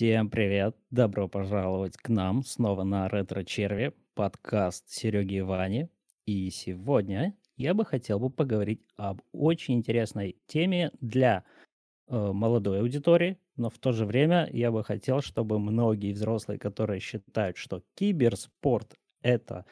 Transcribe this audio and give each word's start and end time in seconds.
Всем 0.00 0.30
привет! 0.30 0.74
Добро 0.90 1.28
пожаловать 1.28 1.98
к 1.98 2.08
нам 2.08 2.42
снова 2.42 2.84
на 2.84 3.06
Ретро 3.06 3.44
Черви, 3.44 3.92
подкаст 4.14 4.88
Сереги 4.88 5.34
и 5.34 5.40
Вани. 5.42 5.90
И 6.24 6.48
сегодня 6.48 7.36
я 7.58 7.74
бы 7.74 7.84
хотел 7.84 8.18
бы 8.18 8.30
поговорить 8.30 8.80
об 8.96 9.20
очень 9.32 9.74
интересной 9.74 10.38
теме 10.46 10.90
для 11.02 11.44
э, 12.08 12.16
молодой 12.16 12.80
аудитории, 12.80 13.36
но 13.56 13.68
в 13.68 13.78
то 13.78 13.92
же 13.92 14.06
время 14.06 14.48
я 14.54 14.72
бы 14.72 14.82
хотел, 14.84 15.20
чтобы 15.20 15.58
многие 15.58 16.14
взрослые, 16.14 16.58
которые 16.58 17.00
считают, 17.00 17.58
что 17.58 17.82
киберспорт 17.94 18.94
это 19.20 19.66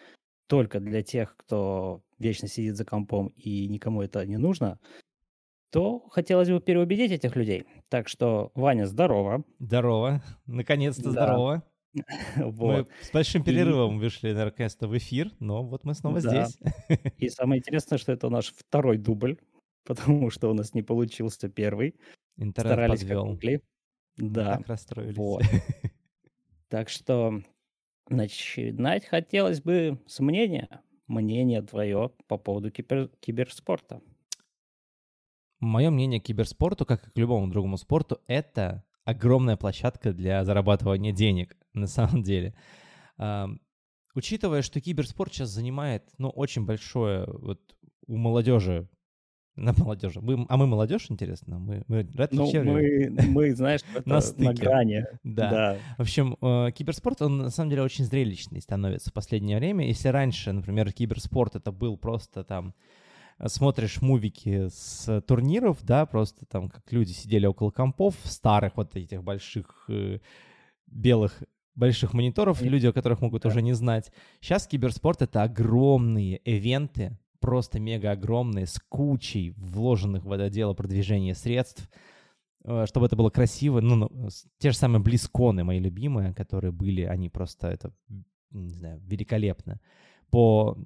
только 0.47 0.79
для 0.79 1.03
тех, 1.03 1.39
кто 1.39 2.03
вечно 2.19 2.49
сидит 2.49 2.77
за 2.77 2.85
компом 2.85 3.29
и 3.29 3.67
никому 3.67 4.03
это 4.03 4.27
не 4.27 4.37
нужно, 4.37 4.79
то 5.71 6.00
хотелось 6.11 6.48
бы 6.50 6.61
переубедить 6.61 7.12
этих 7.12 7.37
людей. 7.37 7.64
Так 7.89 8.09
что, 8.09 8.51
Ваня, 8.55 8.87
здорово. 8.87 9.45
Здорово. 9.59 10.23
Наконец-то 10.46 11.05
Да. 11.05 11.11
здорово. 11.11 11.62
Мы 12.37 12.51
Вот. 12.52 12.91
с 13.01 13.10
большим 13.12 13.43
перерывом 13.43 13.98
вышли, 13.98 14.33
наконец-то, 14.33 14.88
в 14.88 14.96
эфир, 14.96 15.33
но 15.41 15.65
вот 15.65 15.84
мы 15.84 15.95
снова 15.95 16.20
Да. 16.20 16.46
здесь. 16.46 16.59
И 17.19 17.29
самое 17.29 17.59
интересное, 17.60 17.98
что 17.98 18.12
это 18.12 18.29
наш 18.29 18.52
второй 18.55 18.98
дубль, 18.98 19.38
потому 19.84 20.30
что 20.30 20.51
у 20.51 20.55
нас 20.55 20.74
не 20.74 20.83
получился 20.83 21.48
первый. 21.48 21.96
Интернет 22.37 22.73
Старались 22.74 23.01
как 23.01 23.09
подвел. 23.09 23.27
могли. 23.27 23.60
Да. 24.16 24.57
Так 24.59 24.69
расстроились. 24.69 25.16
Вот. 25.16 25.43
Так 26.69 26.88
что 26.88 27.43
начинать 28.09 29.07
хотелось 29.07 29.60
бы 29.62 29.98
с 30.07 30.21
мнения. 30.21 30.69
Мнение 31.07 31.62
твое 31.62 32.10
по 32.27 32.37
поводу 32.37 32.71
кибер- 32.71 33.10
киберспорта. 33.21 34.02
Мое 35.61 35.91
мнение 35.91 36.21
к 36.21 36.25
киберспорту, 36.25 36.87
как 36.87 37.07
и 37.07 37.11
к 37.11 37.19
любому 37.19 37.48
другому 37.48 37.77
спорту, 37.79 38.21
это 38.27 38.85
огромная 39.05 39.57
площадка 39.57 40.12
для 40.12 40.45
зарабатывания 40.45 41.12
денег, 41.12 41.57
на 41.75 41.87
самом 41.87 42.23
деле. 42.23 42.55
Учитывая, 44.15 44.63
что 44.63 44.80
киберспорт 44.80 45.32
сейчас 45.32 45.51
занимает, 45.51 46.05
ну, 46.19 46.29
очень 46.30 46.65
большое, 46.65 47.24
вот, 47.27 47.60
у 48.07 48.16
молодежи, 48.16 48.88
на 49.55 49.73
молодежи. 49.77 50.21
Мы- 50.21 50.47
а 50.49 50.57
мы 50.57 50.66
молодежь, 50.69 51.07
интересно? 51.10 51.59
Мы, 51.59 51.85
мы 51.88 52.09
Ну, 52.30 52.52
мы, 52.65 53.10
мы, 53.29 53.54
знаешь, 53.57 53.80
это 53.95 54.09
На 54.09 54.15
на 54.16 54.21
стыке. 54.21 54.52
грани. 54.52 55.04
Да. 55.25 55.51
Да. 55.51 55.77
В 55.99 56.02
общем, 56.02 56.37
э, 56.41 56.71
киберспорт, 56.73 57.23
он 57.23 57.38
на 57.38 57.51
самом 57.51 57.71
деле 57.71 57.82
очень 57.82 58.04
зрелищный 58.04 58.60
становится 58.60 59.10
в 59.10 59.13
последнее 59.13 59.59
время. 59.59 59.87
Если 59.87 60.09
раньше, 60.09 60.52
например, 60.52 60.93
киберспорт 60.93 61.57
это 61.57 61.73
был 61.73 61.97
просто 61.97 62.45
там 62.45 62.73
смотришь 63.47 64.00
мувики 64.03 64.69
с 64.69 65.21
турниров, 65.22 65.78
да, 65.83 66.06
просто 66.06 66.44
там 66.47 66.69
как 66.69 66.91
люди 66.93 67.12
сидели 67.12 67.47
около 67.47 67.71
компов, 67.71 68.17
старых 68.25 68.77
вот 68.77 68.97
этих 68.97 69.22
больших 69.22 69.84
э, 69.89 70.19
белых 70.87 71.43
больших 71.75 72.12
мониторов, 72.12 72.61
люди, 72.61 72.87
о 72.89 72.93
которых 72.93 73.21
могут 73.21 73.43
Да. 73.43 73.50
уже 73.50 73.62
не 73.62 73.72
знать. 73.72 74.11
Сейчас 74.41 74.66
киберспорт— 74.66 75.22
это 75.22 75.44
огромные 75.44 76.39
ивенты, 76.39 77.16
просто 77.39 77.78
мега 77.78 78.11
огромные, 78.11 78.66
с 78.66 78.81
кучей 78.89 79.50
вложенных 79.56 80.25
в 80.25 80.33
это 80.33 80.50
дело 80.50 80.75
продвижения 80.75 81.37
средств, 81.37 81.89
э, 82.65 82.84
чтобы 82.87 83.06
это 83.06 83.15
было 83.15 83.31
красиво. 83.31 83.81
Ну, 83.81 83.94
ну, 83.94 84.28
с- 84.28 84.44
те 84.59 84.72
же 84.72 84.77
самые 84.77 85.00
близконы, 85.00 85.62
мои 85.62 85.78
любимые, 85.78 86.34
которые 86.34 86.72
были, 86.72 87.03
они 87.03 87.28
просто, 87.28 87.69
это, 87.69 87.93
не 88.50 88.75
знаю, 88.75 89.00
великолепно. 89.06 89.81
По, 90.31 90.77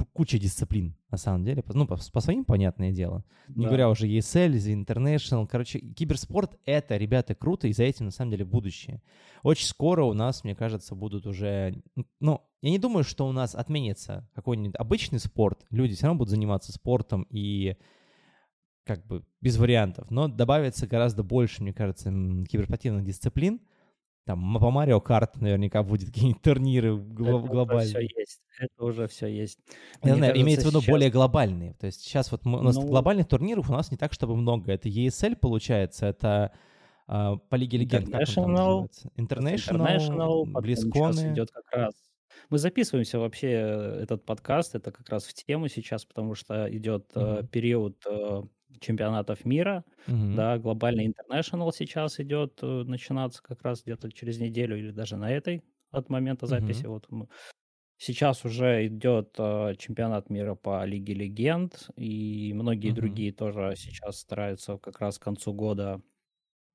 по 0.00 0.06
куче 0.06 0.38
дисциплин, 0.38 0.96
на 1.10 1.18
самом 1.18 1.44
деле. 1.44 1.62
Ну, 1.74 1.86
по, 1.86 1.98
по 2.12 2.20
своим, 2.20 2.46
понятное 2.46 2.90
дело. 2.90 3.22
Не 3.48 3.64
Да. 3.64 3.68
говоря 3.68 3.90
уже 3.90 4.08
ESL, 4.08 4.52
The 4.52 4.84
International. 4.86 5.46
Короче, 5.46 5.78
киберспорт— 5.78 6.58
это, 6.64 6.96
ребята, 6.96 7.34
круто, 7.34 7.68
и 7.68 7.72
за 7.74 7.84
этим, 7.84 8.06
на 8.06 8.10
самом 8.10 8.30
деле, 8.30 8.46
будущее. 8.46 9.02
Очень 9.42 9.66
скоро 9.66 10.04
у 10.04 10.14
нас, 10.14 10.42
мне 10.42 10.54
кажется, 10.54 10.94
будут 10.94 11.26
уже... 11.26 11.82
Ну, 12.18 12.40
я 12.62 12.70
не 12.70 12.78
думаю, 12.78 13.04
что 13.04 13.28
у 13.28 13.32
нас 13.32 13.54
отменится 13.54 14.26
какой-нибудь 14.34 14.76
обычный 14.76 15.18
спорт. 15.18 15.66
Люди 15.70 15.94
все 15.94 16.06
равно 16.06 16.18
будут 16.18 16.30
заниматься 16.30 16.72
спортом 16.72 17.26
и 17.30 17.76
как 18.84 19.06
бы 19.06 19.22
без 19.42 19.58
вариантов. 19.58 20.10
Но 20.10 20.28
добавится 20.28 20.86
гораздо 20.86 21.22
больше, 21.22 21.62
мне 21.62 21.74
кажется, 21.74 22.10
киберспортивных 22.10 23.04
дисциплин. 23.04 23.60
Там 24.26 24.58
по 24.60 24.70
Марио 24.70 25.00
Карт 25.00 25.40
наверняка 25.40 25.82
будет 25.82 26.06
какие-нибудь 26.12 26.42
турниры 26.42 26.96
гла- 26.96 27.38
Это 27.40 27.48
глобальные. 27.48 27.86
все 27.88 28.00
есть. 28.02 28.40
Это 28.58 28.84
уже 28.84 29.06
все 29.08 29.26
есть. 29.26 29.58
Я 29.66 29.72
Мне 30.02 30.14
знаю, 30.16 30.20
кажется, 30.32 30.42
имеется 30.42 30.66
в 30.66 30.70
виду 30.70 30.80
сейчас- 30.82 30.90
более 30.92 31.10
глобальные. 31.10 31.74
То 31.74 31.86
есть 31.86 32.00
сейчас 32.02 32.30
вот 32.30 32.44
мы- 32.44 32.58
у 32.58 32.62
нас 32.62 32.76
Ну- 32.76 32.86
глобальных 32.86 33.26
турниров 33.28 33.70
у 33.70 33.72
нас 33.72 33.90
не 33.90 33.96
так, 33.96 34.12
чтобы 34.12 34.36
много. 34.36 34.72
Это 34.72 34.88
ESL 34.88 35.36
получается, 35.36 36.06
это 36.06 36.52
а, 37.12 37.36
по 37.48 37.56
Лиге 37.56 37.78
Легенд. 37.78 38.08
International, 38.08 38.46
называется? 38.46 39.10
International, 39.16 39.80
International, 39.80 40.44
сейчас 40.46 40.62
Близконы. 40.62 41.32
идет 41.32 41.50
как 41.50 41.64
раз. 41.72 41.94
Мы 42.50 42.58
записываемся 42.58 43.18
вообще 43.18 43.48
э, 43.48 44.02
этот 44.02 44.24
подкаст, 44.24 44.74
это 44.76 44.92
как 44.92 45.08
раз 45.08 45.24
в 45.24 45.34
тему 45.34 45.66
сейчас, 45.68 46.04
потому 46.04 46.34
что 46.36 46.68
идет 46.74 47.10
э, 47.16 47.20
Мгм. 47.40 47.46
период 47.48 47.96
э, 48.06 48.42
чемпионатов 48.80 49.44
мира, 49.44 49.84
Мгм. 50.06 50.44
да, 50.44 50.58
глобальный 50.58 51.06
интернешнл 51.06 51.72
сейчас 51.72 52.20
идет 52.20 52.60
э, 52.62 52.66
начинаться 52.84 53.42
как 53.42 53.62
раз 53.62 53.82
где-то 53.82 54.10
через 54.12 54.38
неделю 54.40 54.78
или 54.78 54.90
даже 54.92 55.16
на 55.16 55.30
этой 55.30 55.62
от 55.90 56.08
момента 56.08 56.46
записи. 56.46 56.86
Мгм. 56.86 56.86
Вот 56.86 57.06
мы- 57.10 57.28
Сейчас 57.98 58.44
уже 58.46 58.86
идет 58.86 59.34
э, 59.38 59.74
чемпионат 59.78 60.30
мира 60.30 60.54
по 60.54 60.84
Лиге 60.86 61.14
Легенд, 61.14 61.90
и 61.96 62.52
многие 62.54 62.90
Мгм. 62.90 62.90
другие 62.92 63.32
тоже 63.32 63.74
сейчас 63.76 64.18
стараются 64.20 64.78
как 64.78 65.00
раз 65.00 65.18
к 65.18 65.22
концу 65.22 65.52
года 65.54 66.02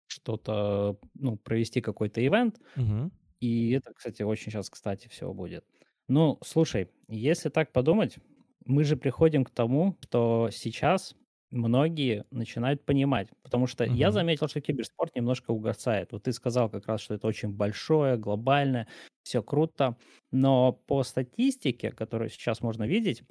что-то, 0.08 1.00
ну, 1.16 1.38
провести 1.38 1.82
какой-то 1.82 2.26
ивент. 2.26 2.60
Мгм. 2.76 3.10
И 3.40 3.72
это, 3.72 3.94
кстати, 3.94 4.24
очень 4.24 4.52
сейчас, 4.52 4.70
кстати, 4.70 5.08
все 5.08 5.34
будет. 5.34 5.66
Ну, 6.08 6.40
слушай, 6.44 6.90
если 7.08 7.50
так 7.50 7.72
подумать, 7.74 8.18
мы 8.66 8.84
же 8.84 8.96
приходим 8.98 9.44
к 9.46 9.50
тому, 9.52 9.98
что 10.04 10.50
сейчас 10.52 11.16
многие 11.56 12.26
начинают 12.32 12.86
понимать. 12.86 13.30
Потому 13.44 13.68
что 13.68 13.86
я 13.86 14.12
Мгм. 14.12 14.12
заметил, 14.12 14.48
что 14.48 14.62
киберспорт 14.62 15.16
немножко 15.16 15.52
угасает. 15.52 16.12
Вот 16.12 16.24
ты 16.24 16.34
сказал 16.34 16.70
как 16.70 16.88
раз, 16.88 17.02
что 17.02 17.16
это 17.16 17.28
очень 17.28 17.50
большое, 17.52 18.18
глобальное, 18.18 18.88
все 19.24 19.42
круто. 19.44 19.98
Но 20.32 20.74
по 20.74 21.04
статистике, 21.04 21.92
которую 21.92 22.30
сейчас 22.30 22.62
можно 22.62 22.84
видеть 22.86 23.24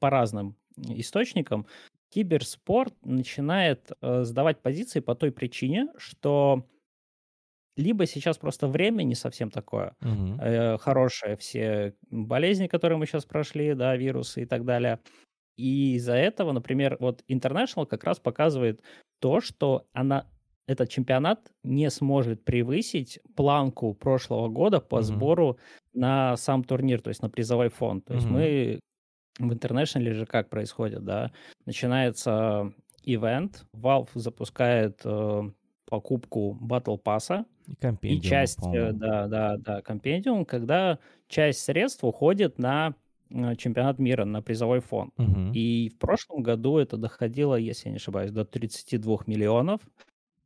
по 0.00 0.10
разным 0.10 0.56
источникам, 0.78 1.66
киберспорт 2.10 2.94
начинает 3.04 3.90
э, 4.02 4.24
сдавать 4.24 4.62
позиции 4.62 5.00
по 5.00 5.14
той 5.14 5.32
причине, 5.32 5.88
что 5.98 6.66
либо 7.76 8.06
сейчас 8.06 8.36
просто 8.38 8.66
время 8.68 9.02
не 9.02 9.14
совсем 9.14 9.50
такое, 9.50 9.96
Мгм. 10.00 10.42
э, 10.42 10.76
хорошее, 10.78 11.36
все 11.36 11.94
болезни, 12.10 12.66
которые 12.66 12.98
мы 12.98 13.06
сейчас 13.06 13.24
прошли, 13.24 13.74
да, 13.74 13.96
вирусы 13.96 14.42
и 14.42 14.46
так 14.46 14.64
далее. 14.64 15.00
И 15.56 15.94
из-за 15.96 16.14
этого, 16.14 16.52
например, 16.52 16.96
вот 17.00 17.22
International 17.28 17.86
как 17.86 18.04
раз 18.04 18.18
показывает 18.20 18.82
то, 19.20 19.40
что 19.40 19.86
она, 19.92 20.28
этот 20.66 20.88
чемпионат 20.90 21.52
не 21.62 21.90
сможет 21.90 22.44
превысить 22.44 23.20
планку 23.36 23.94
прошлого 23.94 24.48
года 24.48 24.80
по 24.80 25.00
Мгм. 25.00 25.02
сбору 25.02 25.58
на 25.92 26.36
сам 26.36 26.64
турнир, 26.64 27.00
то 27.02 27.08
есть 27.08 27.22
на 27.22 27.30
призовой 27.30 27.68
фонд. 27.68 28.06
То 28.06 28.14
есть 28.14 28.28
Мгм. 28.30 28.30
мы 28.30 28.80
в 29.38 29.52
International 29.52 30.12
же 30.14 30.26
как 30.26 30.50
происходит, 30.50 31.04
да? 31.04 31.32
Начинается 31.66 32.72
ивент, 33.04 33.66
Valve 33.74 34.10
запускает 34.14 35.00
э, 35.04 35.42
покупку 35.86 36.58
Battle 36.62 37.02
Pass, 37.02 37.44
И 38.06 38.18
и 38.18 38.20
часть, 38.20 38.68
э, 38.72 38.92
по-моему. 38.92 38.94
да, 38.94 39.28
да, 39.28 39.56
да, 39.58 39.82
компендиум, 39.82 40.44
когда 40.46 40.98
часть 41.28 41.60
средств 41.60 42.04
уходит 42.04 42.58
на 42.58 42.94
чемпионат 43.56 43.98
мира, 43.98 44.24
на 44.24 44.42
призовой 44.42 44.80
фонд. 44.80 45.12
Мгм. 45.18 45.52
И 45.52 45.88
в 45.88 45.98
прошлом 45.98 46.42
году 46.42 46.78
это 46.78 46.96
доходило, 46.96 47.54
если 47.56 47.88
я 47.88 47.92
не 47.92 47.96
ошибаюсь, 47.96 48.30
до 48.30 48.44
32 48.44 49.26
миллионов 49.26 49.80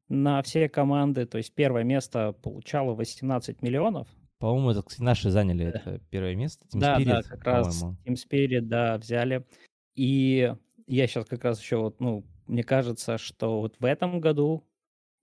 на 0.09 0.43
все 0.43 0.69
команды. 0.69 1.27
То 1.27 1.39
есть 1.39 1.55
первое 1.55 1.85
место 1.85 2.33
получало 2.33 2.95
18 2.95 3.63
миллионов. 3.63 4.09
По-моему, 4.39 4.71
это, 4.71 4.83
кстати, 4.83 5.03
наши 5.03 5.31
заняли 5.31 5.65
Да. 5.65 5.71
это 5.71 6.01
первое 6.11 6.35
место. 6.37 6.67
Team 6.67 6.81
Да, 6.81 6.99
да, 6.99 7.21
Spirit, 7.21 7.23
как 7.29 7.45
раз. 7.45 7.83
Team 8.05 8.15
Spirit, 8.15 8.61
да, 8.63 8.99
взяли. 8.99 9.47
И 9.95 10.55
я 10.87 11.07
сейчас 11.07 11.25
как 11.25 11.43
раз 11.45 11.61
еще 11.61 11.79
вот, 11.79 12.01
ну, 12.01 12.25
мне 12.47 12.63
кажется, 12.63 13.19
что 13.19 13.61
вот 13.61 13.77
в 13.81 13.85
этом 13.85 14.21
году, 14.21 14.65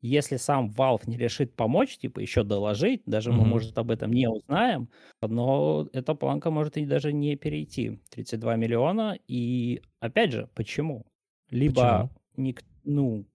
если 0.08 0.38
сам 0.38 0.70
Valve 0.70 1.04
не 1.08 1.18
решит 1.18 1.56
помочь, 1.56 1.98
типа 1.98 2.20
еще 2.20 2.44
доложить, 2.44 3.04
даже 3.06 3.32
мы, 3.32 3.40
Мгм. 3.40 3.50
может, 3.50 3.78
об 3.78 3.92
этом 3.92 4.12
не 4.14 4.28
узнаем, 4.30 4.90
но 5.22 5.88
эта 5.94 6.14
планка 6.16 6.52
может 6.52 6.78
и 6.78 6.86
даже 6.86 7.14
не 7.14 7.36
перейти. 7.36 8.00
32 8.10 8.56
миллиона. 8.58 9.18
И 9.28 9.82
опять 10.00 10.32
же, 10.32 10.50
почему? 10.56 11.06
Либо 11.50 12.10
ник- 12.38 12.64
ну, 12.84 13.26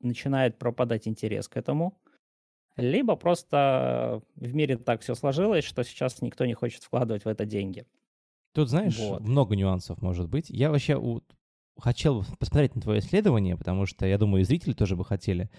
начинает 0.00 0.58
пропадать 0.58 1.08
интерес 1.08 1.48
к 1.48 1.56
этому, 1.56 1.98
либо 2.76 3.16
просто 3.16 4.22
в 4.36 4.54
мире 4.54 4.76
так 4.78 5.02
все 5.02 5.14
сложилось, 5.14 5.64
что 5.64 5.84
сейчас 5.84 6.22
никто 6.22 6.46
не 6.46 6.54
хочет 6.54 6.82
вкладывать 6.84 7.24
в 7.24 7.28
это 7.28 7.44
деньги. 7.46 7.86
Тут, 8.54 8.68
знаешь, 8.68 8.96
Вот. 8.98 9.20
много 9.20 9.54
нюансов 9.56 10.02
может 10.02 10.28
быть. 10.28 10.50
Я 10.50 10.70
вообще 10.70 10.96
у- 10.96 11.22
хотел 11.78 12.24
посмотреть 12.38 12.74
на 12.74 12.80
твое 12.82 13.00
исследование, 13.00 13.56
потому 13.56 13.86
что, 13.86 14.06
я 14.06 14.18
думаю, 14.18 14.42
и 14.42 14.44
зрители 14.44 14.72
тоже 14.72 14.96
бы 14.96 15.04
хотели 15.04 15.50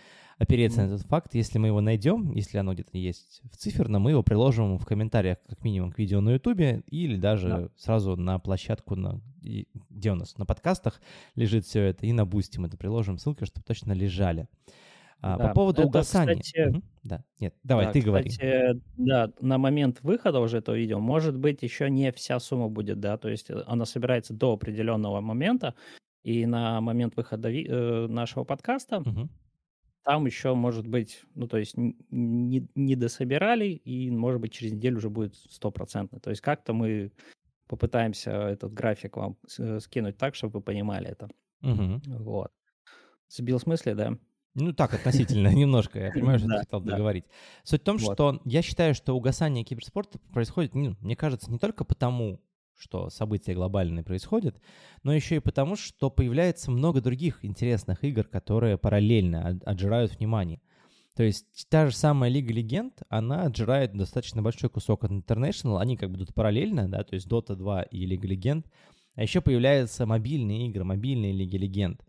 опереться 0.42 0.82
на 0.82 0.88
этот 0.88 1.04
факт. 1.04 1.36
Если 1.36 1.60
мы 1.60 1.68
его 1.68 1.82
найдем, 1.82 2.32
если 2.32 2.58
оно 2.58 2.74
где-то 2.74 2.98
есть 2.98 3.42
в 3.52 3.58
циферном, 3.58 4.02
мы 4.02 4.12
его 4.12 4.24
приложим 4.24 4.80
в 4.80 4.86
комментариях 4.86 5.38
как 5.48 5.64
минимум 5.64 5.92
к 5.92 6.00
видео 6.00 6.20
на 6.20 6.32
ютубе 6.32 6.84
или 6.88 7.16
даже 7.16 7.48
да. 7.48 7.70
сразу 7.78 8.16
на 8.16 8.40
площадку, 8.40 8.96
на, 8.96 9.22
где 9.90 10.12
у 10.12 10.16
нас, 10.16 10.38
на 10.38 10.46
подкастах 10.46 11.00
лежит 11.36 11.66
все 11.66 11.84
это, 11.84 12.08
и 12.08 12.14
на 12.14 12.26
Boosty 12.26 12.58
мы 12.58 12.68
это 12.68 12.78
приложим 12.78 13.20
ссылки, 13.20 13.46
чтобы 13.46 13.66
точно 13.66 13.94
лежали. 13.94 14.48
А, 15.24 15.38
да, 15.38 15.50
по 15.50 15.54
поводу 15.54 15.82
это, 15.82 15.90
угасания. 15.90 16.40
Кстати, 16.40 16.70
угу. 16.70 16.82
Да, 17.04 17.24
нет, 17.40 17.54
давай, 17.64 17.86
да, 17.86 17.92
ты 17.92 18.02
говори. 18.02 18.30
Кстати, 18.30 18.82
да, 18.98 19.32
на 19.40 19.60
момент 19.60 20.00
выхода 20.02 20.40
уже 20.40 20.58
этого 20.58 20.76
видео, 20.76 21.00
может 21.00 21.38
быть, 21.38 21.62
еще 21.62 21.92
не 21.92 22.12
вся 22.12 22.40
сумма 22.40 22.70
будет, 22.70 23.00
да, 23.00 23.18
то 23.20 23.30
есть 23.30 23.52
э, 23.52 23.64
она 23.68 23.86
собирается 23.86 24.34
до 24.34 24.54
определенного 24.54 25.22
момента, 25.22 25.76
и 26.24 26.48
на 26.48 26.82
момент 26.82 27.16
выхода 27.16 27.52
ви- 27.52 27.68
э, 27.70 28.08
нашего 28.08 28.44
подкаста 28.44 29.00
угу. 29.00 29.30
Там 30.04 30.26
еще, 30.26 30.54
может 30.54 30.88
быть, 30.88 31.24
ну, 31.36 31.48
то 31.48 31.58
есть 31.58 31.76
не, 31.78 32.68
не 32.76 32.96
дособирали, 32.96 33.68
и, 33.68 34.10
может 34.10 34.42
быть, 34.42 34.54
через 34.54 34.74
неделю 34.74 34.98
уже 34.98 35.10
будет 35.10 35.36
стопроцентно. 35.36 36.20
То 36.20 36.30
есть 36.30 36.42
как-то 36.42 36.74
мы 36.74 37.12
попытаемся 37.68 38.32
этот 38.32 38.74
график 38.74 39.18
вам 39.18 39.38
э, 39.58 39.80
скинуть 39.80 40.18
так, 40.18 40.36
чтобы 40.36 40.60
вы 40.60 40.62
понимали 40.62 41.10
это. 41.10 41.30
Угу. 41.62 42.02
Вот. 42.20 42.52
Сбил 43.30 43.60
в 43.60 43.62
смысле, 43.62 43.96
да? 43.96 44.18
Ну 44.56 44.74
так, 44.74 44.94
относительно, 44.94 45.48
немножко, 45.56 46.00
я 46.00 46.12
понимаю, 46.12 46.40
что 46.40 46.50
ты 46.50 46.58
хотел 46.58 46.82
договорить. 46.82 47.26
Суть 47.64 47.82
в 47.82 47.86
том, 47.86 48.00
что 48.00 48.42
я 48.44 48.62
считаю, 48.62 48.94
что 48.94 49.14
угасание 49.14 49.64
киберспорта 49.64 50.20
происходит, 50.34 50.76
ну, 50.76 50.98
мне 51.00 51.16
кажется, 51.16 51.50
не 51.50 51.60
только 51.60 51.86
потому, 51.86 52.42
что 52.78 53.10
события 53.10 53.54
глобальные 53.54 54.04
происходят, 54.04 54.60
но 55.04 55.14
еще 55.14 55.38
и 55.38 55.40
потому, 55.40 55.76
что 55.76 56.10
появляется 56.10 56.72
много 56.72 57.02
других 57.02 57.44
интересных 57.46 58.04
игр, 58.04 58.24
которые 58.24 58.78
параллельно 58.78 59.60
отжирают 59.66 60.18
внимание. 60.18 60.62
То 61.16 61.24
есть 61.24 61.46
та 61.70 61.88
же 61.88 61.96
самая 61.96 62.30
Лига 62.30 62.54
Легенд, 62.54 63.02
она 63.10 63.44
отжирает 63.44 63.94
достаточно 63.94 64.42
большой 64.42 64.70
кусок 64.70 65.04
от 65.04 65.12
International, 65.12 65.80
они 65.80 65.98
как 65.98 66.10
бы 66.10 66.18
идут 66.18 66.34
параллельно, 66.34 66.90
да, 66.90 67.04
то 67.04 67.16
есть 67.16 67.28
Dota 67.28 67.56
2 67.56 67.84
и 67.84 68.06
Лига 68.06 68.28
Легенд. 68.28 68.66
А 69.16 69.24
еще 69.24 69.42
появляются 69.42 70.06
мобильные 70.06 70.68
игры, 70.68 70.86
мобильные 70.86 71.34
Лиги 71.34 71.58
Легенд 71.58 72.02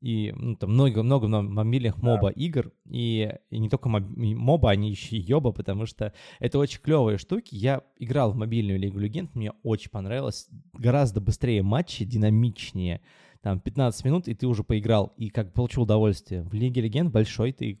и 0.00 0.32
ну, 0.34 0.56
там 0.56 0.70
много-много 0.70 1.28
мобильных 1.28 1.98
моба 1.98 2.30
игр, 2.30 2.72
и, 2.86 3.34
и 3.50 3.58
не 3.58 3.68
только 3.68 3.88
моба, 3.88 4.70
они 4.70 4.90
еще 4.90 5.16
и 5.16 5.20
йоба, 5.20 5.52
потому 5.52 5.86
что 5.86 6.14
это 6.38 6.58
очень 6.58 6.80
клевые 6.80 7.18
штуки. 7.18 7.54
Я 7.54 7.82
играл 7.98 8.32
в 8.32 8.36
мобильную 8.36 8.78
Лигу 8.78 8.98
Легенд, 8.98 9.34
мне 9.34 9.52
очень 9.62 9.90
понравилось. 9.90 10.48
Гораздо 10.72 11.20
быстрее 11.20 11.62
матчи, 11.62 12.04
динамичнее. 12.04 13.02
Там 13.42 13.60
15 13.60 14.04
минут, 14.04 14.28
и 14.28 14.34
ты 14.34 14.46
уже 14.46 14.64
поиграл, 14.64 15.12
и 15.16 15.30
как 15.30 15.52
получил 15.52 15.82
удовольствие. 15.82 16.42
В 16.42 16.52
Лиге 16.54 16.82
Легенд 16.82 17.10
большой 17.10 17.52
ты 17.52 17.80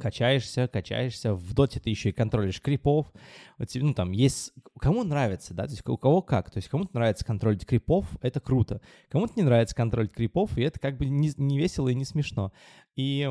качаешься, 0.00 0.68
качаешься. 0.68 1.34
В 1.34 1.54
доте 1.54 1.80
ты 1.80 1.90
еще 1.90 2.10
и 2.10 2.12
контролишь 2.12 2.60
крипов. 2.60 3.12
Вот, 3.58 3.68
ну, 3.74 3.94
там 3.94 4.12
есть... 4.12 4.52
Кому 4.80 5.04
нравится, 5.04 5.54
да, 5.54 5.64
то 5.64 5.70
есть 5.70 5.88
у 5.88 5.96
кого 5.96 6.22
как. 6.22 6.50
То 6.50 6.58
есть 6.58 6.68
кому-то 6.68 6.94
нравится 6.94 7.24
контролить 7.24 7.66
крипов, 7.66 8.06
это 8.22 8.40
круто. 8.40 8.80
Кому-то 9.08 9.34
не 9.36 9.42
нравится 9.42 9.74
контролить 9.74 10.12
крипов, 10.12 10.56
и 10.56 10.62
это 10.62 10.78
как 10.78 10.96
бы 10.96 11.06
не, 11.06 11.32
не 11.36 11.58
весело 11.58 11.88
и 11.88 11.94
не 11.94 12.04
смешно. 12.04 12.52
И 12.96 13.30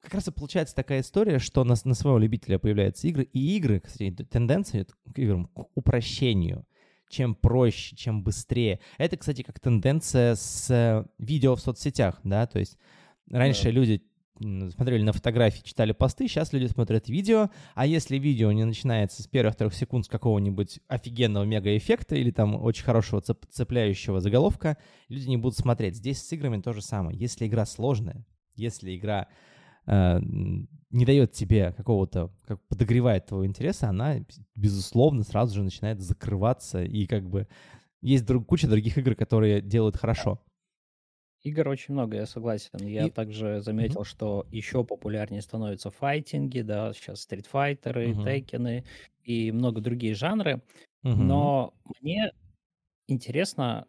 как 0.00 0.14
раз 0.14 0.28
и 0.28 0.32
получается 0.32 0.74
такая 0.74 1.00
история, 1.00 1.38
что 1.38 1.64
на, 1.64 1.74
на 1.84 1.94
своего 1.94 2.18
любителя 2.18 2.58
появляются 2.58 3.06
игры, 3.06 3.24
и 3.24 3.56
игры, 3.56 3.80
кстати, 3.80 4.10
тенденция 4.10 4.84
к 4.84 5.18
играм, 5.18 5.46
к 5.46 5.66
упрощению. 5.74 6.66
Чем 7.08 7.34
проще, 7.34 7.96
чем 7.96 8.22
быстрее. 8.22 8.78
Это, 8.96 9.16
кстати, 9.16 9.42
как 9.42 9.58
тенденция 9.58 10.36
с 10.36 10.70
э, 10.70 11.04
видео 11.18 11.56
в 11.56 11.60
соцсетях, 11.60 12.20
да, 12.22 12.46
то 12.46 12.60
есть 12.60 12.78
раньше 13.28 13.64
да. 13.64 13.70
люди 13.70 14.04
смотрели 14.40 15.02
на 15.02 15.12
фотографии, 15.12 15.62
читали 15.62 15.92
посты, 15.92 16.26
сейчас 16.26 16.52
люди 16.52 16.66
смотрят 16.66 17.08
видео, 17.08 17.50
а 17.74 17.86
если 17.86 18.16
видео 18.16 18.50
не 18.52 18.64
начинается 18.64 19.22
с 19.22 19.26
первых 19.26 19.56
трех 19.56 19.74
секунд 19.74 20.06
с 20.06 20.08
какого-нибудь 20.08 20.80
офигенного 20.88 21.44
мега-эффекта 21.44 22.16
или 22.16 22.30
там 22.30 22.60
очень 22.62 22.84
хорошего 22.84 23.20
цеп 23.20 23.44
цепляющего 23.50 24.20
заголовка, 24.20 24.78
люди 25.08 25.28
не 25.28 25.36
будут 25.36 25.58
смотреть. 25.58 25.96
Здесь 25.96 26.22
с 26.22 26.32
играми 26.32 26.60
то 26.60 26.72
же 26.72 26.80
самое. 26.80 27.18
Если 27.18 27.46
игра 27.46 27.66
сложная, 27.66 28.24
если 28.54 28.96
игра 28.96 29.28
э, 29.86 30.18
не 30.90 31.04
дает 31.04 31.32
тебе 31.32 31.72
какого-то, 31.76 32.32
как 32.46 32.66
подогревает 32.68 33.26
твоего 33.26 33.46
интереса, 33.46 33.90
она, 33.90 34.16
безусловно, 34.54 35.22
сразу 35.22 35.56
же 35.56 35.62
начинает 35.62 36.00
закрываться, 36.00 36.82
и 36.82 37.06
как 37.06 37.28
бы 37.28 37.46
есть 38.00 38.24
друг, 38.24 38.46
куча 38.46 38.66
других 38.66 38.96
игр, 38.96 39.14
которые 39.14 39.60
делают 39.60 39.96
хорошо. 39.96 40.42
Игр 41.42 41.68
очень 41.68 41.94
много, 41.94 42.16
я 42.18 42.26
согласен. 42.26 42.86
Я 42.86 43.06
И... 43.06 43.10
также 43.10 43.62
заметил, 43.62 44.02
mm-hmm. 44.02 44.08
что 44.08 44.46
еще 44.50 44.84
популярнее 44.84 45.40
становятся 45.40 45.90
файтинги, 45.90 46.60
да, 46.60 46.92
сейчас 46.92 47.22
стритфайтеры, 47.22 48.10
mm-hmm. 48.10 48.24
текены 48.24 48.84
и 49.24 49.50
много 49.50 49.80
другие 49.80 50.14
жанры. 50.14 50.62
Mm-hmm. 51.02 51.14
Но 51.14 51.74
мне 52.00 52.32
интересно, 53.08 53.86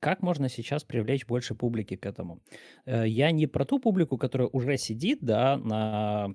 как 0.00 0.22
можно 0.22 0.48
сейчас 0.48 0.84
привлечь 0.84 1.26
больше 1.26 1.54
публики 1.54 1.96
к 1.96 2.04
этому. 2.04 2.40
Э, 2.84 3.08
я 3.08 3.30
не 3.30 3.46
про 3.46 3.64
ту 3.64 3.78
публику, 3.78 4.18
которая 4.18 4.48
уже 4.48 4.76
сидит, 4.76 5.20
да, 5.22 5.56
на 5.56 6.34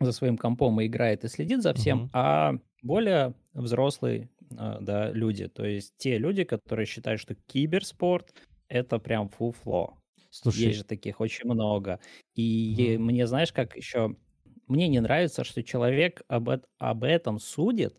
за 0.00 0.12
своим 0.12 0.38
компом 0.38 0.80
и 0.80 0.86
играет 0.86 1.22
и 1.24 1.28
следит 1.28 1.62
за 1.62 1.74
всем, 1.74 2.04
mm-hmm. 2.04 2.10
а 2.14 2.54
более 2.82 3.34
взрослые, 3.52 4.30
э, 4.50 4.78
да, 4.80 5.12
люди. 5.12 5.48
То 5.48 5.64
есть 5.64 5.94
те 5.98 6.18
люди, 6.18 6.44
которые 6.44 6.86
считают, 6.86 7.20
что 7.20 7.34
киберспорт 7.34 8.34
это 8.72 8.98
прям 8.98 9.28
фуфло. 9.28 9.98
Слушай. 10.30 10.66
Есть 10.66 10.78
же 10.78 10.84
таких 10.84 11.20
очень 11.20 11.44
много. 11.44 12.00
И 12.34 12.96
mm. 12.96 12.98
мне, 12.98 13.26
знаешь, 13.26 13.52
как 13.52 13.76
еще... 13.76 14.16
Мне 14.66 14.88
не 14.88 15.00
нравится, 15.00 15.44
что 15.44 15.62
человек 15.62 16.22
об, 16.28 16.48
об 16.78 17.04
этом 17.04 17.38
судит 17.38 17.98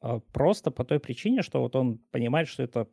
а, 0.00 0.20
просто 0.32 0.70
по 0.70 0.84
той 0.84 1.00
причине, 1.00 1.42
что 1.42 1.60
вот 1.60 1.74
он 1.74 1.98
понимает, 2.10 2.48
что 2.48 2.62
это 2.62 2.86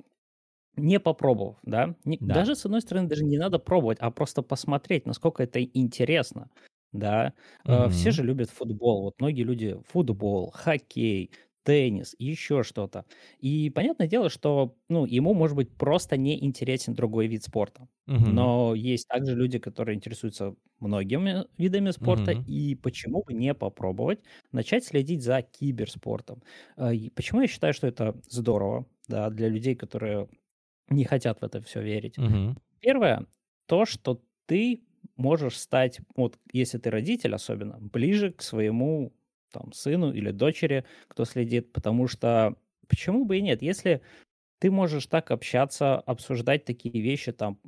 не 0.78 1.00
попробовав, 1.00 1.58
да? 1.64 1.96
Не, 2.06 2.18
да. 2.22 2.36
Даже, 2.36 2.56
с 2.56 2.66
одной 2.66 2.82
стороны, 2.82 3.10
даже 3.10 3.26
не 3.26 3.38
надо 3.38 3.60
пробовать, 3.60 3.98
а 4.00 4.12
просто 4.12 4.42
посмотреть, 4.44 5.06
насколько 5.06 5.44
это 5.44 5.62
интересно, 5.62 6.50
да? 6.94 7.34
Mm-hmm. 7.66 7.90
Все 7.90 8.12
же 8.12 8.24
любят 8.24 8.50
футбол, 8.52 9.02
вот 9.02 9.20
многие 9.20 9.44
люди 9.44 9.78
футбол, 9.88 10.52
хоккей, 10.52 11.32
теннис, 11.68 12.16
еще 12.18 12.64
что-то. 12.64 13.04
И 13.40 13.70
понятное 13.70 14.08
дело, 14.08 14.30
что 14.30 14.78
ну, 14.88 15.06
ему, 15.06 15.34
может 15.34 15.58
быть, 15.58 15.70
просто 15.76 16.16
не 16.16 16.42
интересен 16.46 16.94
другой 16.94 17.28
вид 17.28 17.44
спорта. 17.44 17.90
Угу. 18.08 18.26
Но 18.26 18.74
есть 18.74 19.06
также 19.10 19.36
люди, 19.36 19.60
которые 19.60 19.98
интересуются 19.98 20.56
многими 20.80 21.44
видами 21.58 21.92
спорта, 21.92 22.32
угу. 22.32 22.44
и 22.48 22.76
почему 22.76 23.22
бы 23.24 23.34
не 23.34 23.54
попробовать 23.54 24.20
начать 24.54 24.86
следить 24.86 25.24
за 25.24 25.42
киберспортом. 25.42 26.42
А, 26.78 26.94
и 26.94 27.10
почему 27.10 27.42
я 27.42 27.48
считаю, 27.48 27.74
что 27.74 27.86
это 27.86 28.16
здорово 28.30 28.86
да, 29.10 29.30
для 29.30 29.50
людей, 29.50 29.76
которые 29.76 30.30
не 30.90 31.04
хотят 31.04 31.42
в 31.42 31.44
это 31.44 31.62
все 31.62 31.82
верить. 31.82 32.18
Угу. 32.18 32.56
Первое, 32.80 33.26
то, 33.66 33.86
что 33.86 34.22
ты 34.46 34.84
можешь 35.18 35.60
стать, 35.60 36.00
вот 36.16 36.40
если 36.54 36.78
ты 36.78 36.90
родитель 36.92 37.36
особенно, 37.36 37.78
ближе 37.82 38.32
к 38.32 38.42
своему 38.42 39.12
там, 39.52 39.72
сыну 39.72 40.12
или 40.12 40.32
дочери, 40.32 40.86
кто 41.08 41.26
следит, 41.26 41.72
потому 41.74 42.08
что 42.08 42.56
почему 42.88 43.26
бы 43.26 43.38
и 43.38 43.42
нет, 43.42 43.62
если 43.62 44.02
ты 44.60 44.72
можешь 44.72 45.06
так 45.06 45.30
общаться, 45.32 46.00
обсуждать 46.00 46.66
такие 46.66 47.02
вещи, 47.02 47.32
там, 47.32 47.60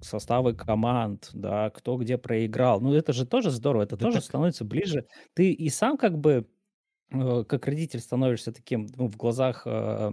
составы 0.00 0.54
команд, 0.54 1.30
да, 1.32 1.70
кто 1.70 1.96
где 1.96 2.18
проиграл. 2.18 2.80
Ну, 2.80 2.94
это 2.94 3.12
же 3.12 3.26
тоже 3.26 3.50
здорово, 3.50 3.82
это 3.82 3.96
да 3.96 4.06
тоже 4.06 4.16
так... 4.16 4.24
становится 4.24 4.64
ближе. 4.64 5.06
Ты 5.34 5.52
и 5.52 5.68
сам 5.68 5.96
как 5.96 6.18
бы, 6.18 6.48
э, 7.12 7.44
как 7.44 7.66
родитель 7.66 8.00
становишься 8.00 8.52
таким, 8.52 8.88
ну, 8.96 9.06
в 9.06 9.16
глазах 9.16 9.62
э, 9.66 10.12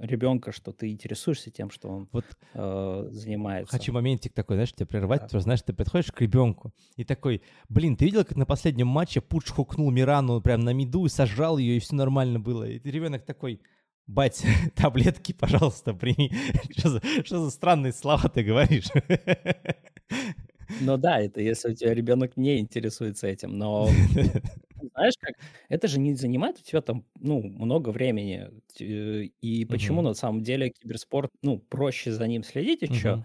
ребенка, 0.00 0.52
что 0.52 0.72
ты 0.72 0.90
интересуешься 0.90 1.50
тем, 1.50 1.70
что 1.70 1.88
он 1.88 2.08
вот 2.12 2.24
э, 2.54 3.08
занимается. 3.10 3.70
Хочу 3.70 3.92
моментик 3.92 4.32
такой, 4.32 4.56
знаешь, 4.56 4.72
тебя 4.72 4.86
прервать, 4.86 5.20
да. 5.20 5.26
потому 5.26 5.40
что, 5.40 5.44
знаешь, 5.44 5.62
ты 5.62 5.72
подходишь 5.72 6.12
к 6.12 6.20
ребенку 6.20 6.72
и 6.96 7.04
такой, 7.04 7.42
блин, 7.68 7.96
ты 7.96 8.06
видел, 8.06 8.24
как 8.24 8.36
на 8.36 8.46
последнем 8.46 8.86
матче 8.86 9.20
Пуч 9.20 9.48
хукнул 9.50 9.90
Мирану 9.90 10.40
прям 10.40 10.60
на 10.60 10.72
миду 10.72 11.06
и 11.06 11.08
сожрал 11.08 11.58
ее, 11.58 11.76
и 11.76 11.80
все 11.80 11.94
нормально 11.94 12.40
было. 12.40 12.64
И 12.64 12.90
ребенок 12.90 13.24
такой, 13.24 13.60
бать, 14.06 14.44
таблетки, 14.74 15.32
пожалуйста, 15.32 15.94
прими. 15.94 16.32
что, 16.76 16.90
за, 16.90 17.00
что 17.24 17.44
за 17.44 17.50
странные 17.50 17.92
слова 17.92 18.28
ты 18.28 18.42
говоришь? 18.42 18.88
Ну 20.78 20.96
да, 20.96 21.20
это 21.20 21.40
если 21.40 21.70
у 21.70 21.74
тебя 21.74 21.94
ребенок 21.94 22.36
не 22.36 22.58
интересуется 22.60 23.26
этим, 23.26 23.58
но 23.58 24.00
знаешь 24.94 25.14
как, 25.20 25.34
это 25.68 25.88
же 25.88 26.00
не 26.00 26.14
занимает 26.14 26.58
у 26.58 26.62
тебя 26.62 26.80
там, 26.82 27.06
ну, 27.18 27.42
много 27.42 27.90
времени. 27.90 28.48
И 28.80 29.64
почему 29.66 30.02
на 30.02 30.14
самом 30.14 30.42
деле 30.42 30.70
киберспорт, 30.70 31.30
ну, 31.42 31.58
проще 31.58 32.12
за 32.12 32.26
ним 32.26 32.42
следить 32.44 32.82
еще, 32.82 33.20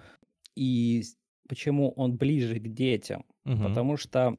и 0.56 1.04
почему 1.50 1.92
он 1.92 2.18
ближе 2.18 2.60
к 2.60 2.68
детям? 2.74 3.26
Потому 3.62 3.98
что 3.98 4.38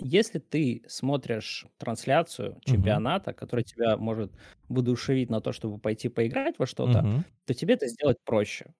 если 0.00 0.38
ты 0.38 0.84
смотришь 0.88 1.66
трансляцию 1.78 2.60
чемпионата, 2.64 3.32
который 3.34 3.64
тебя 3.64 3.96
может 3.96 4.32
воодушевить 4.68 5.30
на 5.30 5.40
то, 5.40 5.52
чтобы 5.52 5.78
пойти 5.80 6.08
поиграть 6.08 6.58
во 6.58 6.66
что-то, 6.66 7.08
то 7.46 7.54
тебе 7.54 7.74
это 7.74 7.88
сделать 7.88 8.18
проще. 8.24 8.74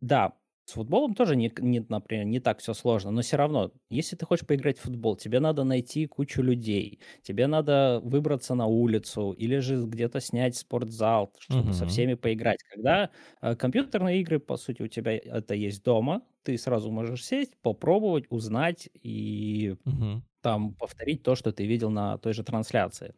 Да, 0.00 0.34
С 0.68 0.72
футболом 0.74 1.14
тоже 1.14 1.34
не, 1.34 1.50
не, 1.60 1.80
например, 1.88 2.26
не 2.26 2.40
так 2.40 2.58
все 2.58 2.74
сложно, 2.74 3.10
но 3.10 3.22
все 3.22 3.38
равно, 3.38 3.72
если 3.88 4.16
ты 4.16 4.26
хочешь 4.26 4.46
поиграть 4.46 4.76
в 4.78 4.82
футбол, 4.82 5.16
тебе 5.16 5.40
надо 5.40 5.64
найти 5.64 6.04
кучу 6.06 6.42
людей, 6.42 7.00
тебе 7.22 7.46
надо 7.46 8.00
выбраться 8.04 8.54
на 8.54 8.66
улицу 8.66 9.32
или 9.32 9.60
же 9.60 9.82
где-то 9.86 10.20
снять 10.20 10.56
спортзал, 10.56 11.32
чтобы 11.38 11.72
со 11.72 11.86
всеми 11.86 12.12
поиграть. 12.12 12.58
Когда 12.70 13.08
э, 13.40 13.56
компьютерные 13.56 14.20
игры, 14.20 14.40
по 14.40 14.58
сути, 14.58 14.82
у 14.82 14.88
тебя 14.88 15.16
это 15.16 15.54
есть 15.54 15.82
дома, 15.84 16.20
ты 16.42 16.58
сразу 16.58 16.90
можешь 16.90 17.24
сесть, 17.24 17.56
попробовать, 17.62 18.26
узнать 18.28 18.90
и 18.92 19.74
Мгм. 19.84 20.22
там 20.42 20.74
повторить 20.74 21.22
то, 21.22 21.34
что 21.34 21.52
ты 21.52 21.66
видел 21.66 21.90
на 21.90 22.18
той 22.18 22.34
же 22.34 22.44
трансляции. 22.44 23.14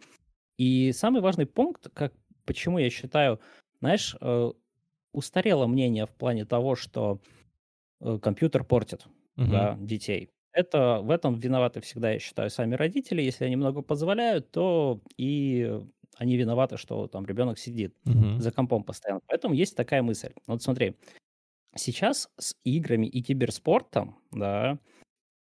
И 0.59 0.92
самый 0.92 1.23
важный 1.23 1.47
пункт, 1.47 1.88
как 1.95 2.14
почему 2.47 2.78
я 2.78 2.90
считаю, 2.90 3.40
знаешь, 3.80 4.16
э, 4.21 4.52
устарело 5.12 5.66
мнение 5.66 6.07
в 6.07 6.14
плане 6.14 6.45
того, 6.45 6.76
что 6.76 7.21
компьютер 8.23 8.64
портит, 8.64 9.07
Мгм. 9.37 9.69
да, 9.69 9.76
детей. 9.80 10.30
Это 10.52 11.00
в 11.02 11.11
этом 11.11 11.38
виноваты 11.38 11.80
всегда, 11.80 12.12
я 12.12 12.19
считаю, 12.19 12.50
сами 12.50 12.75
родители. 12.75 13.23
Если 13.23 13.45
они 13.45 13.57
много 13.57 13.83
позволяют, 13.83 14.50
то 14.50 15.00
и 15.16 15.80
они 16.16 16.37
виноваты, 16.37 16.76
что 16.76 17.07
там 17.09 17.25
ребенок 17.26 17.59
сидит 17.59 17.95
Мгм. 18.04 18.42
за 18.42 18.50
компом 18.52 18.83
постоянно. 18.85 19.21
Поэтому 19.26 19.54
есть 19.54 19.76
такая 19.76 20.02
мысль. 20.02 20.33
Вот 20.47 20.62
смотри, 20.62 20.97
сейчас 21.76 22.30
с 22.38 22.57
играми 22.64 23.07
и 23.07 23.23
киберспортом, 23.23 24.19
да, 24.33 24.78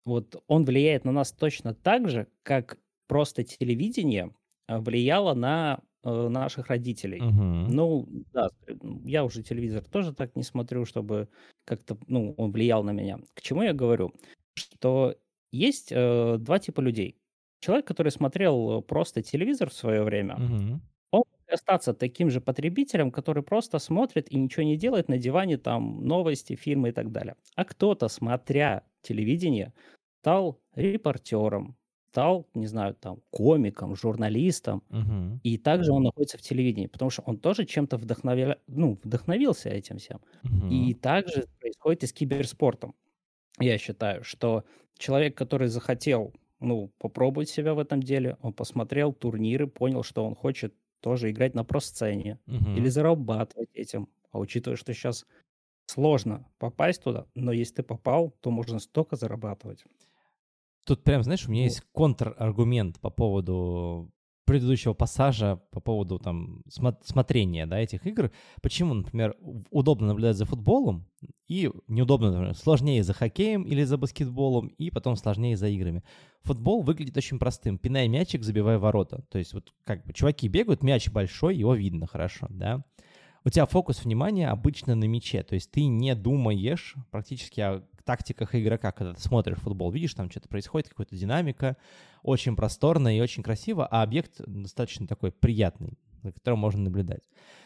вот 0.06 0.44
он 0.48 0.66
влияет 0.66 1.06
на 1.06 1.12
нас 1.12 1.32
точно 1.32 1.74
так 1.74 2.10
же, 2.10 2.28
как 2.44 2.80
просто 3.08 3.44
телевидение 3.44 4.34
а, 4.68 4.80
влияло 4.80 5.34
на 5.34 5.80
э, 5.80 5.82
наших 6.12 6.68
родителей. 6.68 7.26
Мгм. 7.26 7.68
Ну, 7.68 8.08
да, 8.34 8.50
э, 8.68 8.74
я 9.06 9.24
уже 9.26 9.44
телевизор 9.44 9.84
тоже 9.86 10.14
так 10.14 10.36
не 10.36 10.44
смотрю, 10.44 10.86
чтобы 10.86 11.30
как-то, 11.66 11.98
ну, 12.08 12.34
он 12.38 12.52
влиял 12.52 12.84
на 12.84 12.92
меня. 12.92 13.20
К 13.34 13.42
чему 13.42 13.64
я 13.64 13.74
говорю? 13.74 14.14
Что 14.56 15.16
есть 15.52 15.92
э, 15.92 16.38
два 16.40 16.60
типа 16.60 16.82
людей. 16.82 17.18
Человек, 17.62 17.88
который 17.88 18.12
смотрел 18.12 18.82
просто 18.82 19.22
телевизор 19.22 19.70
в 19.70 19.74
свое 19.74 20.04
время, 20.04 20.36
Мгм. 20.38 20.82
он 21.12 21.24
может 21.30 21.54
остаться 21.62 21.94
таким 21.94 22.30
же 22.30 22.42
потребителем, 22.42 23.12
который 23.12 23.44
просто 23.44 23.80
смотрит 23.80 24.32
и 24.32 24.38
ничего 24.38 24.64
не 24.64 24.78
делает 24.78 25.10
на 25.10 25.18
диване, 25.18 25.58
там, 25.58 26.06
новости, 26.06 26.56
фильмы 26.56 26.90
и 26.90 26.92
так 26.92 27.12
далее. 27.12 27.36
А 27.56 27.66
кто-то, 27.66 28.08
смотря 28.10 28.84
телевидение, 29.02 29.74
стал 30.22 30.62
репортером, 30.76 31.78
стал, 32.14 32.48
не 32.54 32.68
знаю, 32.68 32.96
там, 32.96 33.22
комиком, 33.32 33.96
журналистом, 33.96 34.84
Мгм. 34.90 35.42
и 35.44 35.58
также 35.58 35.92
он 35.94 36.04
находится 36.04 36.38
в 36.38 36.42
телевидении, 36.42 36.88
потому 36.88 37.12
что 37.12 37.24
он 37.24 37.40
тоже 37.40 37.66
чем-то 37.66 37.98
вдохновля... 37.98 38.60
ну, 38.68 39.00
вдохновился 39.04 39.70
этим 39.70 39.98
всем. 40.00 40.22
И 40.70 40.94
Мгм. 40.94 40.96
также 40.96 41.46
происходит 41.60 42.04
и 42.04 42.08
с 42.08 42.14
киберспортом. 42.14 42.96
Я 43.60 43.78
считаю, 43.78 44.24
что 44.24 44.66
человек, 44.98 45.38
который 45.38 45.68
захотел, 45.70 46.34
ну, 46.60 46.92
попробовать 47.00 47.50
себя 47.50 47.74
в 47.76 47.80
этом 47.80 48.02
деле, 48.04 48.38
он 48.42 48.54
посмотрел 48.54 49.14
турниры, 49.14 49.68
понял, 49.68 50.04
что 50.04 50.26
он 50.26 50.36
хочет 50.36 50.76
тоже 51.02 51.32
играть 51.32 51.56
на 51.56 51.64
просцене 51.66 52.40
или 52.74 52.88
Мгм. 52.88 52.90
зарабатывать 52.90 53.70
этим. 53.76 54.10
А 54.32 54.40
учитывая, 54.40 54.78
что 54.78 54.94
сейчас 54.94 55.26
сложно 55.88 56.48
попасть 56.60 57.04
туда, 57.04 57.28
но 57.36 57.52
если 57.54 57.76
ты 57.76 57.84
попал, 57.84 58.32
то 58.42 58.52
можно 58.52 58.80
столько 58.80 59.16
зарабатывать. 59.18 59.86
Тут 60.86 61.04
прям, 61.04 61.24
знаешь, 61.24 61.48
у 61.48 61.52
меня 61.52 61.64
есть 61.64 61.82
контраргумент 61.92 63.00
по 63.00 63.10
поводу 63.10 64.12
предыдущего 64.46 64.94
пассажа, 64.94 65.62
по 65.72 65.80
поводу 65.80 66.20
там 66.20 66.64
смо- 66.68 66.98
смотрения, 67.06 67.66
да, 67.66 67.80
этих 67.80 68.06
игр. 68.06 68.32
Почему, 68.62 68.94
например, 68.94 69.36
удобно 69.72 70.08
наблюдать 70.08 70.36
за 70.36 70.46
футболом 70.46 71.08
и 71.48 71.72
неудобно, 71.88 72.32
например, 72.32 72.56
сложнее 72.56 73.04
за 73.04 73.14
хоккеем 73.14 73.64
или 73.64 73.84
за 73.84 73.98
баскетболом, 73.98 74.68
и 74.68 74.90
потом 74.90 75.16
сложнее 75.16 75.56
за 75.56 75.70
играми. 75.70 76.04
Футбол 76.42 76.84
выглядит 76.84 77.16
очень 77.16 77.40
простым. 77.40 77.78
Пинай 77.78 78.08
мячик, 78.10 78.44
забивай 78.44 78.78
ворота. 78.78 79.24
То 79.30 79.38
есть 79.38 79.54
вот 79.54 79.72
как 79.86 80.06
бы 80.06 80.12
чуваки 80.12 80.50
бегают, 80.50 80.84
мяч 80.84 81.10
большой, 81.10 81.56
его 81.56 81.74
видно 81.74 82.06
хорошо, 82.06 82.48
да. 82.50 82.84
У 83.46 83.50
тебя 83.50 83.66
фокус 83.66 84.04
внимания 84.04 84.50
обычно 84.50 84.96
на 84.96 85.04
мяче, 85.06 85.44
то 85.44 85.56
есть 85.56 85.70
ты 85.72 85.86
не 85.86 86.16
думаешь 86.16 86.96
практически 87.12 87.60
о 87.60 87.84
тактиках 88.04 88.56
игрока, 88.56 88.92
когда 88.92 89.14
ты 89.14 89.22
смотришь 89.22 89.58
футбол, 89.58 89.92
видишь, 89.92 90.14
там 90.14 90.30
что-то 90.30 90.50
происходит, 90.50 90.90
какая-то 90.90 91.16
динамика, 91.16 91.78
очень 92.22 92.56
просторно 92.56 93.16
и 93.16 93.22
очень 93.22 93.44
красиво, 93.44 93.86
а 93.86 94.04
объект 94.04 94.42
достаточно 94.46 95.08
такой 95.08 95.32
приятный, 95.32 95.98
за 96.22 96.32
которым 96.32 96.60
можно 96.60 96.82
наблюдать. 96.82 97.24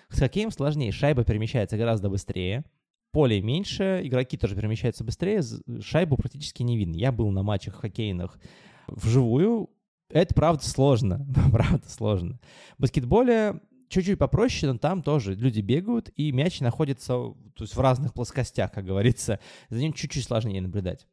С 0.10 0.20
хоккеем 0.20 0.51
сложнее, 0.51 0.91
шайба 0.91 1.24
перемещается 1.24 1.77
гораздо 1.77 2.10
быстрее, 2.10 2.63
поле 3.12 3.41
меньше, 3.41 4.01
игроки 4.03 4.38
тоже 4.38 4.56
перемещаются 4.56 5.03
быстрее, 5.03 5.41
шайбу 5.82 6.17
практически 6.17 6.63
не 6.63 6.77
видно. 6.77 6.96
Я 6.96 7.12
был 7.12 7.32
на 7.32 7.44
матчах 7.44 7.75
хоккейных 7.75 8.39
вживую, 8.88 9.70
это 10.10 10.34
правда 10.34 10.63
сложно, 10.63 11.25
правда 11.51 11.89
сложно. 11.89 12.39
В 12.77 12.82
баскетболе 12.82 13.60
чуть-чуть 13.89 14.20
попроще, 14.20 14.72
но 14.72 14.77
там 14.77 15.03
тоже 15.03 15.36
люди 15.36 15.62
бегают, 15.62 16.10
и 16.15 16.32
мяч 16.32 16.60
находится 16.60 17.08
то 17.13 17.63
есть 17.63 17.75
в 17.75 17.79
разных 17.79 18.13
плоскостях, 18.13 18.72
как 18.72 18.86
говорится. 18.86 19.39
За 19.70 19.79
ним 19.79 19.94
чуть-чуть 19.94 20.24
сложнее 20.24 20.62
наблюдать. 20.62 21.08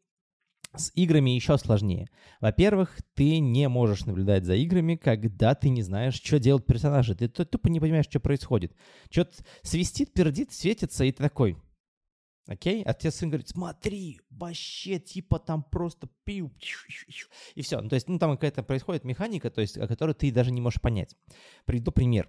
С 0.76 0.90
играми 0.94 1.30
еще 1.30 1.56
сложнее. 1.56 2.08
Во-первых, 2.40 2.98
ты 3.14 3.38
не 3.38 3.68
можешь 3.68 4.06
наблюдать 4.06 4.44
за 4.44 4.56
играми, 4.56 4.96
когда 4.96 5.54
ты 5.54 5.68
не 5.68 5.82
знаешь, 5.82 6.14
что 6.14 6.40
делают 6.40 6.66
персонажи. 6.66 7.14
Ты 7.14 7.28
тупо 7.28 7.68
не 7.68 7.78
понимаешь, 7.78 8.06
что 8.06 8.18
происходит. 8.18 8.74
Что-то 9.08 9.44
свистит, 9.62 10.12
пердит, 10.12 10.52
светится, 10.52 11.04
и 11.04 11.12
ты 11.12 11.22
такой, 11.22 11.56
Окей? 12.46 12.82
А 12.82 12.92
тебе 12.92 13.10
сын 13.10 13.30
говорит, 13.30 13.48
смотри, 13.48 14.20
вообще, 14.28 14.98
типа 14.98 15.38
там 15.38 15.62
просто 15.62 16.08
пиу, 16.24 16.52
и 17.54 17.62
все. 17.62 17.80
Ну, 17.80 17.88
то 17.88 17.94
есть, 17.94 18.06
ну, 18.06 18.18
там 18.18 18.32
какая-то 18.32 18.62
происходит 18.62 19.04
механика, 19.04 19.50
то 19.50 19.62
есть, 19.62 19.78
о 19.78 19.88
которой 19.88 20.12
ты 20.12 20.30
даже 20.30 20.50
не 20.50 20.60
можешь 20.60 20.80
понять. 20.80 21.16
Приведу 21.64 21.90
пример. 21.90 22.28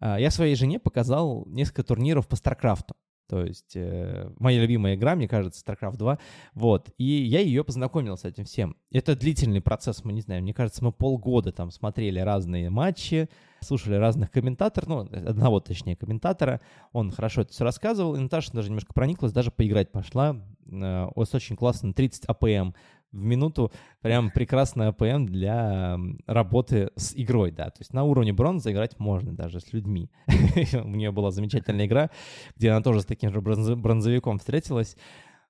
А, 0.00 0.18
Я 0.18 0.30
своей 0.30 0.54
жене 0.54 0.78
показал 0.78 1.44
несколько 1.46 1.82
турниров 1.82 2.28
по 2.28 2.36
Старкрафту. 2.36 2.94
То 3.26 3.42
есть, 3.42 3.74
э, 3.74 4.30
моя 4.38 4.60
любимая 4.60 4.96
игра, 4.96 5.14
мне 5.16 5.26
кажется, 5.26 5.64
StarCraft 5.64 5.96
2. 5.96 6.18
Вот. 6.52 6.90
И 6.98 7.04
я 7.04 7.40
ее 7.40 7.64
познакомил 7.64 8.18
с 8.18 8.24
этим 8.24 8.44
всем. 8.44 8.76
Это 8.90 9.16
длительный 9.16 9.62
процесс, 9.62 10.04
мы 10.04 10.12
не 10.12 10.20
знаем. 10.20 10.42
Мне 10.42 10.52
кажется, 10.52 10.84
мы 10.84 10.92
полгода 10.92 11.50
там 11.50 11.70
смотрели 11.70 12.18
разные 12.18 12.68
матчи, 12.68 13.30
слушали 13.60 13.94
разных 13.94 14.30
комментаторов, 14.30 14.88
ну, 14.88 15.00
одного, 15.00 15.60
точнее, 15.60 15.96
комментатора. 15.96 16.60
Он 16.92 17.10
хорошо 17.10 17.42
это 17.42 17.52
все 17.52 17.64
рассказывал, 17.64 18.14
и 18.14 18.18
Наташа 18.20 18.52
даже 18.52 18.68
немножко 18.68 18.92
прониклась, 18.92 19.32
даже 19.32 19.50
поиграть 19.50 19.90
пошла. 19.90 20.36
Э, 20.70 21.06
У 21.14 21.20
вас 21.20 21.34
очень 21.34 21.56
классно, 21.56 21.94
30 21.94 22.26
APM 22.26 22.74
в 23.14 23.22
минуту. 23.22 23.72
Прям 24.02 24.30
прекрасный 24.30 24.88
APM 24.88 25.26
для 25.26 25.98
работы 26.26 26.90
с 26.96 27.12
игрой, 27.14 27.50
да. 27.50 27.66
То 27.66 27.80
есть 27.80 27.92
на 27.92 28.04
уровне 28.04 28.32
бронзы 28.32 28.72
играть 28.72 28.98
можно 28.98 29.32
даже 29.32 29.60
с 29.60 29.72
людьми. 29.72 30.10
У 30.26 30.88
нее 30.88 31.12
была 31.12 31.30
замечательная 31.30 31.86
игра, 31.86 32.10
где 32.56 32.70
она 32.70 32.82
тоже 32.82 33.00
с 33.00 33.06
таким 33.06 33.32
же 33.32 33.40
бронз- 33.40 33.76
бронзовиком 33.76 34.38
встретилась. 34.38 34.96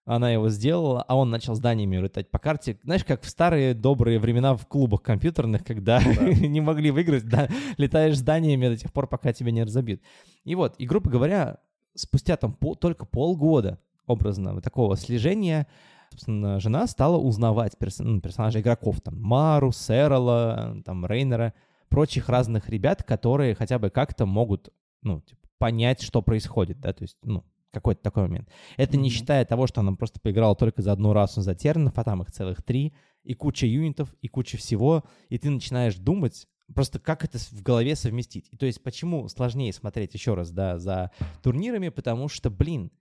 Она 0.07 0.31
его 0.31 0.51
сделала, 0.51 1.03
а 1.03 1.17
он 1.17 1.31
начал 1.31 1.55
зданиями 1.55 1.97
летать 1.97 2.31
по 2.31 2.39
карте. 2.39 2.79
Знаешь, 2.83 3.05
как 3.05 3.23
в 3.23 3.29
старые 3.29 3.73
добрые 3.73 4.19
времена 4.19 4.55
в 4.55 4.67
клубах 4.67 5.03
компьютерных, 5.03 5.65
когда 5.65 5.99
не 6.21 6.61
могли 6.61 6.91
выиграть, 6.91 7.25
да, 7.25 7.49
летаешь 7.79 8.19
зданиями 8.19 8.69
до 8.69 8.77
тех 8.77 8.93
пор, 8.93 9.07
пока 9.07 9.33
тебя 9.33 9.51
не 9.51 9.65
разобьют. 9.65 10.03
И 10.45 10.55
вот, 10.55 10.75
и, 10.77 10.87
грубо 10.87 11.11
говоря, 11.11 11.57
спустя 11.95 12.37
там 12.37 12.53
пол- 12.53 12.77
только 12.77 13.07
полгода 13.07 13.79
образно 14.07 14.53
вот 14.53 14.63
такого 14.63 14.97
слежения, 14.97 15.67
собственно, 16.15 16.61
жена 16.61 16.87
стала 16.87 17.19
узнавать 17.19 17.77
перс- 17.77 17.99
ну, 17.99 18.21
персонажей 18.21 18.61
игроков, 18.61 19.01
там, 19.01 19.21
Мару, 19.21 19.73
Сэрола, 19.73 20.81
там, 20.85 21.05
Рейнера, 21.07 21.53
прочих 21.89 22.29
разных 22.29 22.69
ребят, 22.69 23.03
которые 23.03 23.55
хотя 23.57 23.79
бы 23.79 23.91
как-то 23.91 24.27
могут, 24.27 24.71
ну, 25.03 25.21
типа, 25.21 25.41
понять, 25.59 26.03
что 26.03 26.23
происходит, 26.23 26.81
да, 26.81 26.93
то 26.93 27.03
есть, 27.03 27.17
ну, 27.23 27.45
какой-то 27.73 28.01
такой 28.03 28.25
момент. 28.25 28.49
Это 28.77 28.97
не 28.97 29.09
Мгм. 29.09 29.11
считая 29.11 29.45
того, 29.45 29.67
что 29.67 29.81
она 29.81 29.93
просто 29.95 30.21
поиграла 30.21 30.55
только 30.55 30.83
за 30.83 30.93
одну 30.93 31.13
расу 31.13 31.41
за 31.41 31.57
тернов, 31.57 31.95
а 31.97 32.05
там 32.05 32.23
их 32.23 32.31
целых 32.31 32.63
три, 32.63 32.95
и 33.25 33.35
куча 33.35 33.67
юнитов, 33.67 34.15
и 34.23 34.29
куча 34.29 34.57
всего, 34.57 35.03
и 35.29 35.39
ты 35.39 35.51
начинаешь 35.51 35.97
думать, 35.97 36.47
просто 36.73 37.01
как 37.01 37.25
это 37.25 37.39
в 37.39 37.63
голове 37.63 37.97
совместить. 37.97 38.49
И 38.53 38.57
то 38.57 38.67
есть 38.67 38.83
почему 38.85 39.29
сложнее 39.29 39.73
смотреть 39.73 40.15
еще 40.15 40.35
раз, 40.35 40.53
да, 40.53 40.79
за 40.79 41.11
турнирами, 41.43 41.89
потому 41.89 42.29
что, 42.29 42.51
блин, 42.51 42.93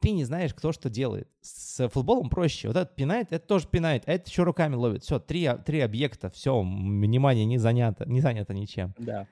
ты 0.00 0.10
не 0.10 0.24
знаешь, 0.24 0.54
кто 0.54 0.72
что 0.72 0.90
делает. 0.90 1.28
С 1.40 1.88
футболом 1.88 2.28
проще. 2.28 2.68
Вот 2.68 2.76
этот 2.76 2.94
пинает, 2.94 3.28
это 3.32 3.46
тоже 3.46 3.66
пинает, 3.68 4.04
а 4.06 4.12
это 4.12 4.28
еще 4.28 4.42
руками 4.42 4.74
ловит. 4.74 5.02
Все, 5.02 5.18
три, 5.18 5.44
а- 5.46 5.56
три 5.56 5.80
объекта, 5.80 6.30
все, 6.30 6.60
внимание 6.60 7.44
не 7.44 7.58
занято, 7.58 8.04
не 8.08 8.20
занято 8.20 8.54
ничем. 8.54 8.94
Да. 8.98 9.26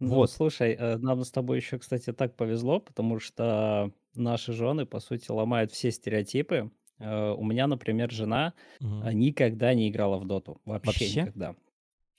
Ну, 0.00 0.14
Вот. 0.16 0.30
слушай, 0.30 0.72
э, 0.78 0.96
нам 0.98 1.22
с 1.24 1.30
тобой 1.30 1.58
еще, 1.58 1.78
кстати, 1.78 2.12
так 2.12 2.36
повезло, 2.36 2.80
потому 2.80 3.20
что 3.20 3.92
наши 4.14 4.52
жены, 4.52 4.86
по 4.86 5.00
сути, 5.00 5.30
ломают 5.30 5.72
все 5.72 5.90
стереотипы. 5.90 6.70
Э, 6.98 7.32
У 7.32 7.44
меня, 7.44 7.66
например, 7.66 8.10
жена 8.10 8.54
а, 8.80 9.12
никогда 9.12 9.74
не 9.74 9.88
играла 9.88 10.18
в 10.18 10.26
доту. 10.26 10.60
Вообще, 10.64 10.86
Вообще? 11.04 11.20
никогда. 11.22 11.54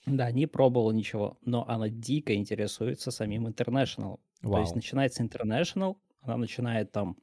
Да, 0.06 0.30
не 0.30 0.46
пробовала 0.46 0.92
ничего, 0.92 1.36
но 1.44 1.66
она 1.68 1.88
дико 1.88 2.34
интересуется 2.34 3.10
самим 3.10 3.46
International. 3.46 4.20
То 4.42 4.58
есть 4.60 4.74
начинается 4.74 5.24
International, 5.24 5.96
она 6.22 6.36
начинает 6.36 6.92
там 6.92 7.16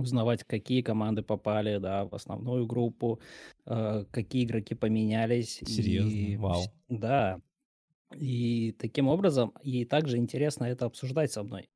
узнавать, 0.00 0.44
какие 0.44 0.82
команды 0.82 1.22
попали, 1.22 1.78
да, 1.78 2.04
в 2.06 2.14
основную 2.14 2.66
группу, 2.66 3.20
э, 3.66 4.04
какие 4.10 4.44
игроки 4.44 4.74
поменялись. 4.74 5.58
Серьезно? 5.64 6.28
И, 6.32 6.38
Вау. 6.38 6.74
да, 6.88 7.40
и 8.16 8.72
таким 8.78 9.08
образом 9.08 9.54
ей 9.62 9.84
также 9.86 10.18
интересно 10.18 10.64
это 10.64 10.86
обсуждать 10.86 11.32
со 11.32 11.42
мной. 11.44 11.70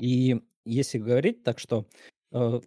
И 0.00 0.40
если 0.66 0.98
говорить 0.98 1.44
так, 1.44 1.58
что 1.60 1.86
э, 2.32 2.60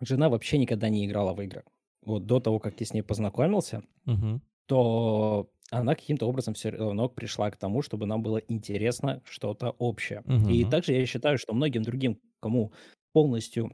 жена 0.00 0.28
вообще 0.28 0.58
никогда 0.58 0.88
не 0.88 1.06
играла 1.06 1.34
в 1.34 1.40
игры. 1.42 1.64
Вот 2.02 2.26
до 2.26 2.40
того, 2.40 2.58
как 2.60 2.80
я 2.80 2.86
с 2.86 2.94
ней 2.94 3.02
познакомился, 3.02 3.82
Мгм. 4.06 4.40
то 4.66 5.50
она 5.70 5.94
каким-то 5.94 6.28
образом 6.28 6.54
все 6.54 6.70
равно 6.70 7.08
пришла 7.08 7.50
к 7.50 7.56
тому, 7.56 7.82
чтобы 7.82 8.06
нам 8.06 8.22
было 8.22 8.38
интересно 8.38 9.22
что-то 9.24 9.70
общее. 9.72 10.24
И 10.46 10.64
Мгм. 10.64 10.66
также 10.66 10.92
я 10.94 11.06
считаю, 11.06 11.38
что 11.38 11.54
многим 11.54 11.82
другим, 11.82 12.20
кому 12.40 12.72
полностью 13.12 13.72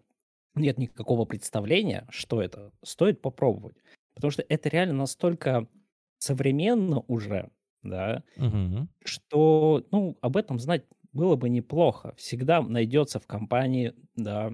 нет 0.57 0.79
никакого 0.79 1.25
представления, 1.25 2.07
что 2.11 2.43
это, 2.43 2.73
стоит 2.85 3.21
попробовать. 3.23 3.77
Потому 4.15 4.31
что 4.31 4.45
это 4.49 4.69
реально 4.69 4.95
настолько 4.95 5.69
современно 6.19 7.01
уже, 7.09 7.51
да, 7.83 8.25
Мгм. 8.37 8.89
что, 9.05 9.87
ну, 9.93 10.19
об 10.21 10.37
этом 10.37 10.59
знать 10.59 10.85
было 11.13 11.37
бы 11.37 11.49
неплохо. 11.49 12.15
Всегда 12.17 12.63
найдется 12.63 13.21
в 13.21 13.27
компании, 13.27 13.95
да, 14.17 14.53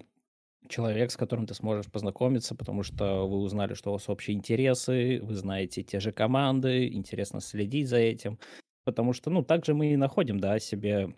человек, 0.69 1.11
с 1.11 1.17
которым 1.17 1.47
ты 1.47 1.55
сможешь 1.55 1.91
познакомиться, 1.91 2.55
потому 2.55 2.83
что 2.83 3.29
вы 3.29 3.39
узнали, 3.39 3.75
что 3.75 3.91
у 3.91 3.93
вас 3.95 4.09
общие 4.09 4.37
интересы, 4.37 5.21
вы 5.23 5.35
знаете 5.35 5.83
те 5.83 6.01
же 6.01 6.13
команды, 6.13 6.89
интересно 6.93 7.41
следить 7.41 7.89
за 7.89 7.99
этим. 7.99 8.39
Потому 8.85 9.13
что, 9.13 9.31
ну, 9.31 9.43
также 9.45 9.75
мы 9.75 9.93
и 9.93 9.97
находим, 9.97 10.41
да, 10.41 10.59
себе 10.59 11.15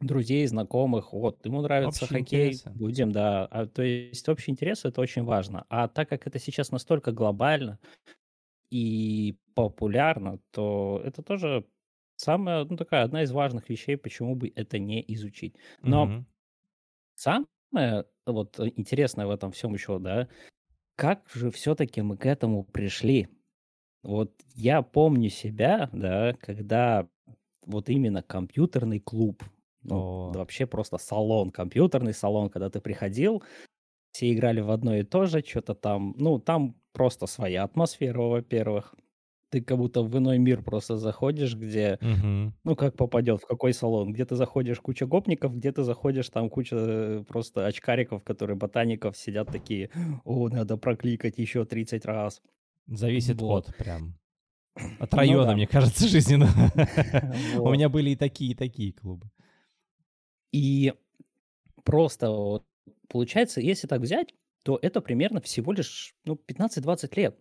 друзей, 0.00 0.46
знакомых, 0.46 1.12
вот, 1.12 1.44
ему 1.46 1.62
нравится 1.62 2.06
Общие 2.06 2.06
хоккей, 2.06 2.62
интересы. 2.62 2.74
будем, 2.74 3.12
да. 3.12 3.46
А, 3.46 3.66
то 3.66 3.82
есть 3.82 4.28
общий 4.28 4.50
интерес 4.50 4.84
это 4.84 5.00
очень 5.00 5.24
важно. 5.24 5.66
А 5.68 5.88
так 5.88 6.08
как 6.08 6.26
это 6.26 6.38
сейчас 6.38 6.70
настолько 6.72 7.12
глобально 7.12 7.78
и 8.70 9.36
популярно, 9.54 10.40
то 10.52 11.02
это 11.04 11.22
тоже 11.22 11.66
самая, 12.16 12.64
ну, 12.64 12.76
такая 12.76 13.04
одна 13.04 13.22
из 13.22 13.32
важных 13.32 13.68
вещей, 13.70 13.96
почему 13.96 14.36
бы 14.36 14.52
это 14.54 14.78
не 14.78 15.04
изучить. 15.14 15.56
Но 15.84 16.10
Мгм. 16.10 16.26
самое 17.14 18.04
вот 18.26 18.58
интересное 18.60 19.26
в 19.26 19.30
этом 19.30 19.52
всем 19.52 19.74
еще, 19.74 19.98
да, 19.98 20.28
как 20.96 21.28
же 21.34 21.50
все-таки 21.50 22.02
мы 22.02 22.16
к 22.16 22.26
этому 22.26 22.64
пришли? 22.64 23.28
Вот 24.02 24.34
я 24.54 24.82
помню 24.82 25.30
себя, 25.30 25.90
да, 25.92 26.34
когда 26.40 27.08
вот 27.66 27.88
именно 27.90 28.22
компьютерный 28.22 29.00
клуб, 29.00 29.44
ну, 29.82 29.96
О. 29.96 30.32
да 30.32 30.40
вообще 30.40 30.66
просто 30.66 30.98
салон, 30.98 31.50
компьютерный 31.50 32.14
салон, 32.14 32.50
когда 32.50 32.70
ты 32.70 32.80
приходил, 32.80 33.42
все 34.12 34.32
играли 34.32 34.60
в 34.60 34.70
одно 34.70 34.96
и 34.96 35.02
то 35.04 35.26
же, 35.26 35.44
что-то 35.46 35.74
там, 35.74 36.14
ну, 36.18 36.38
там 36.38 36.76
просто 36.92 37.26
своя 37.26 37.64
атмосфера, 37.64 38.20
во-первых. 38.22 38.94
Ты 39.50 39.62
как 39.62 39.78
будто 39.78 40.02
в 40.02 40.16
иной 40.18 40.38
мир 40.38 40.62
просто 40.62 40.96
заходишь, 40.96 41.56
где, 41.56 41.98
Мгм. 42.00 42.54
ну, 42.64 42.76
как 42.76 42.96
попадет, 42.96 43.42
в 43.42 43.46
какой 43.46 43.72
салон, 43.74 44.12
где 44.12 44.24
ты 44.24 44.36
заходишь 44.36 44.80
куча 44.80 45.06
гопников, 45.06 45.56
где 45.56 45.72
ты 45.72 45.82
заходишь, 45.84 46.30
там 46.30 46.50
куча 46.50 46.76
э, 46.78 47.24
просто 47.26 47.66
очкариков, 47.66 48.22
которые 48.24 48.56
ботаников 48.56 49.16
сидят 49.16 49.50
такие, 49.50 49.90
о, 50.24 50.48
надо 50.48 50.76
прокликать 50.76 51.38
еще 51.38 51.64
30 51.64 52.04
раз. 52.06 52.42
Зависит 52.86 53.40
Вот. 53.40 53.68
от 53.68 53.76
прям. 53.76 54.14
От 54.98 55.12
Ну 55.12 55.18
района, 55.18 55.46
да. 55.46 55.54
мне 55.54 55.66
кажется, 55.66 56.06
жизненно. 56.08 56.48
У 57.58 57.70
меня 57.72 57.88
были 57.88 58.10
и 58.10 58.16
такие, 58.16 58.52
и 58.52 58.54
такие 58.54 58.92
клубы. 58.92 59.30
И 60.52 60.94
просто 61.84 62.30
вот 62.30 62.64
получается, 63.08 63.60
если 63.60 63.86
так 63.86 64.00
взять, 64.00 64.34
то 64.62 64.78
это 64.80 65.00
примерно 65.00 65.40
всего 65.40 65.72
лишь 65.72 66.14
ну, 66.24 66.38
15-20 66.48 67.16
лет 67.16 67.38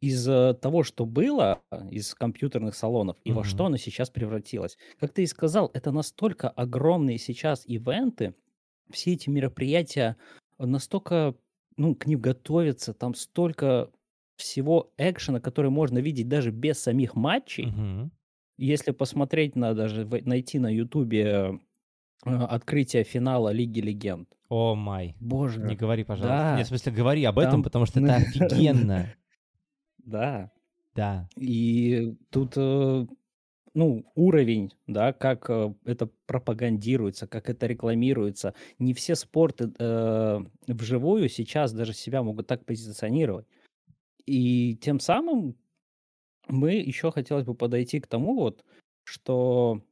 из 0.00 0.28
э, 0.28 0.54
того, 0.54 0.82
что 0.82 1.06
было 1.06 1.62
а, 1.70 1.86
из 1.88 2.14
компьютерных 2.14 2.74
салонов, 2.74 3.16
и 3.24 3.30
во 3.30 3.44
что 3.44 3.66
оно 3.66 3.76
сейчас 3.76 4.10
превратилось. 4.10 4.76
Как 4.98 5.12
ты 5.12 5.22
и 5.22 5.26
сказал, 5.26 5.70
это 5.74 5.92
настолько 5.92 6.50
огромные 6.50 7.18
сейчас 7.18 7.62
ивенты, 7.66 8.34
все 8.90 9.12
эти 9.12 9.30
мероприятия 9.30 10.16
настолько, 10.58 11.36
ну, 11.76 11.94
к 11.94 12.06
ним 12.06 12.20
готовятся, 12.20 12.94
там 12.94 13.14
столько 13.14 13.90
всего 14.36 14.92
экшена, 14.98 15.40
который 15.40 15.70
можно 15.70 15.98
видеть 15.98 16.28
даже 16.28 16.50
без 16.50 16.80
самих 16.80 17.14
матчей. 17.14 17.66
Мгм. 17.66 18.10
Если 18.58 18.90
посмотреть 18.90 19.54
на 19.54 19.72
даже 19.74 20.04
найти 20.04 20.58
на 20.58 20.72
Ютубе 20.72 21.22
э, 21.22 21.52
открытие 22.24 23.04
финала 23.04 23.50
Лиги 23.50 23.80
Легенд. 23.80 24.28
О 24.48 24.74
май. 24.74 25.16
Не 25.18 25.26
Боже, 25.26 25.60
говори, 25.74 26.04
пожалуйста. 26.04 26.36
да, 26.36 26.56
Нет, 26.56 26.66
в 26.66 26.68
смысле, 26.68 26.92
говори 26.92 27.24
об 27.24 27.38
этом, 27.38 27.52
там, 27.52 27.62
потому 27.62 27.86
что 27.86 28.00
это 28.00 28.14
офигенно. 28.16 29.14
да. 29.98 30.50
Да. 30.94 31.28
И 31.36 32.14
тут, 32.30 32.52
э, 32.56 33.06
ну, 33.74 34.04
уровень, 34.14 34.72
да, 34.86 35.14
как 35.14 35.48
э, 35.48 35.74
это 35.86 36.10
пропагандируется, 36.26 37.26
как 37.26 37.48
это 37.48 37.66
рекламируется. 37.66 38.54
Не 38.78 38.92
все 38.92 39.14
спорты 39.14 39.72
э, 39.78 40.40
вживую 40.66 41.30
сейчас 41.30 41.72
даже 41.72 41.94
себя 41.94 42.22
могут 42.22 42.46
так 42.46 42.66
позиционировать. 42.66 43.46
И 44.26 44.76
тем 44.76 45.00
самым 45.00 45.56
мы 46.48 46.72
еще 46.74 47.10
хотелось 47.10 47.46
бы 47.46 47.54
подойти 47.54 47.98
к 48.00 48.06
тому 48.06 48.34
вот, 48.34 48.64
что 49.04 49.82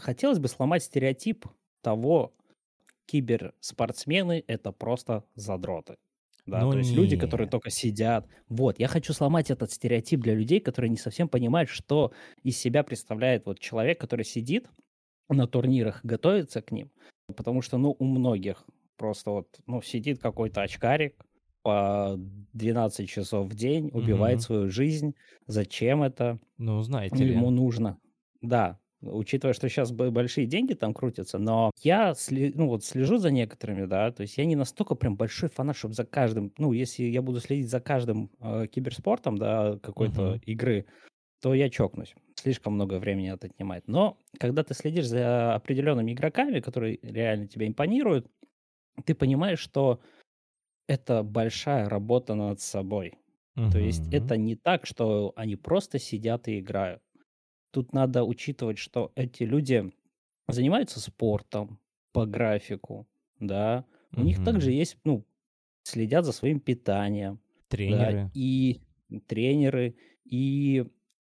хотелось 0.00 0.38
бы 0.38 0.48
сломать 0.48 0.82
стереотип 0.84 1.46
того, 1.82 2.34
киберспортсмены 3.06 4.44
это 4.46 4.72
просто 4.72 5.24
задроты. 5.34 5.96
Да, 6.46 6.66
Ну 6.66 6.68
то 6.68 6.78
есть 6.78 6.94
люди, 6.94 7.16
которые 7.16 7.46
нет. 7.46 7.50
только 7.50 7.70
сидят. 7.70 8.28
Вот, 8.48 8.78
я 8.80 8.88
хочу 8.88 9.12
сломать 9.12 9.50
этот 9.50 9.70
стереотип 9.72 10.20
для 10.20 10.34
людей, 10.34 10.60
которые 10.60 10.90
не 10.90 10.96
совсем 10.96 11.28
понимают, 11.28 11.70
что 11.70 12.12
из 12.42 12.58
себя 12.58 12.82
представляет 12.82 13.46
вот 13.46 13.60
человек, 13.60 14.00
который 14.00 14.24
сидит 14.24 14.68
на 15.28 15.46
турнирах, 15.46 16.04
готовится 16.04 16.62
к 16.62 16.72
ним. 16.72 16.90
Потому 17.36 17.62
что, 17.62 17.78
ну, 17.78 17.94
у 17.98 18.04
многих 18.04 18.64
просто 18.96 19.30
вот, 19.30 19.60
ну, 19.66 19.82
сидит 19.82 20.20
какой-то 20.20 20.62
очкарик 20.62 21.16
по 21.62 22.16
12 22.18 23.08
часов 23.08 23.48
в 23.48 23.54
день, 23.54 23.90
убивает 23.92 24.40
Мгм. 24.40 24.42
свою 24.42 24.70
жизнь. 24.70 25.14
Зачем 25.46 26.02
это? 26.02 26.40
Ну, 26.58 26.80
знаете 26.82 27.24
ли. 27.24 27.32
ему 27.32 27.50
нужно. 27.50 27.98
Да, 28.42 28.78
учитывая, 29.02 29.54
что 29.54 29.68
сейчас 29.68 29.92
большие 29.92 30.46
деньги 30.46 30.74
там 30.74 30.94
крутятся, 30.94 31.38
но 31.38 31.70
я 31.82 32.12
сли- 32.14 32.52
ну, 32.54 32.68
вот 32.68 32.84
слежу 32.84 33.16
за 33.18 33.30
некоторыми, 33.30 33.86
да, 33.86 34.10
то 34.12 34.22
есть 34.22 34.36
я 34.38 34.44
не 34.44 34.56
настолько 34.56 34.94
прям 34.94 35.16
большой 35.16 35.48
фанат, 35.48 35.76
чтобы 35.76 35.94
за 35.94 36.04
каждым, 36.04 36.52
ну, 36.58 36.72
если 36.72 37.04
я 37.04 37.22
буду 37.22 37.40
следить 37.40 37.70
за 37.70 37.80
каждым 37.80 38.30
э, 38.40 38.66
киберспортом, 38.68 39.38
да, 39.38 39.78
какой-то 39.82 40.34
Мгм. 40.34 40.40
игры, 40.42 40.86
то 41.42 41.54
я 41.54 41.70
чокнусь. 41.70 42.14
Слишком 42.36 42.74
много 42.74 42.98
времени 42.98 43.32
это 43.32 43.46
отнимает. 43.48 43.88
Но 43.88 44.18
когда 44.38 44.64
ты 44.64 44.74
следишь 44.74 45.08
за 45.08 45.54
определенными 45.54 46.12
игроками, 46.12 46.60
которые 46.60 46.98
реально 47.02 47.48
тебя 47.48 47.66
импонируют, 47.68 48.28
ты 49.06 49.14
понимаешь, 49.14 49.60
что 49.60 50.00
это 50.88 51.22
большая 51.22 51.88
работа 51.88 52.34
над 52.34 52.60
собой. 52.60 53.14
То 53.70 53.78
есть 53.78 54.08
это 54.10 54.36
не 54.36 54.56
так, 54.56 54.86
что 54.86 55.32
они 55.36 55.56
просто 55.56 55.98
сидят 55.98 56.48
и 56.48 56.60
играют. 56.60 57.02
Тут 57.70 57.92
надо 57.92 58.24
учитывать, 58.24 58.78
что 58.78 59.12
эти 59.14 59.44
люди 59.44 59.92
занимаются 60.48 61.00
спортом 61.00 61.78
по 62.12 62.26
графику, 62.26 63.06
да. 63.38 63.84
У 64.16 64.22
них 64.22 64.44
также 64.44 64.72
есть, 64.72 64.96
ну, 65.04 65.24
следят 65.82 66.24
за 66.24 66.32
своим 66.32 66.58
питанием, 66.60 67.36
да, 67.36 67.66
Тренеры. 67.68 68.30
и 68.34 68.80
тренеры. 69.26 69.94
И 70.24 70.84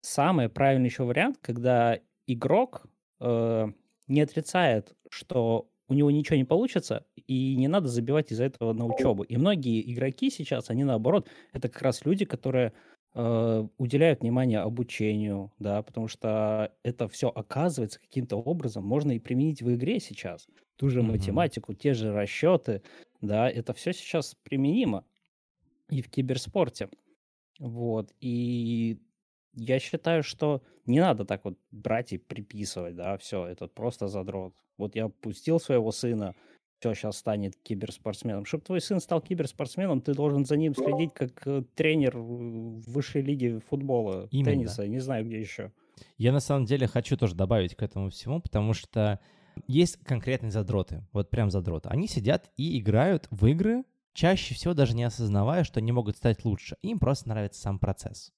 самый 0.01 0.49
правильный 0.49 0.89
еще 0.89 1.03
вариант, 1.03 1.37
когда 1.41 1.99
игрок 2.27 2.85
э, 3.19 3.67
не 4.07 4.21
отрицает, 4.21 4.95
что 5.09 5.69
у 5.87 5.93
него 5.93 6.09
ничего 6.11 6.37
не 6.37 6.43
получится, 6.43 7.05
и 7.15 7.55
не 7.55 7.67
надо 7.67 7.87
забивать 7.87 8.31
из-за 8.31 8.45
этого 8.45 8.73
на 8.73 8.85
учебу. 8.85 9.23
И 9.23 9.37
многие 9.37 9.91
игроки 9.93 10.29
сейчас, 10.29 10.69
они 10.69 10.83
наоборот, 10.83 11.29
это 11.51 11.69
как 11.69 11.81
раз 11.81 12.05
люди, 12.05 12.25
которые 12.25 12.73
уделяют 13.15 14.21
внимание 14.21 14.59
обучению, 14.59 15.51
да, 15.59 15.81
потому 15.83 16.07
что 16.07 16.75
это 16.83 17.07
все 17.07 17.29
оказывается 17.29 17.99
каким-то 17.99 18.37
образом 18.37 18.83
можно 18.85 19.11
и 19.11 19.19
применить 19.19 19.61
в 19.61 19.73
игре 19.75 19.99
сейчас. 19.99 20.47
Ту 20.77 20.89
же 20.89 21.03
Мгм. 21.03 21.03
математику, 21.03 21.73
те 21.75 21.93
же 21.93 22.11
расчеты, 22.11 22.81
да, 23.21 23.49
это 23.49 23.73
все 23.73 23.93
сейчас 23.93 24.35
применимо 24.43 25.05
и 25.89 26.01
в 26.01 26.09
киберспорте. 26.09 26.89
Вот, 27.59 28.13
и 28.19 28.99
я 29.53 29.79
считаю, 29.79 30.23
что 30.23 30.63
не 30.85 30.99
надо 30.99 31.25
так 31.25 31.45
вот 31.45 31.59
брать 31.71 32.13
и 32.13 32.17
приписывать, 32.17 32.95
да, 32.95 33.17
все, 33.17 33.47
это 33.47 33.67
просто 33.67 34.07
задрот. 34.07 34.55
Вот 34.77 34.95
я 34.95 35.09
пустил 35.09 35.59
своего 35.59 35.91
сына, 35.91 36.35
все, 36.83 36.93
сейчас 36.93 37.17
станет 37.17 37.55
киберспортсменом. 37.63 38.45
Чтобы 38.45 38.65
твой 38.65 38.81
сын 38.81 38.99
стал 38.99 39.21
киберспортсменом, 39.21 40.01
ты 40.01 40.13
должен 40.13 40.45
за 40.45 40.57
ним 40.57 40.75
следить 40.75 41.13
как 41.13 41.47
э, 41.47 41.63
тренер 41.75 42.17
в 42.17 42.81
высшей 42.91 43.21
лиге 43.21 43.59
футбола, 43.59 44.27
Именно. 44.31 44.51
тенниса, 44.51 44.87
не 44.87 44.99
знаю 44.99 45.25
где 45.25 45.39
еще. 45.39 45.71
Я 46.17 46.33
на 46.33 46.41
самом 46.41 46.65
деле 46.65 46.87
хочу 46.87 47.15
тоже 47.15 47.35
добавить 47.35 47.75
к 47.75 47.81
этому 47.81 48.09
всему, 48.09 48.41
потому 48.41 48.73
что 48.73 49.21
есть 49.67 49.97
конкретные 50.03 50.51
задроты, 50.51 51.05
вот 51.13 51.29
прям 51.29 51.49
задроты. 51.49 51.87
Они 51.87 52.07
сидят 52.07 52.51
и 52.57 52.77
играют 52.79 53.27
в 53.31 53.45
игры 53.45 53.83
чаще 54.13 54.53
всего 54.53 54.73
даже 54.73 54.93
не 54.93 55.03
осознавая, 55.05 55.63
что 55.63 55.79
они 55.79 55.91
могут 55.93 56.17
стать 56.17 56.43
лучше. 56.43 56.75
Им 56.81 56.99
просто 56.99 57.29
нравится 57.29 57.61
сам 57.61 57.79
процесс. 57.79 58.33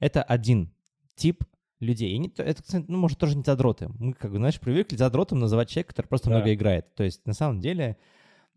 Это 0.00 0.22
один 0.22 0.72
тип 1.14 1.44
людей. 1.82 2.12
И 2.12 2.18
не, 2.18 2.32
это, 2.36 2.62
кстати, 2.62 2.84
ну, 2.88 2.96
может, 2.98 3.18
тоже 3.18 3.36
не 3.36 3.42
задроты. 3.42 3.90
Мы, 3.98 4.14
как 4.14 4.30
бы, 4.30 4.38
знаешь, 4.38 4.58
привыкли 4.60 4.96
задротом 4.96 5.40
называть 5.40 5.68
человека, 5.68 5.90
который 5.90 6.06
просто 6.06 6.30
да. 6.30 6.36
много 6.36 6.54
играет. 6.54 6.94
То 6.94 7.04
есть, 7.04 7.26
на 7.26 7.34
самом 7.34 7.60
деле, 7.60 7.96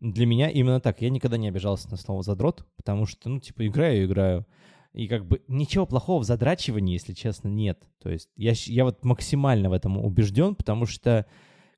для 0.00 0.26
меня 0.26 0.48
именно 0.48 0.80
так. 0.80 1.02
Я 1.02 1.10
никогда 1.10 1.36
не 1.36 1.48
обижался 1.48 1.90
на 1.90 1.96
слово 1.96 2.22
задрот, 2.22 2.66
потому 2.76 3.06
что, 3.06 3.28
ну, 3.28 3.40
типа, 3.40 3.66
играю 3.66 4.06
играю. 4.06 4.46
И 4.92 5.08
как 5.08 5.26
бы 5.26 5.42
ничего 5.46 5.84
плохого 5.84 6.22
в 6.22 6.24
задрачивании, 6.24 6.94
если 6.94 7.12
честно, 7.12 7.48
нет. 7.48 7.82
То 8.00 8.08
есть 8.08 8.30
я, 8.36 8.52
я 8.54 8.84
вот 8.84 9.04
максимально 9.04 9.68
в 9.68 9.74
этом 9.74 9.98
убежден, 9.98 10.54
потому 10.54 10.86
что 10.86 11.26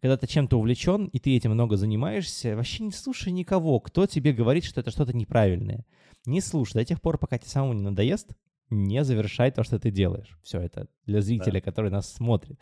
когда 0.01 0.17
ты 0.17 0.29
чем-то 0.29 0.57
увлечен, 0.57 1.07
и 1.07 1.19
ты 1.19 1.37
этим 1.37 1.51
много 1.51 1.77
занимаешься, 1.77 2.55
вообще 2.55 2.85
не 2.85 2.93
слушай 2.93 3.33
никого, 3.33 3.81
кто 3.81 4.07
тебе 4.07 4.33
говорит, 4.33 4.65
что 4.65 4.81
это 4.81 4.93
что-то 4.93 5.17
неправильное. 5.17 5.85
Не 6.27 6.41
слушай 6.41 6.75
до 6.75 6.85
тех 6.85 7.01
пор, 7.01 7.19
пока 7.19 7.39
тебе 7.39 7.51
самому 7.51 7.73
не 7.73 7.83
надоест, 7.83 8.31
не 8.71 9.05
завершай 9.05 9.51
то, 9.51 9.63
что 9.63 9.79
ты 9.79 9.91
делаешь. 9.91 10.39
Все 10.43 10.61
это 10.61 10.89
для 11.07 11.21
зрителя, 11.21 11.55
да. 11.55 11.61
который 11.61 11.91
нас 11.91 12.13
смотрит. 12.13 12.61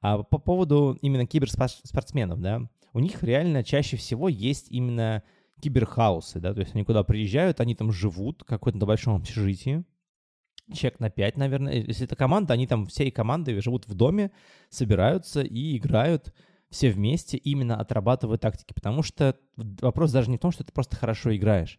А 0.00 0.22
по 0.22 0.38
поводу 0.38 0.98
именно 1.02 1.26
киберспортсменов, 1.26 2.40
да, 2.40 2.68
у 2.92 2.98
них 2.98 3.22
реально 3.22 3.64
чаще 3.64 3.96
всего 3.96 4.28
есть 4.28 4.70
именно 4.70 5.22
киберхаусы, 5.60 6.40
да, 6.40 6.52
то 6.52 6.60
есть 6.60 6.74
они 6.74 6.84
куда 6.84 7.04
приезжают, 7.04 7.60
они 7.60 7.74
там 7.74 7.92
живут, 7.92 8.42
какой-то 8.44 8.84
большом 8.84 9.16
общежитии, 9.16 9.84
человек 10.72 11.00
на 11.00 11.10
5, 11.10 11.36
наверное. 11.36 11.74
Если 11.74 12.04
это 12.04 12.16
команда, 12.16 12.54
они 12.54 12.66
там 12.66 12.86
всей 12.86 13.10
командой 13.10 13.60
живут 13.60 13.86
в 13.86 13.94
доме, 13.94 14.32
собираются 14.70 15.42
и 15.42 15.76
играют 15.76 16.34
все 16.70 16.90
вместе, 16.90 17.36
именно 17.36 17.76
отрабатывают 17.76 18.40
тактики. 18.40 18.72
Потому 18.72 19.02
что 19.02 19.36
вопрос 19.56 20.10
даже 20.10 20.30
не 20.30 20.38
в 20.38 20.40
том, 20.40 20.52
что 20.52 20.64
ты 20.64 20.72
просто 20.72 20.96
хорошо 20.96 21.34
играешь. 21.36 21.78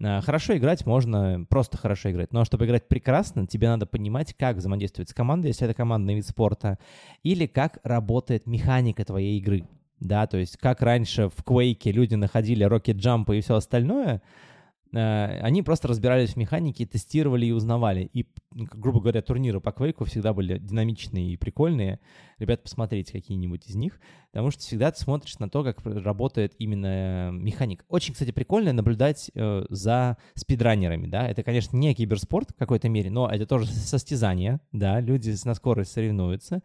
А, 0.00 0.20
хорошо 0.20 0.56
играть 0.56 0.86
можно 0.86 1.44
просто 1.48 1.76
хорошо 1.76 2.10
играть, 2.10 2.32
но 2.32 2.44
чтобы 2.44 2.66
играть 2.66 2.88
прекрасно, 2.88 3.46
тебе 3.46 3.68
надо 3.68 3.86
понимать, 3.86 4.34
как 4.34 4.56
взаимодействовать 4.56 5.10
с 5.10 5.14
командой, 5.14 5.48
если 5.48 5.66
это 5.66 5.74
командный 5.74 6.14
вид 6.14 6.26
спорта, 6.26 6.78
или 7.22 7.46
как 7.46 7.78
работает 7.82 8.46
механика 8.46 9.04
твоей 9.04 9.38
игры. 9.38 9.66
Да, 10.00 10.26
то 10.26 10.36
есть 10.36 10.56
как 10.56 10.82
раньше 10.82 11.28
в 11.28 11.44
Quake 11.44 11.92
люди 11.92 12.16
находили 12.16 12.64
рокет 12.64 12.96
джампы 12.96 13.38
и 13.38 13.40
все 13.40 13.54
остальное, 13.54 14.20
Э, 14.20 14.51
они 14.94 15.62
просто 15.62 15.88
разбирались 15.88 16.34
в 16.34 16.36
механике, 16.36 16.84
тестировали 16.84 17.46
и 17.46 17.52
узнавали. 17.52 18.10
И, 18.12 18.26
грубо 18.52 19.00
говоря, 19.00 19.22
турниры 19.22 19.60
по 19.60 19.72
квейку 19.72 20.04
всегда 20.04 20.34
были 20.34 20.58
динамичные 20.58 21.32
и 21.32 21.36
прикольные. 21.36 21.98
Ребят, 22.38 22.62
посмотрите 22.62 23.12
какие-нибудь 23.12 23.66
из 23.68 23.74
них, 23.74 24.00
потому 24.32 24.50
что 24.50 24.60
всегда 24.60 24.90
ты 24.90 25.00
смотришь 25.00 25.38
на 25.38 25.48
то, 25.48 25.64
как 25.64 25.80
работает 25.84 26.54
именно 26.58 27.30
механик. 27.32 27.84
Очень, 27.88 28.12
кстати, 28.12 28.32
прикольно 28.32 28.72
наблюдать 28.72 29.30
э, 29.34 29.64
за 29.70 30.18
спидранерами, 30.34 31.06
да. 31.06 31.26
Это, 31.28 31.42
конечно, 31.42 31.76
не 31.76 31.94
киберспорт 31.94 32.50
в 32.50 32.56
какой-то 32.56 32.88
мере, 32.88 33.10
но 33.10 33.28
это 33.28 33.46
тоже 33.46 33.66
состязание, 33.66 34.60
да. 34.72 35.00
Люди 35.00 35.34
на 35.44 35.54
скорость 35.54 35.92
соревнуются. 35.92 36.62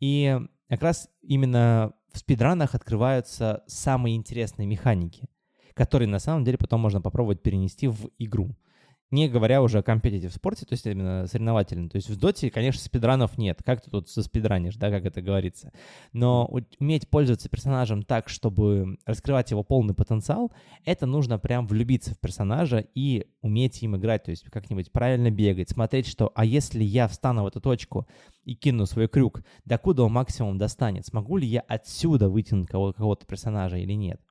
И 0.00 0.38
как 0.68 0.82
раз 0.82 1.08
именно 1.22 1.92
в 2.12 2.18
спидранах 2.18 2.74
открываются 2.74 3.62
самые 3.66 4.16
интересные 4.16 4.66
механики 4.66 5.28
который 5.74 6.06
на 6.06 6.18
самом 6.18 6.44
деле 6.44 6.58
потом 6.58 6.80
можно 6.80 7.00
попробовать 7.00 7.42
перенести 7.42 7.88
в 7.88 8.10
игру. 8.18 8.54
Не 9.12 9.28
говоря 9.28 9.60
уже 9.62 9.78
о 9.78 9.82
компетитив 9.82 10.32
спорте, 10.32 10.64
то 10.64 10.72
есть 10.72 10.86
именно 10.86 11.26
соревновательном. 11.26 11.90
То 11.90 11.96
есть 11.96 12.08
в 12.08 12.18
доте, 12.18 12.50
конечно, 12.50 12.80
спидранов 12.80 13.36
нет. 13.36 13.62
Как 13.62 13.82
ты 13.82 13.90
тут 13.90 14.08
со 14.08 14.22
спидранишь, 14.22 14.76
да, 14.76 14.88
как 14.88 15.04
это 15.04 15.20
говорится. 15.20 15.70
Но 16.14 16.50
уметь 16.80 17.10
пользоваться 17.10 17.50
персонажем 17.50 18.04
так, 18.04 18.30
чтобы 18.30 18.96
раскрывать 19.04 19.50
его 19.50 19.62
полный 19.62 19.92
потенциал, 19.92 20.50
это 20.86 21.04
нужно 21.04 21.38
прям 21.38 21.66
влюбиться 21.66 22.14
в 22.14 22.20
персонажа 22.20 22.86
и 22.94 23.26
уметь 23.42 23.82
им 23.82 23.96
играть. 23.96 24.24
То 24.24 24.30
есть 24.30 24.44
как-нибудь 24.44 24.90
правильно 24.90 25.30
бегать, 25.30 25.68
смотреть, 25.68 26.06
что 26.06 26.32
а 26.34 26.46
если 26.46 26.82
я 26.82 27.06
встану 27.06 27.42
в 27.42 27.48
эту 27.48 27.60
точку 27.60 28.08
и 28.44 28.54
кину 28.54 28.86
свой 28.86 29.08
крюк, 29.08 29.42
докуда 29.66 30.04
он 30.04 30.12
максимум 30.12 30.56
достанет? 30.56 31.04
Смогу 31.04 31.36
ли 31.36 31.46
я 31.46 31.60
отсюда 31.60 32.30
вытянуть 32.30 32.70
кого-то 32.70 33.26
персонажа 33.26 33.76
или 33.76 33.92
нет? 33.92 34.22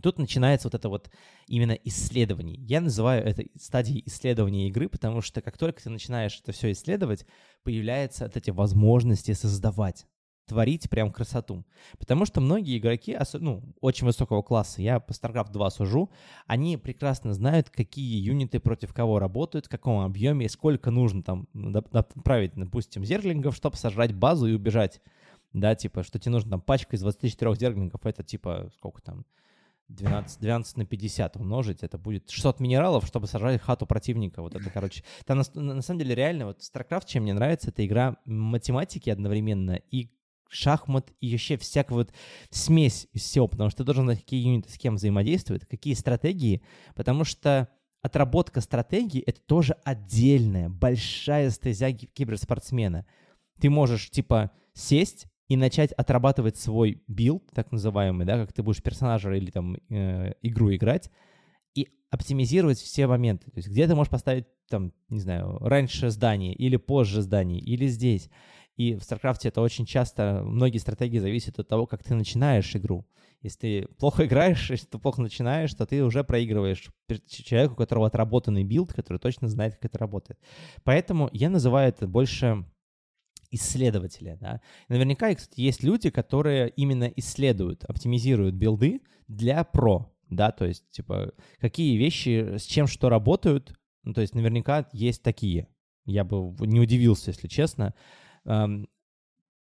Тут 0.00 0.18
начинается 0.18 0.68
вот 0.68 0.74
это 0.74 0.88
вот 0.88 1.10
именно 1.46 1.72
исследование. 1.72 2.56
Я 2.56 2.80
называю 2.80 3.24
это 3.24 3.44
стадией 3.58 4.02
исследования 4.06 4.68
игры, 4.68 4.88
потому 4.88 5.20
что 5.20 5.42
как 5.42 5.58
только 5.58 5.82
ты 5.82 5.90
начинаешь 5.90 6.40
это 6.40 6.52
все 6.52 6.72
исследовать, 6.72 7.26
появляются 7.62 8.24
вот 8.24 8.36
эти 8.36 8.50
возможности 8.50 9.32
создавать 9.32 10.06
творить 10.46 10.90
прям 10.90 11.12
красоту. 11.12 11.64
Потому 11.98 12.26
что 12.26 12.40
многие 12.40 12.76
игроки, 12.76 13.16
ну, 13.34 13.62
очень 13.80 14.06
высокого 14.06 14.42
класса, 14.42 14.82
я 14.82 14.98
по 14.98 15.12
StarCraft 15.12 15.52
2 15.52 15.70
сужу, 15.70 16.10
они 16.46 16.76
прекрасно 16.76 17.32
знают, 17.32 17.70
какие 17.70 18.20
юниты 18.20 18.58
против 18.58 18.92
кого 18.92 19.20
работают, 19.20 19.66
в 19.66 19.68
каком 19.68 20.00
объеме, 20.00 20.48
сколько 20.48 20.90
нужно 20.90 21.22
там 21.22 21.48
направить, 21.52 22.54
допустим, 22.54 23.04
зерглингов, 23.04 23.54
чтобы 23.54 23.76
сожрать 23.76 24.12
базу 24.12 24.46
и 24.46 24.54
убежать. 24.54 25.00
Да, 25.52 25.74
типа, 25.74 26.02
что 26.02 26.18
тебе 26.18 26.32
нужно 26.32 26.50
там 26.50 26.60
пачка 26.60 26.96
из 26.96 27.02
24 27.02 27.54
зерглингов, 27.54 28.04
это 28.04 28.24
типа, 28.24 28.70
сколько 28.74 29.00
там, 29.00 29.24
12, 29.88 30.40
12 30.40 30.76
на 30.76 30.86
50 30.86 31.36
умножить, 31.36 31.82
это 31.82 31.98
будет 31.98 32.30
600 32.30 32.60
минералов, 32.60 33.06
чтобы 33.06 33.26
сожрать 33.26 33.60
хату 33.60 33.86
противника. 33.86 34.42
Вот 34.42 34.54
это, 34.54 34.70
короче. 34.70 35.04
Там 35.26 35.42
на, 35.54 35.74
на 35.74 35.82
самом 35.82 35.98
деле 36.00 36.14
реально, 36.14 36.46
вот 36.46 36.60
StarCraft, 36.60 37.06
чем 37.06 37.24
мне 37.24 37.34
нравится, 37.34 37.70
это 37.70 37.84
игра 37.84 38.16
математики 38.24 39.10
одновременно 39.10 39.80
и 39.90 40.10
шахмат 40.48 41.12
и 41.20 41.30
вообще 41.32 41.56
всякая 41.56 41.94
вот 41.94 42.12
смесь 42.50 43.08
из 43.12 43.22
всего, 43.22 43.48
потому 43.48 43.70
что 43.70 43.78
ты 43.78 43.84
должен 43.84 44.04
знать, 44.04 44.20
какие 44.20 44.44
юниты 44.44 44.70
с 44.70 44.78
кем 44.78 44.96
взаимодействуют, 44.96 45.66
какие 45.66 45.94
стратегии, 45.94 46.62
потому 46.94 47.24
что 47.24 47.68
отработка 48.02 48.60
стратегии— 48.60 49.20
это 49.26 49.40
тоже 49.40 49.74
отдельная, 49.84 50.68
большая 50.68 51.50
стезя 51.50 51.92
киберспортсмена. 51.92 53.06
Ты 53.60 53.70
можешь, 53.70 54.10
типа, 54.10 54.50
сесть, 54.74 55.26
и 55.52 55.56
начать 55.56 55.92
отрабатывать 55.92 56.56
свой 56.56 57.02
билд, 57.08 57.44
так 57.52 57.72
называемый, 57.72 58.24
да, 58.24 58.38
как 58.38 58.54
ты 58.54 58.62
будешь 58.62 58.82
персонажа 58.82 59.34
или 59.34 59.50
там 59.50 59.76
э, 59.90 60.32
игру 60.40 60.74
играть, 60.74 61.10
и 61.74 61.90
оптимизировать 62.10 62.78
все 62.78 63.06
моменты. 63.06 63.50
То 63.50 63.58
есть 63.58 63.68
где 63.68 63.86
ты 63.86 63.94
можешь 63.94 64.10
поставить, 64.10 64.46
там, 64.70 64.94
не 65.10 65.20
знаю, 65.20 65.58
раньше 65.58 66.08
здание 66.08 66.54
или 66.54 66.76
позже 66.76 67.20
здание, 67.20 67.60
или 67.60 67.86
здесь. 67.86 68.30
И 68.76 68.94
в 68.94 69.00
StarCraft 69.00 69.40
это 69.42 69.60
очень 69.60 69.84
часто, 69.84 70.40
многие 70.42 70.78
стратегии 70.78 71.18
зависят 71.18 71.58
от 71.58 71.68
того, 71.68 71.86
как 71.86 72.02
ты 72.02 72.14
начинаешь 72.14 72.74
игру. 72.74 73.06
Если 73.42 73.58
ты 73.58 73.94
плохо 73.98 74.24
играешь, 74.24 74.70
если 74.70 74.86
ты 74.86 74.98
плохо 74.98 75.20
начинаешь, 75.20 75.74
то 75.74 75.84
ты 75.84 76.02
уже 76.02 76.24
проигрываешь 76.24 76.88
человеку, 77.26 77.74
у 77.74 77.76
которого 77.76 78.06
отработанный 78.06 78.64
билд, 78.64 78.94
который 78.94 79.18
точно 79.18 79.48
знает, 79.48 79.74
как 79.74 79.84
это 79.84 79.98
работает. 79.98 80.40
Поэтому 80.82 81.28
я 81.30 81.50
называю 81.50 81.90
это 81.90 82.08
больше 82.08 82.64
исследователя, 83.52 84.36
да. 84.40 84.60
Наверняка, 84.88 85.32
кстати, 85.34 85.60
есть 85.60 85.84
люди, 85.84 86.10
которые 86.10 86.70
именно 86.70 87.04
исследуют, 87.16 87.84
оптимизируют 87.84 88.56
билды 88.56 89.02
для 89.28 89.62
про, 89.62 90.12
да, 90.28 90.50
то 90.50 90.64
есть, 90.64 90.90
типа, 90.90 91.32
какие 91.60 91.96
вещи, 91.96 92.56
с 92.56 92.64
чем 92.64 92.88
что 92.88 93.08
работают, 93.08 93.78
ну, 94.02 94.14
то 94.14 94.20
есть 94.20 94.34
наверняка 94.34 94.88
есть 94.92 95.22
такие. 95.22 95.68
Я 96.04 96.24
бы 96.24 96.54
не 96.66 96.80
удивился, 96.80 97.30
если 97.30 97.46
честно. 97.46 97.94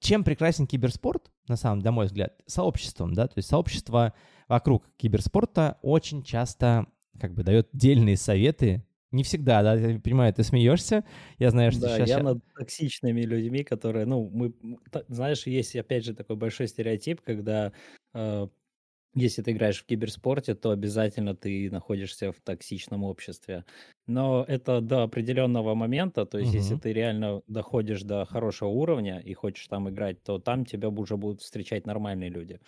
Чем 0.00 0.24
прекрасен 0.24 0.66
киберспорт, 0.66 1.30
на 1.46 1.56
самом, 1.56 1.78
на 1.78 1.92
мой 1.92 2.06
взгляд, 2.06 2.40
сообществом, 2.46 3.14
да, 3.14 3.28
то 3.28 3.38
есть 3.38 3.48
сообщество 3.48 4.12
вокруг 4.48 4.84
киберспорта 4.96 5.78
очень 5.82 6.22
часто 6.22 6.86
как 7.20 7.34
бы 7.34 7.44
дает 7.44 7.68
дельные 7.72 8.16
советы 8.16 8.86
не 9.16 9.22
всегда, 9.24 9.62
да, 9.62 9.74
я 9.74 9.98
понимаю, 9.98 10.32
ты 10.34 10.44
смеешься, 10.44 11.04
я 11.38 11.50
знаю, 11.50 11.72
что 11.72 11.82
Да, 11.82 11.96
сейчас... 11.96 12.08
я 12.08 12.18
над 12.20 12.38
токсичными 12.54 13.22
людьми, 13.22 13.64
которые, 13.64 14.06
ну, 14.06 14.28
мы, 14.32 14.54
знаешь, 15.08 15.46
есть 15.46 15.74
опять 15.76 16.04
же 16.04 16.14
такой 16.14 16.36
большой 16.36 16.68
стереотип, 16.68 17.20
когда 17.22 17.72
э, 18.14 18.46
если 19.14 19.42
ты 19.42 19.52
играешь 19.52 19.80
в 19.80 19.86
киберспорте, 19.86 20.54
то 20.54 20.70
обязательно 20.70 21.34
ты 21.34 21.70
находишься 21.70 22.32
в 22.32 22.40
токсичном 22.42 23.02
обществе. 23.02 23.64
Но 24.06 24.44
это 24.46 24.82
до 24.82 25.04
определенного 25.04 25.74
момента, 25.74 26.26
то 26.26 26.38
есть 26.38 26.52
если 26.52 26.76
ты 26.76 26.92
реально 26.92 27.42
доходишь 27.46 28.02
до 28.02 28.26
хорошего 28.26 28.68
уровня 28.68 29.18
и 29.18 29.32
хочешь 29.32 29.66
там 29.68 29.88
играть, 29.88 30.22
то 30.22 30.38
там 30.38 30.66
тебя 30.66 30.90
уже 30.90 31.16
будут 31.16 31.40
встречать 31.40 31.86
нормальные 31.86 32.28
люди. 32.28 32.60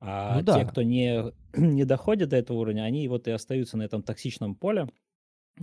Ну 0.00 0.08
А 0.08 0.42
те, 0.42 0.66
кто 0.66 0.82
не, 0.82 1.32
не 1.56 1.84
доходит 1.84 2.28
до 2.28 2.36
этого 2.36 2.58
уровня, 2.58 2.82
они 2.82 3.08
вот 3.08 3.26
и 3.26 3.30
остаются 3.30 3.78
на 3.78 3.82
этом 3.82 4.02
токсичном 4.02 4.54
поле, 4.54 4.88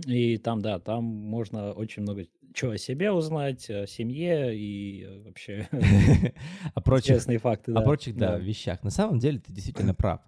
и 0.06 0.38
там, 0.38 0.60
да, 0.60 0.78
там 0.78 1.04
можно 1.04 1.72
очень 1.72 2.02
много 2.02 2.26
чего 2.52 2.72
о 2.72 2.78
себе 2.78 3.10
узнать, 3.10 3.68
о 3.68 3.86
семье 3.86 4.56
и 4.56 5.04
э, 5.04 5.22
вообще 5.24 5.68
о 6.74 6.80
прочих, 6.80 7.22
факты. 7.40 7.72
О 7.72 7.82
прочих, 7.82 8.16
да, 8.16 8.38
вещах. 8.38 8.82
На 8.82 8.90
самом 8.90 9.18
деле 9.18 9.40
ты 9.40 9.52
действительно 9.52 9.94
прав. 9.94 10.20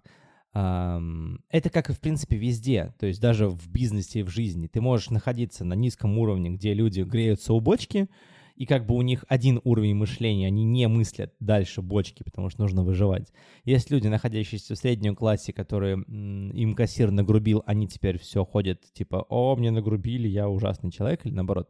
Это 0.53 1.69
как 1.71 1.89
и, 1.89 1.93
в 1.93 1.99
принципе, 1.99 2.35
везде, 2.35 2.93
то 2.97 3.05
есть 3.05 3.21
даже 3.21 3.47
в 3.47 3.69
бизнесе 3.69 4.21
и 4.21 4.23
в 4.23 4.29
жизни. 4.29 4.67
Ты 4.67 4.81
можешь 4.81 5.11
находиться 5.11 5.63
на 5.63 5.75
низком 5.75 6.17
уровне, 6.17 6.49
где 6.49 6.73
люди 6.73 7.01
греются 7.01 7.53
у 7.53 7.59
бочки, 7.59 8.09
и 8.57 8.65
как 8.65 8.87
бы 8.87 8.95
у 8.95 9.01
них 9.03 9.23
один 9.27 9.61
уровень 9.63 9.95
мышления, 9.95 10.47
они 10.47 10.63
не 10.63 10.87
мыслят 10.87 11.33
дальше 11.39 11.83
бочки, 11.83 12.23
потому 12.23 12.49
что 12.49 12.61
нужно 12.61 12.83
выживать. 12.83 13.31
Есть 13.65 13.91
люди, 13.91 14.07
находящиеся 14.07 14.73
в 14.73 14.77
среднем 14.79 15.15
классе, 15.15 15.53
которые 15.53 15.97
им 15.97 16.73
кассир 16.73 17.11
нагрубил, 17.11 17.63
они 17.67 17.87
теперь 17.87 18.17
все 18.17 18.43
ходят 18.43 18.81
типа, 18.93 19.25
о, 19.29 19.55
мне 19.55 19.69
нагрубили, 19.69 20.27
я 20.27 20.49
ужасный 20.49 20.91
человек, 20.91 21.25
или 21.25 21.33
наоборот, 21.33 21.69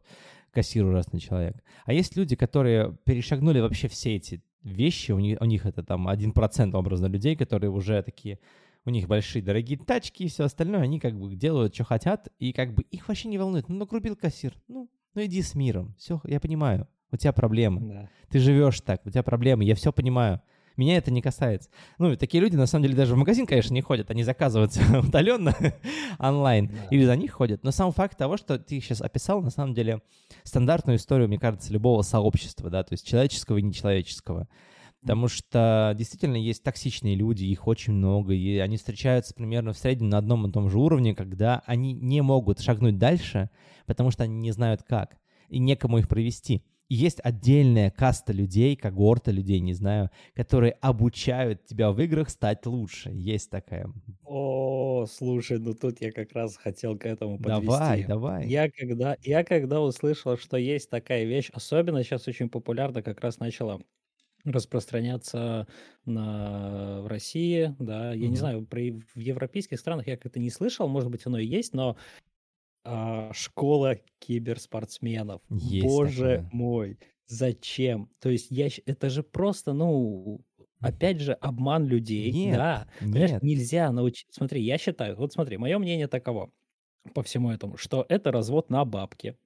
кассир 0.52 0.86
ужасный 0.86 1.20
человек. 1.20 1.62
А 1.86 1.92
есть 1.92 2.16
люди, 2.16 2.38
которые 2.38 2.98
перешагнули 3.04 3.60
вообще 3.60 3.90
все 3.90 4.16
эти 4.16 4.42
вещи, 4.64 5.12
у 5.12 5.20
них, 5.20 5.38
у 5.42 5.46
них 5.46 5.66
это 5.66 5.84
там 5.84 6.08
1% 6.08 6.74
образно 6.74 7.08
людей, 7.08 7.36
которые 7.36 7.70
уже 7.70 8.02
такие, 8.02 8.40
у 8.86 8.92
них 8.92 9.10
большие 9.10 9.44
дорогие 9.44 9.78
тачки 9.78 10.24
и 10.24 10.30
все 10.30 10.46
остальное, 10.46 10.82
они 10.82 11.02
как 11.02 11.20
бы 11.20 11.36
делают, 11.36 11.76
что 11.76 11.84
хотят, 11.84 12.30
и 12.40 12.54
как 12.54 12.74
бы 12.74 12.84
их 12.84 13.10
вообще 13.10 13.28
не 13.28 13.38
волнует. 13.38 13.68
Ну, 13.68 13.76
нагрубил 13.76 14.16
кассир, 14.16 14.54
ну, 14.70 14.90
ну 15.18 15.26
иди 15.26 15.42
с 15.42 15.56
миром. 15.56 15.96
Все, 15.98 16.22
я 16.26 16.40
понимаю. 16.40 16.88
У 17.12 17.18
тебя 17.18 17.34
проблемы. 17.34 17.82
Да. 17.82 18.10
Ты 18.30 18.38
живешь 18.38 18.82
так, 18.82 19.04
у 19.04 19.10
тебя 19.10 19.24
проблемы, 19.24 19.64
я 19.64 19.74
все 19.74 19.92
понимаю. 19.92 20.42
Меня 20.76 20.98
это 20.98 21.10
не 21.10 21.24
касается. 21.24 21.72
Ну, 21.98 22.16
такие 22.16 22.40
люди, 22.40 22.56
на 22.56 22.68
самом 22.68 22.84
деле, 22.84 22.96
даже 22.96 23.16
в 23.16 23.18
магазин, 23.18 23.48
конечно, 23.48 23.74
не 23.74 23.82
ходят. 23.82 24.12
Они 24.12 24.22
заказываются 24.22 24.80
удаленно 25.00 25.56
онлайн 26.20 26.68
да. 26.68 26.88
или 26.92 27.04
за 27.04 27.16
них 27.16 27.32
ходят. 27.32 27.64
Но 27.64 27.72
сам 27.72 27.92
факт 27.94 28.16
того, 28.16 28.38
что 28.38 28.60
ты 28.60 28.80
сейчас 28.80 29.02
описал, 29.02 29.42
на 29.42 29.50
самом 29.50 29.74
деле, 29.74 30.04
стандартную 30.44 30.98
историю, 30.98 31.28
мне 31.28 31.40
кажется, 31.40 31.74
любого 31.74 32.04
сообщества, 32.04 32.70
да, 32.70 32.84
то 32.84 32.94
есть 32.94 33.08
человеческого 33.08 33.58
и 33.58 33.64
нечеловеческого. 33.64 34.48
Потому 35.08 35.30
что 35.30 35.94
действительно 35.98 36.36
есть 36.36 36.64
токсичные 36.64 37.16
люди, 37.16 37.46
их 37.46 37.66
очень 37.66 37.94
много, 37.94 38.34
и 38.34 38.58
они 38.58 38.76
встречаются 38.76 39.34
примерно 39.34 39.72
в 39.72 39.78
среднем 39.78 40.10
на 40.10 40.18
одном 40.18 40.46
и 40.46 40.52
том 40.52 40.70
же 40.70 40.78
уровне, 40.78 41.16
когда 41.16 41.64
они 41.66 41.94
не 41.94 42.22
могут 42.22 42.60
шагнуть 42.60 42.98
дальше, 42.98 43.50
потому 43.86 44.12
что 44.12 44.24
они 44.24 44.36
не 44.36 44.52
знают 44.52 44.84
как, 44.84 45.18
и 45.48 45.60
некому 45.60 46.00
их 46.00 46.10
провести. 46.10 46.66
И 46.90 46.96
есть 46.96 47.20
отдельная 47.24 47.90
каста 47.90 48.34
людей, 48.34 48.76
когорта 48.76 49.32
людей, 49.32 49.62
не 49.62 49.74
знаю, 49.74 50.10
которые 50.36 50.74
обучают 50.74 51.64
тебя 51.66 51.92
в 51.94 52.02
играх 52.02 52.30
стать 52.30 52.66
лучше. 52.66 53.10
Есть 53.14 53.50
такая. 53.50 53.88
О, 54.24 55.06
слушай, 55.08 55.58
ну 55.60 55.74
тут 55.74 56.02
я 56.02 56.12
как 56.12 56.34
раз 56.34 56.58
хотел 56.58 56.98
к 56.98 57.06
этому 57.06 57.40
подвести. 57.40 57.70
Давай, 57.70 58.04
давай. 58.04 58.46
Я 58.48 58.70
когда, 58.70 59.18
я 59.22 59.44
когда 59.44 59.82
услышал, 59.82 60.38
что 60.38 60.58
есть 60.58 60.90
такая 60.90 61.24
вещь, 61.26 61.50
особенно 61.54 62.04
сейчас 62.04 62.28
очень 62.28 62.50
популярна, 62.50 63.02
как 63.02 63.22
раз 63.22 63.40
начала 63.40 63.82
распространяться 64.52 65.68
на, 66.06 67.02
в 67.02 67.08
России, 67.08 67.76
да, 67.80 68.14
я 68.14 68.26
mm-hmm. 68.26 68.30
не 68.30 68.36
знаю, 68.36 68.66
про, 68.66 68.82
в 68.82 69.20
европейских 69.20 69.80
странах 69.80 70.08
я 70.08 70.18
как-то 70.18 70.40
не 70.40 70.50
слышал, 70.50 70.88
может 70.88 71.10
быть, 71.10 71.26
оно 71.26 71.38
и 71.38 71.46
есть, 71.46 71.74
но 71.74 71.98
а, 72.84 73.32
школа 73.34 73.98
киберспортсменов, 74.20 75.42
есть 75.50 75.86
боже 75.86 76.38
такое. 76.38 76.50
мой, 76.54 77.00
зачем? 77.28 78.10
То 78.20 78.30
есть 78.30 78.48
я, 78.50 78.70
это 78.86 79.10
же 79.10 79.24
просто, 79.24 79.74
ну, 79.74 80.42
опять 80.80 81.20
же, 81.20 81.34
обман 81.34 81.86
людей, 81.86 82.32
нет, 82.32 82.56
да, 82.56 82.88
нет. 83.02 83.44
нельзя 83.44 83.92
научить, 83.92 84.28
смотри, 84.32 84.62
я 84.62 84.78
считаю, 84.78 85.16
вот 85.18 85.34
смотри, 85.34 85.58
мое 85.58 85.78
мнение 85.78 86.08
таково 86.08 86.52
по 87.14 87.24
всему 87.24 87.52
этому, 87.52 87.78
что 87.78 88.06
это 88.08 88.32
развод 88.32 88.70
на 88.70 88.86
бабки, 88.86 89.38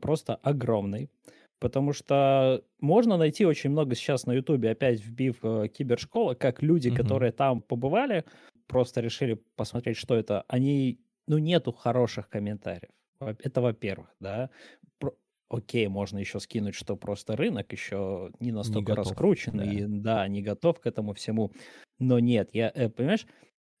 просто 0.00 0.36
огромный, 0.36 1.10
Потому 1.58 1.92
что 1.92 2.62
можно 2.80 3.16
найти 3.16 3.44
очень 3.44 3.70
много 3.70 3.94
сейчас 3.94 4.26
на 4.26 4.32
Ютубе, 4.32 4.70
опять 4.70 5.00
вбив 5.00 5.38
э, 5.42 5.68
кибершкола, 5.68 6.34
как 6.34 6.62
люди, 6.62 6.88
mm-hmm. 6.88 6.96
которые 6.96 7.32
там 7.32 7.62
побывали, 7.62 8.24
просто 8.68 9.00
решили 9.00 9.42
посмотреть, 9.56 9.96
что 9.96 10.14
это. 10.14 10.44
Они, 10.46 11.00
ну, 11.26 11.38
нету 11.38 11.72
хороших 11.72 12.28
комментариев. 12.28 12.90
Это 13.20 13.60
во-первых, 13.60 14.14
да. 14.20 14.50
Про... 14.98 15.14
Окей, 15.48 15.88
можно 15.88 16.18
еще 16.18 16.38
скинуть, 16.38 16.76
что 16.76 16.96
просто 16.96 17.34
рынок 17.34 17.72
еще 17.72 18.30
не 18.38 18.52
настолько 18.52 18.92
не 18.92 18.96
готов, 18.96 19.06
раскручен, 19.06 19.56
да. 19.56 19.64
и 19.64 19.84
да, 19.86 20.28
не 20.28 20.42
готов 20.42 20.78
к 20.78 20.86
этому 20.86 21.14
всему. 21.14 21.50
Но 21.98 22.20
нет, 22.20 22.50
я, 22.52 22.70
э, 22.72 22.88
понимаешь, 22.88 23.26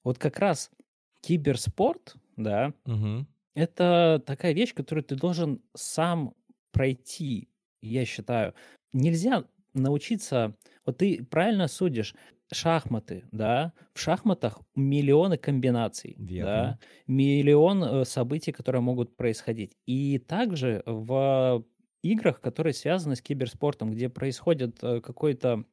вот 0.02 0.18
как 0.18 0.40
раз 0.40 0.70
киберспорт, 1.20 2.16
да, 2.36 2.72
угу. 2.84 3.26
это 3.54 4.20
такая 4.26 4.52
вещь, 4.52 4.74
которую 4.74 5.04
ты 5.04 5.14
должен 5.14 5.62
сам 5.74 6.34
пройти 6.72 7.48
я 7.82 8.04
считаю, 8.04 8.54
нельзя 8.92 9.44
научиться, 9.74 10.54
вот 10.84 10.98
ты 10.98 11.24
правильно 11.24 11.68
судишь, 11.68 12.14
шахматы, 12.52 13.24
да, 13.32 13.72
в 13.94 14.00
шахматах 14.00 14.60
миллионы 14.74 15.36
комбинаций, 15.36 16.16
Верно. 16.18 16.44
да, 16.44 16.78
миллион 17.06 17.84
э, 17.84 18.04
событий, 18.04 18.52
которые 18.52 18.82
могут 18.82 19.16
происходить. 19.16 19.76
И 19.86 20.18
также 20.18 20.82
в 20.86 21.64
играх, 22.02 22.40
которые 22.40 22.72
связаны 22.72 23.16
с 23.16 23.22
киберспортом, 23.22 23.92
где 23.92 24.08
происходит 24.08 24.78
э, 24.82 25.00
какое-то 25.00 25.64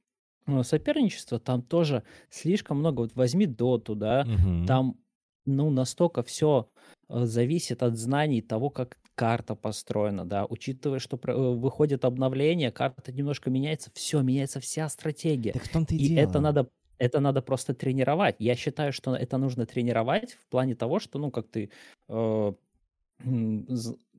э, 0.47 0.63
соперничество, 0.63 1.39
там 1.39 1.61
тоже 1.61 2.03
слишком 2.29 2.79
много. 2.79 3.01
Вот 3.01 3.15
возьми 3.15 3.45
доту, 3.45 3.95
да, 3.95 4.27
угу. 4.27 4.65
там 4.65 4.99
ну 5.45 5.69
настолько 5.69 6.23
все 6.23 6.69
зависит 7.07 7.83
от 7.83 7.97
знаний 7.97 8.41
того, 8.41 8.69
как 8.69 8.97
карта 9.15 9.56
построена, 9.56 10.25
да, 10.25 10.45
учитывая, 10.45 10.99
что 10.99 11.19
э, 11.23 11.34
выходит 11.34 12.06
обновление, 12.06 12.71
карта 12.71 13.12
немножко 13.12 13.49
меняется, 13.49 13.89
все, 13.93 14.21
меняется 14.21 14.60
вся 14.60 14.88
стратегия. 14.89 15.54
Так 15.54 15.63
в 15.63 15.71
том-то 15.71 15.95
и, 15.95 15.97
и 15.97 16.15
это 16.15 16.39
надо 16.39 16.69
это 16.97 17.19
надо 17.19 17.41
просто 17.41 17.73
тренировать. 17.73 18.36
Я 18.39 18.56
считаю, 18.56 18.93
что 18.93 19.15
это 19.15 19.38
нужно 19.38 19.65
тренировать 19.65 20.34
в 20.34 20.47
плане 20.47 20.75
того, 20.75 20.99
что, 20.99 21.19
ну, 21.19 21.30
как 21.30 21.47
ты 21.47 21.69
э, 22.08 22.54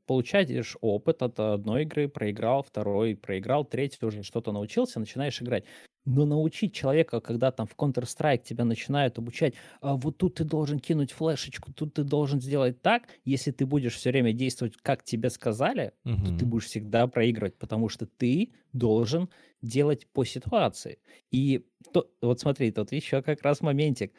получаешь 0.07 0.77
опыт 0.81 1.23
от 1.23 1.41
одной 1.41 1.83
игры, 1.83 2.09
проиграл, 2.09 2.63
второй 2.63 3.17
проиграл, 3.17 3.65
третий 3.65 4.05
уже 4.05 4.23
что-то 4.23 4.53
научился, 4.53 5.01
начинаешь 5.01 5.41
играть. 5.41 5.65
Но 6.07 6.25
научить 6.25 6.73
человека, 6.73 7.21
когда 7.21 7.51
там 7.51 7.66
в 7.66 7.75
Counter-Strike 7.75 8.45
тебя 8.45 8.64
начинают 8.64 9.19
обучать, 9.19 9.55
а 9.81 9.97
вот 9.97 10.16
тут 10.16 10.37
ты 10.37 10.45
должен 10.45 10.79
кинуть 10.79 11.11
флешечку, 11.11 11.73
тут 11.73 11.95
ты 11.95 12.05
должен 12.05 12.40
сделать 12.40 12.81
так, 12.81 13.09
если 13.25 13.51
ты 13.51 13.66
будешь 13.66 13.97
все 13.97 14.11
время 14.11 14.33
действовать, 14.33 14.77
как 14.77 15.03
тебе 15.03 15.31
сказали, 15.31 15.92
угу. 16.05 16.25
то 16.25 16.38
ты 16.38 16.47
будешь 16.47 16.66
всегда 16.66 17.09
проигрывать, 17.09 17.59
потому 17.59 17.88
что 17.88 18.07
ты 18.07 18.53
должен 18.73 19.29
делать 19.62 20.07
по 20.07 20.25
ситуации. 20.25 21.01
И 21.33 21.66
то, 21.92 22.09
вот 22.23 22.38
смотри, 22.38 22.71
тут 22.71 22.92
еще 22.92 23.21
как 23.21 23.42
раз 23.42 23.61
моментик. 23.61 24.12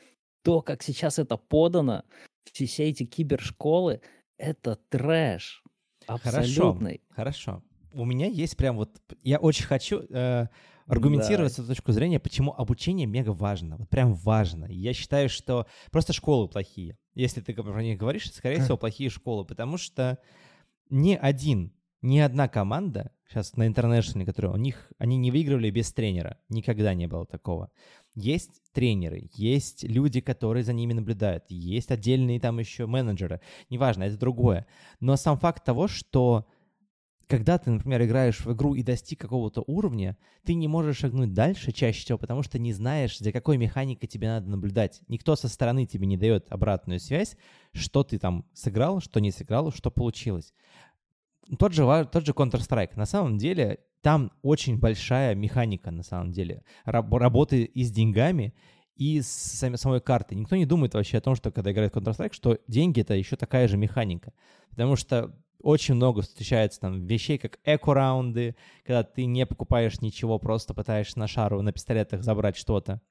То, 0.43 0.62
как 0.62 0.84
сейчас 0.84 1.19
это 1.19 1.38
подано, 1.38 2.04
все, 2.52 2.84
эти 2.84 3.06
кибершколы, 3.06 4.02
это 4.38 4.78
трэш. 4.89 5.63
Абсолютный. 6.06 7.02
Хорошо, 7.10 7.62
хорошо. 7.62 7.63
У 7.93 8.04
меня 8.04 8.26
есть 8.26 8.58
прям 8.58 8.76
вот... 8.76 8.91
Я 9.23 9.38
очень 9.38 9.65
хочу... 9.65 10.02
Э 10.10 10.47
аргументировать 10.88 11.56
да. 11.56 11.63
с 11.63 11.67
точку 11.67 11.91
зрения, 11.91 12.19
почему 12.19 12.54
обучение 12.54 13.06
мега 13.06 13.32
важно. 13.32 13.78
Вот 13.78 13.89
прям 13.89 14.13
важно. 14.13 14.65
Я 14.65 14.93
считаю, 14.93 15.30
что 15.30 15.67
просто 15.91 16.13
школы 16.13 16.47
плохие. 16.47 16.97
Если 17.13 17.41
ты 17.41 17.54
про 17.54 17.84
них 17.84 17.97
говоришь, 17.97 18.32
скорее 18.32 18.62
всего, 18.62 18.78
плохие 18.78 19.10
школы, 19.10 19.45
потому 19.45 19.78
что 19.78 20.17
ни 20.89 21.13
один, 21.13 21.73
ни 22.02 22.19
одна 22.19 22.47
команда 22.47 23.12
сейчас 23.28 23.56
на 23.58 23.67
интернешнале, 23.67 24.26
которые 24.26 24.54
у 24.54 24.58
них, 24.58 24.91
они 24.97 25.17
не 25.17 25.32
выигрывали 25.32 25.69
без 25.69 25.91
тренера. 25.91 26.38
Никогда 26.50 26.93
не 26.93 27.08
было 27.08 27.26
такого. 27.26 27.71
Есть 28.15 28.62
тренеры, 28.73 29.30
есть 29.34 29.84
люди, 29.84 30.21
которые 30.21 30.63
за 30.63 30.73
ними 30.73 30.93
наблюдают, 30.93 31.45
есть 31.50 31.91
отдельные 31.91 32.39
там 32.39 32.58
еще 32.60 32.88
менеджеры. 32.88 33.41
Неважно, 33.69 34.04
это 34.04 34.17
другое. 34.17 34.65
Но 35.00 35.17
сам 35.17 35.38
факт 35.38 35.63
того, 35.63 35.88
что 35.88 36.47
когда 37.28 37.58
ты, 37.58 37.70
например, 37.70 38.04
играешь 38.04 38.40
в 38.40 38.54
игру 38.54 38.74
и 38.74 38.84
достиг 38.84 39.20
какого-то 39.20 39.63
уровня, 39.68 40.18
ты 40.46 40.54
не 40.54 40.68
можешь 40.68 40.98
шагнуть 40.98 41.34
дальше 41.34 41.74
чаще 41.74 42.02
всего, 42.02 42.18
потому 42.18 42.42
что 42.42 42.58
не 42.58 42.72
знаешь, 42.72 43.20
за 43.20 43.34
какой 43.34 43.58
механикой 43.58 44.08
тебе 44.08 44.30
надо 44.30 44.50
наблюдать. 44.50 45.02
Никто 45.10 45.36
со 45.36 45.50
стороны 45.50 45.86
тебе 45.86 46.08
не 46.08 46.16
дает 46.16 46.50
обратную 46.50 47.00
связь, 47.00 47.36
что 47.74 48.04
ты 48.04 48.18
там 48.18 48.46
сыграл, 48.54 49.02
что 49.02 49.20
не 49.20 49.32
сыграл, 49.32 49.72
что 49.72 49.92
получилось. 49.92 50.54
Тот 51.60 51.74
же, 51.74 51.84
тот 52.12 52.26
же 52.26 52.32
Counter-Strike. 52.32 52.92
На 52.96 53.06
самом 53.06 53.38
деле, 53.38 53.80
там 54.02 54.32
очень 54.42 54.80
большая 54.80 55.36
механика, 55.36 55.92
на 55.92 56.04
самом 56.04 56.32
деле, 56.32 56.63
раб, 56.86 57.13
работы 57.13 57.63
и 57.63 57.84
с 57.84 57.92
деньгами, 57.92 58.54
и 58.96 59.22
с 59.22 59.28
самой 59.28 60.02
карты. 60.02 60.34
Никто 60.34 60.56
не 60.56 60.66
думает 60.66 60.94
вообще 60.94 61.18
о 61.18 61.22
том, 61.22 61.36
что 61.36 61.52
когда 61.52 61.72
играет 61.72 61.94
Counter-Strike, 61.94 62.34
что 62.34 62.58
деньги— 62.68 63.02
это 63.02 63.16
еще 63.16 63.36
такая 63.36 63.68
же 63.68 63.78
механика. 63.78 64.34
Потому 64.70 64.96
что 64.96 65.36
очень 65.62 65.96
много 65.96 66.22
встречается 66.22 66.80
там 66.80 67.06
вещей, 67.06 67.38
как 67.38 67.60
эко-раунды, 67.63 68.56
когда 68.86 69.04
ты 69.04 69.26
не 69.26 69.46
покупаешь 69.46 70.02
ничего, 70.02 70.39
просто 70.39 70.74
пытаешься 70.74 71.20
на 71.20 71.28
шару, 71.28 71.62
на 71.62 71.72
пистолетах 71.72 72.24
забрать 72.24 72.58
что-то. 72.58 73.02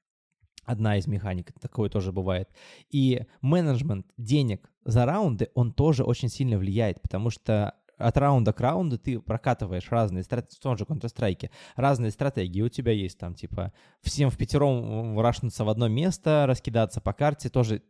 Одна 0.65 0.97
из 0.97 1.07
механик, 1.07 1.53
такое 1.61 1.89
тоже 1.89 2.11
бывает. 2.11 2.49
И 2.89 3.25
менеджмент 3.41 4.05
денег 4.17 4.69
за 4.83 5.05
раунды, 5.05 5.49
он 5.53 5.71
тоже 5.71 6.03
очень 6.03 6.29
сильно 6.29 6.57
влияет, 6.57 7.01
потому 7.01 7.29
что 7.29 7.73
от 7.97 8.17
раунда 8.17 8.53
к 8.53 8.59
раунду 8.59 8.99
ты 8.99 9.19
прокатываешь 9.19 9.89
разные 9.89 10.23
стратегии, 10.23 10.57
в 10.57 10.59
том 10.59 10.77
же 10.77 10.83
Counter-Strike, 10.83 11.49
разные 11.75 12.11
стратегии. 12.11 12.61
У 12.61 12.69
тебя 12.69 12.91
есть 12.91 13.17
там, 13.17 13.33
типа, 13.33 13.73
всем 14.01 14.29
в 14.29 14.37
пятером 14.37 15.19
рашнуться 15.19 15.63
в 15.63 15.69
одно 15.69 15.87
место, 15.87 16.45
раскидаться 16.47 17.01
по 17.01 17.13
карте, 17.13 17.49
тоже 17.49 17.81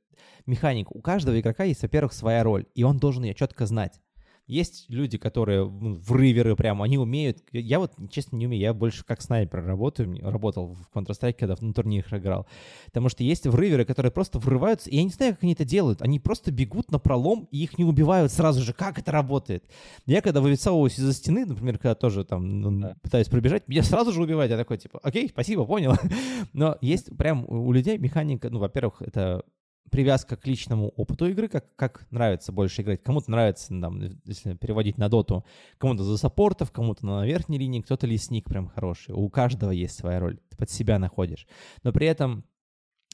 механик. 0.46 0.92
У 0.96 1.02
каждого 1.02 1.40
игрока 1.40 1.66
есть, 1.66 1.82
во-первых, 1.82 2.14
своя 2.14 2.44
роль, 2.44 2.66
и 2.74 2.84
он 2.84 3.00
должен 3.00 3.24
ее 3.24 3.34
четко 3.34 3.66
знать. 3.66 4.00
Есть 4.48 4.86
люди, 4.88 5.18
которые 5.18 5.66
в 5.66 6.16
риверы 6.16 6.56
прям, 6.56 6.82
они 6.82 6.98
умеют. 6.98 7.40
Я 7.52 7.80
вот, 7.80 7.94
честно, 8.10 8.38
не 8.38 8.46
умею. 8.46 8.62
Я 8.62 8.74
больше 8.74 9.04
как 9.04 9.22
снайпер 9.22 9.64
работаю, 9.66 10.18
работал 10.22 10.74
в 10.74 10.98
Counter-Strike, 10.98 11.34
когда 11.34 11.56
на 11.60 11.74
турнирах 11.74 12.14
играл. 12.14 12.48
Потому 12.86 13.10
что 13.10 13.26
есть 13.26 13.46
вриверы, 13.46 13.84
которые 13.84 14.12
просто 14.12 14.40
врываются, 14.40 14.90
и 14.90 14.96
я 14.96 15.04
не 15.04 15.10
знаю, 15.10 15.34
как 15.34 15.44
они 15.44 15.52
это 15.52 15.66
делают. 15.66 16.02
Они 16.02 16.20
просто 16.20 16.52
бегут 16.52 16.92
на 16.92 17.00
пролом, 17.00 17.50
и 17.52 17.62
их 17.62 17.78
не 17.78 17.84
убивают 17.84 18.32
сразу 18.32 18.62
же. 18.62 18.72
Как 18.72 18.98
это 18.98 19.12
работает? 19.12 19.66
Я 20.06 20.22
когда 20.22 20.40
вывисовываюсь 20.40 20.98
из-за 20.98 21.12
стены, 21.12 21.46
например, 21.46 21.78
когда 21.78 21.96
тоже 21.96 22.24
там 22.24 22.62
ну, 22.62 22.80
да. 22.80 22.96
пытаюсь 23.02 23.28
пробежать, 23.28 23.68
меня 23.68 23.84
сразу 23.84 24.14
же 24.14 24.24
убивают. 24.24 24.50
Я 24.50 24.58
такой, 24.58 24.78
типа, 24.78 25.02
окей, 25.04 25.28
спасибо, 25.28 25.66
понял. 25.66 25.96
Но 26.54 26.78
есть 26.80 27.16
прям 27.18 27.44
у 27.50 27.74
людей 27.74 27.98
механика, 27.98 28.50
ну, 28.50 28.60
во-первых, 28.60 29.02
это 29.02 29.44
привязка 29.92 30.36
к 30.36 30.46
личному 30.46 30.90
опыту 30.90 31.28
игры, 31.28 31.48
как, 31.48 31.76
как 31.76 32.06
нравится 32.12 32.52
больше 32.52 32.82
играть. 32.82 33.04
Кому-то 33.04 33.32
нравится, 33.32 33.68
там, 33.70 34.02
если 34.26 34.54
переводить 34.54 34.98
на 34.98 35.10
доту, 35.10 35.46
кому-то 35.78 36.04
за 36.04 36.18
саппортов, 36.18 36.72
кому-то 36.72 37.06
на 37.06 37.26
верхней 37.26 37.58
линии, 37.58 37.82
кто-то 37.82 38.08
лесник 38.08 38.46
прям 38.46 38.68
хороший. 38.68 39.14
У 39.14 39.30
каждого 39.30 39.72
есть 39.72 39.98
своя 39.98 40.20
роль, 40.20 40.40
ты 40.50 40.58
под 40.58 40.70
себя 40.70 41.00
находишь. 41.00 41.48
Но 41.84 41.92
при 41.92 42.08
этом 42.08 42.46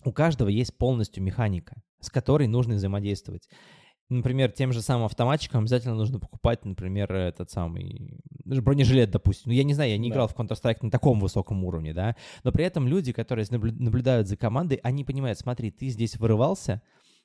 у 0.06 0.12
каждого 0.12 0.50
есть 0.50 0.78
полностью 0.78 1.24
механика, 1.24 1.82
с 2.00 2.10
которой 2.10 2.48
нужно 2.48 2.76
взаимодействовать 2.76 3.48
например, 4.10 4.52
тем 4.52 4.74
же 4.74 4.82
самым 4.82 5.06
автоматчикам 5.06 5.62
обязательно 5.62 5.96
нужно 5.96 6.20
покупать, 6.20 6.66
например, 6.66 7.12
этот 7.14 7.50
самый 7.50 8.20
бронежилет, 8.46 9.12
допустим. 9.12 9.52
Ну, 9.52 9.54
я 9.54 9.64
не 9.64 9.74
знаю, 9.74 9.92
я 9.92 9.98
не 9.98 10.10
да. 10.10 10.16
играл 10.16 10.28
в 10.28 10.36
Counter-Strike 10.36 10.80
на 10.82 10.92
таком 10.92 11.20
высоком 11.20 11.64
уровне, 11.64 11.94
да, 11.94 12.16
но 12.44 12.52
при 12.52 12.66
этом 12.66 12.88
люди, 12.88 13.12
которые 13.14 13.48
наблюдают 13.50 14.28
за 14.28 14.38
командой, 14.38 14.80
они 14.84 15.04
понимают, 15.04 15.40
смотри, 15.40 15.72
ты 15.72 15.88
здесь 15.90 16.18
вырывался, 16.18 16.82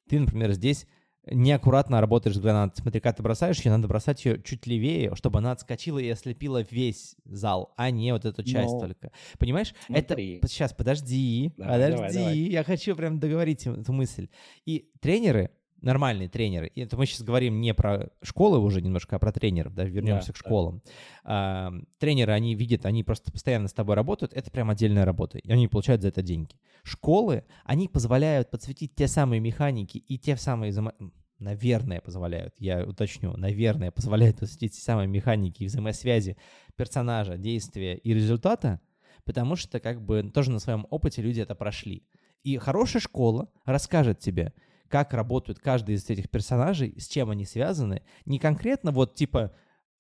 ты, 0.09 0.19
например, 0.19 0.53
здесь 0.53 0.87
неаккуратно 1.31 2.01
работаешь 2.01 2.37
с 2.37 2.41
гранатой. 2.41 2.81
Смотри, 2.81 3.01
когда 3.01 3.17
ты 3.17 3.23
бросаешь 3.23 3.61
ее, 3.61 3.71
надо 3.71 3.89
бросать 3.89 4.25
ее 4.25 4.43
чуть 4.43 4.67
левее, 4.67 5.15
чтобы 5.15 5.39
она 5.39 5.53
отскочила 5.53 5.99
и 5.99 6.09
ослепила 6.09 6.63
весь 6.63 7.17
зал, 7.25 7.73
а 7.77 7.91
не 7.91 8.13
вот 8.13 8.25
эту 8.25 8.43
часть 8.43 8.73
Но... 8.73 8.81
только. 8.81 9.13
Понимаешь? 9.39 9.75
Смотри. 9.87 10.37
Это... 10.37 10.49
Сейчас, 10.49 10.73
подожди, 10.73 11.53
да, 11.57 11.73
подожди, 11.73 11.97
давай, 11.97 12.15
давай. 12.15 12.39
я 12.39 12.65
хочу 12.65 12.97
прям 12.97 13.19
договорить 13.19 13.67
эту 13.67 13.93
мысль. 13.93 14.29
И 14.65 14.91
тренеры, 15.01 15.51
нормальные 15.81 16.29
тренеры, 16.29 16.71
и 16.75 16.81
это 16.81 16.97
мы 16.97 17.07
сейчас 17.07 17.23
говорим 17.23 17.61
не 17.61 17.75
про 17.75 18.11
школы 18.23 18.59
уже 18.59 18.83
немножко, 18.83 19.17
а 19.17 19.19
про 19.19 19.33
тренеров, 19.33 19.75
да, 19.75 19.85
вернемся 19.85 20.29
да, 20.29 20.33
к 20.33 20.37
школам. 20.37 20.83
Да. 20.85 20.91
А, 21.25 21.73
тренеры, 21.99 22.33
они 22.33 22.55
видят, 22.55 22.87
они 22.87 23.05
просто 23.05 23.31
постоянно 23.33 23.69
с 23.69 23.73
тобой 23.73 23.95
работают, 23.95 24.33
это 24.33 24.51
прям 24.51 24.71
отдельная 24.71 25.05
работа, 25.05 25.39
и 25.39 25.51
они 25.51 25.69
получают 25.69 26.03
за 26.03 26.09
это 26.09 26.23
деньги. 26.23 26.57
Школы, 26.83 27.45
они 27.65 27.89
позволяют 27.89 28.51
подсветить 28.51 28.95
те 28.95 29.09
самые 29.09 29.41
механики 29.41 29.99
и 29.99 30.19
те 30.19 30.37
самые 30.37 30.71
взаимо... 30.71 30.95
наверное, 31.39 32.01
позволяют, 32.01 32.55
я 32.59 32.85
уточню, 32.85 33.37
наверное, 33.37 33.91
позволяют 33.91 34.39
подсветить 34.41 34.77
те 34.77 34.83
самые 34.83 35.07
механики 35.07 35.63
и 35.63 35.67
взаимосвязи 35.67 36.37
персонажа, 36.77 37.37
действия 37.37 37.97
и 37.97 38.15
результата, 38.15 38.81
потому 39.25 39.57
что 39.57 39.79
как 39.79 40.03
бы 40.03 40.31
тоже 40.35 40.51
на 40.51 40.59
своем 40.59 40.87
опыте 40.91 41.23
люди 41.23 41.41
это 41.41 41.55
прошли. 41.55 42.05
И 42.45 42.57
хорошая 42.57 43.01
школа 43.01 43.51
расскажет 43.65 44.21
тебе, 44.21 44.53
как 44.89 45.13
работают 45.15 45.59
каждый 45.59 45.95
из 45.95 46.09
этих 46.09 46.31
персонажей, 46.31 46.95
с 46.99 47.09
чем 47.09 47.31
они 47.31 47.45
связаны. 47.45 48.03
Не 48.25 48.39
конкретно 48.39 48.91
вот 48.91 49.15
типа 49.15 49.53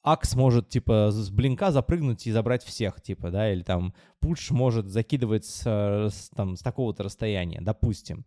Акс 0.03 0.37
может, 0.37 0.68
типа, 0.68 1.11
с 1.11 1.29
блинка 1.31 1.70
запрыгнуть 1.70 2.27
и 2.27 2.33
забрать 2.33 2.62
всех, 2.62 3.03
типа, 3.03 3.31
да, 3.31 3.53
или 3.53 3.62
там 3.62 3.94
Пуш 4.20 4.51
может 4.51 4.87
закидывать 4.87 5.44
с, 5.44 5.62
с, 5.66 6.31
там, 6.35 6.57
с 6.57 6.61
такого-то 6.61 7.03
расстояния, 7.03 7.61
допустим. 7.61 8.24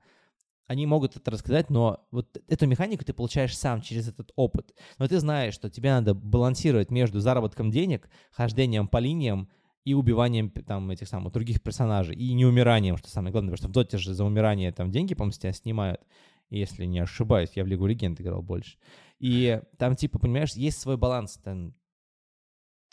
Они 0.68 0.86
могут 0.86 1.16
это 1.16 1.32
рассказать, 1.32 1.70
но 1.70 2.06
вот 2.12 2.38
эту 2.48 2.68
механику 2.68 3.04
ты 3.04 3.14
получаешь 3.14 3.58
сам 3.58 3.82
через 3.82 4.08
этот 4.08 4.32
опыт. 4.36 4.74
Но 5.00 5.08
ты 5.08 5.20
знаешь, 5.20 5.54
что 5.54 5.70
тебе 5.70 5.90
надо 5.92 6.14
балансировать 6.14 6.92
между 6.92 7.20
заработком 7.20 7.72
денег, 7.72 8.10
хождением 8.32 8.88
по 8.88 8.98
линиям 8.98 9.50
и 9.84 9.94
убиванием 9.94 10.50
там 10.52 10.92
этих 10.92 11.08
самых 11.08 11.34
других 11.34 11.62
персонажей, 11.62 12.16
и 12.16 12.34
не 12.34 12.46
умиранием, 12.46 12.98
что 12.98 13.10
самое 13.10 13.32
главное, 13.32 13.52
потому 13.52 13.58
что 13.58 13.68
в 13.70 13.72
доте 13.72 13.98
же 13.98 14.14
за 14.14 14.24
умирание 14.24 14.72
там 14.72 14.92
деньги, 14.92 15.16
по-моему, 15.16 15.34
с 15.34 15.40
тебя 15.40 15.54
снимают 15.54 16.02
если 16.52 16.86
не 16.86 17.00
ошибаюсь, 17.00 17.52
я 17.56 17.64
в 17.64 17.68
Лигу 17.68 17.88
Легенд 17.88 18.20
играл 18.22 18.42
больше. 18.42 18.78
И 19.20 19.62
там, 19.78 19.96
типа, 19.96 20.20
понимаешь, 20.20 20.54
есть 20.54 20.80
свой 20.80 20.98
баланс. 20.98 21.40
Там, 21.44 21.74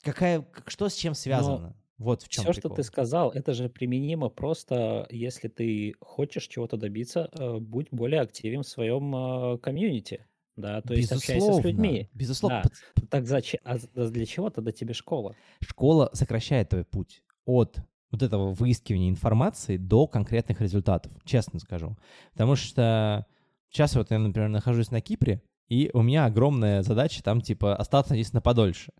какая, 0.03 0.47
что 0.67 0.89
с 0.89 0.95
чем 0.95 1.15
связано? 1.15 1.59
Но 1.59 1.77
вот 1.99 2.23
в 2.23 2.29
чем 2.29 2.45
Все, 2.45 2.53
прикол. 2.53 2.71
что 2.71 2.77
ты 2.77 2.83
сказал, 2.85 3.31
это 3.31 3.53
же 3.55 3.69
применимо 3.69 4.29
просто, 4.29 5.07
если 5.11 5.49
ты 5.49 5.95
хочешь 6.01 6.47
чего-то 6.47 6.77
добиться, 6.77 7.29
э, 7.33 7.59
будь 7.59 7.89
более 7.91 8.21
активен 8.21 8.63
в 8.63 8.69
своем 8.69 9.15
э, 9.15 9.59
комьюнити. 9.59 10.25
Да, 10.55 10.81
то 10.81 10.95
есть 10.95 11.13
общайся 11.13 11.53
с 11.53 11.65
людьми. 11.65 12.09
Безусловно. 12.15 12.63
Да. 12.65 13.03
Так 13.11 13.27
зачем, 13.27 13.61
а 13.65 13.79
для 13.79 14.27
чего 14.27 14.51
тогда 14.51 14.73
тебе 14.73 14.93
школа? 14.93 15.37
Школа 15.61 16.11
сокращает 16.13 16.71
твой 16.71 16.85
путь 16.85 17.23
от 17.45 17.79
вот 18.11 18.23
этого 18.23 18.53
выискивания 18.53 19.09
информации 19.09 19.77
до 19.77 20.07
конкретных 20.07 20.61
результатов, 20.61 21.13
честно 21.25 21.61
скажу. 21.61 21.97
Потому 22.33 22.57
что 22.57 23.27
Сейчас 23.71 23.95
вот 23.95 24.11
я, 24.11 24.19
например, 24.19 24.49
нахожусь 24.49 24.91
на 24.91 25.01
Кипре, 25.01 25.43
и 25.69 25.91
у 25.93 26.03
меня 26.03 26.25
огромная 26.25 26.83
задача 26.83 27.23
там, 27.23 27.41
типа, 27.41 27.77
остаться 27.77 28.15
здесь 28.15 28.33
на 28.33 28.41
подольше. 28.41 28.93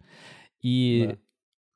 И 0.61 1.07
да. 1.09 1.19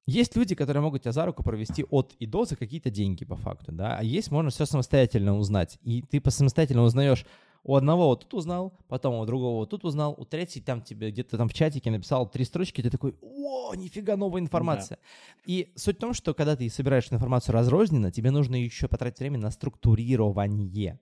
есть 0.07 0.37
люди, 0.37 0.55
которые 0.55 0.83
могут 0.83 1.03
тебя 1.03 1.13
за 1.13 1.25
руку 1.25 1.43
провести 1.43 1.85
от 1.85 2.15
и 2.19 2.27
до 2.27 2.45
за 2.45 2.57
какие-то 2.57 2.91
деньги, 2.91 3.25
по 3.25 3.37
факту, 3.37 3.73
да, 3.73 3.97
а 3.97 4.03
есть, 4.03 4.31
можно 4.31 4.51
все 4.51 4.67
самостоятельно 4.67 5.37
узнать. 5.39 5.79
И 5.83 6.03
ты 6.03 6.23
самостоятельно 6.31 6.83
узнаешь, 6.83 7.25
у 7.65 7.77
одного 7.77 8.09
вот 8.09 8.23
тут 8.23 8.35
узнал, 8.35 8.77
потом 8.89 9.15
у 9.15 9.25
другого 9.25 9.61
вот 9.61 9.71
тут 9.71 9.85
узнал, 9.85 10.15
у 10.19 10.25
третьего 10.25 10.65
там 10.65 10.83
тебе 10.83 11.11
где-то 11.11 11.39
там 11.39 11.49
в 11.49 11.55
чатике 11.55 11.91
написал 11.91 12.29
три 12.29 12.45
строчки, 12.45 12.83
ты 12.83 12.91
такой, 12.91 13.15
о, 13.23 13.75
нифига 13.75 14.17
новая 14.17 14.41
информация. 14.41 14.99
Да. 14.99 15.43
И 15.47 15.73
суть 15.77 15.97
в 15.97 16.01
том, 16.01 16.13
что 16.13 16.35
когда 16.35 16.57
ты 16.57 16.69
собираешь 16.69 17.11
информацию 17.11 17.55
разрозненно, 17.55 18.11
тебе 18.11 18.33
нужно 18.33 18.57
еще 18.57 18.89
потратить 18.89 19.21
время 19.21 19.39
на 19.39 19.51
структурирование 19.51 20.99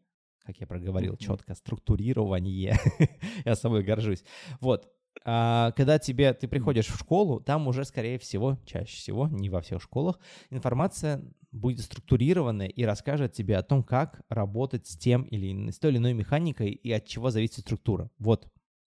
как 0.51 0.61
я 0.61 0.67
проговорил 0.67 1.17
четко, 1.17 1.55
структурирование. 1.55 2.77
я 3.45 3.55
собой 3.55 3.85
горжусь. 3.85 4.25
Вот. 4.61 4.89
А 5.25 5.73
когда 5.73 5.99
тебе, 5.99 6.33
ты 6.33 6.49
приходишь 6.49 6.89
в 6.89 6.99
школу, 6.99 7.41
там 7.41 7.69
уже, 7.69 7.85
скорее 7.85 8.19
всего, 8.19 8.59
чаще 8.65 8.97
всего, 8.97 9.29
не 9.29 9.49
во 9.49 9.61
всех 9.61 9.81
школах, 9.81 10.19
информация 10.51 11.23
будет 11.53 11.81
структурированная 11.81 12.67
и 12.67 12.85
расскажет 12.85 13.33
тебе 13.33 13.57
о 13.57 13.63
том, 13.63 13.85
как 13.85 14.23
работать 14.29 14.87
с 14.87 14.97
тем 14.97 15.23
или 15.23 15.71
с 15.71 15.79
той 15.79 15.93
или 15.93 15.99
иной 15.99 16.15
механикой 16.15 16.71
и 16.71 16.91
от 16.91 17.07
чего 17.07 17.31
зависит 17.31 17.61
структура. 17.61 18.11
Вот 18.19 18.49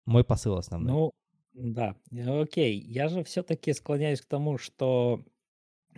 мой 0.07 0.25
посыл 0.25 0.57
основной. 0.57 0.93
Ну, 0.93 1.13
да, 1.53 1.97
окей. 2.41 2.81
Я 2.81 3.09
же 3.09 3.23
все-таки 3.23 3.73
склоняюсь 3.73 4.21
к 4.21 4.27
тому, 4.27 4.59
что 4.59 5.25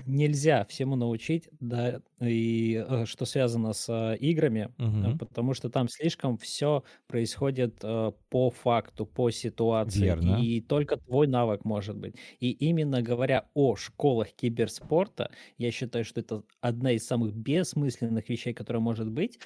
нельзя 0.05 0.65
всему 0.67 0.97
научить, 0.97 1.49
да, 1.61 2.01
и 2.21 2.85
э, 2.87 3.05
что 3.07 3.25
связано 3.25 3.73
с 3.73 3.89
э, 3.89 4.17
играми, 4.19 4.75
э, 5.03 5.15
потому 5.19 5.55
что 5.55 5.71
там 5.71 5.89
слишком 5.89 6.37
все 6.39 6.85
происходит 7.07 7.81
по 7.81 8.51
факту, 8.51 9.07
по 9.07 9.31
ситуации, 9.31 10.05
Верно. 10.05 10.37
и 10.37 10.61
только 10.61 10.97
твой 10.97 11.27
навык 11.27 11.65
может 11.65 11.97
быть. 11.97 12.17
И 12.41 12.51
именно 12.51 13.03
говоря 13.03 13.49
о 13.55 13.77
школах 13.77 14.33
киберспорта, 14.33 15.31
я 15.59 15.71
считаю, 15.71 16.05
что 16.05 16.21
это 16.21 16.43
одна 16.61 16.93
из 16.93 17.07
самых 17.07 17.35
бессмысленных 17.35 18.29
вещей, 18.29 18.53
которая 18.55 18.81
может 18.83 19.11
быть. 19.11 19.39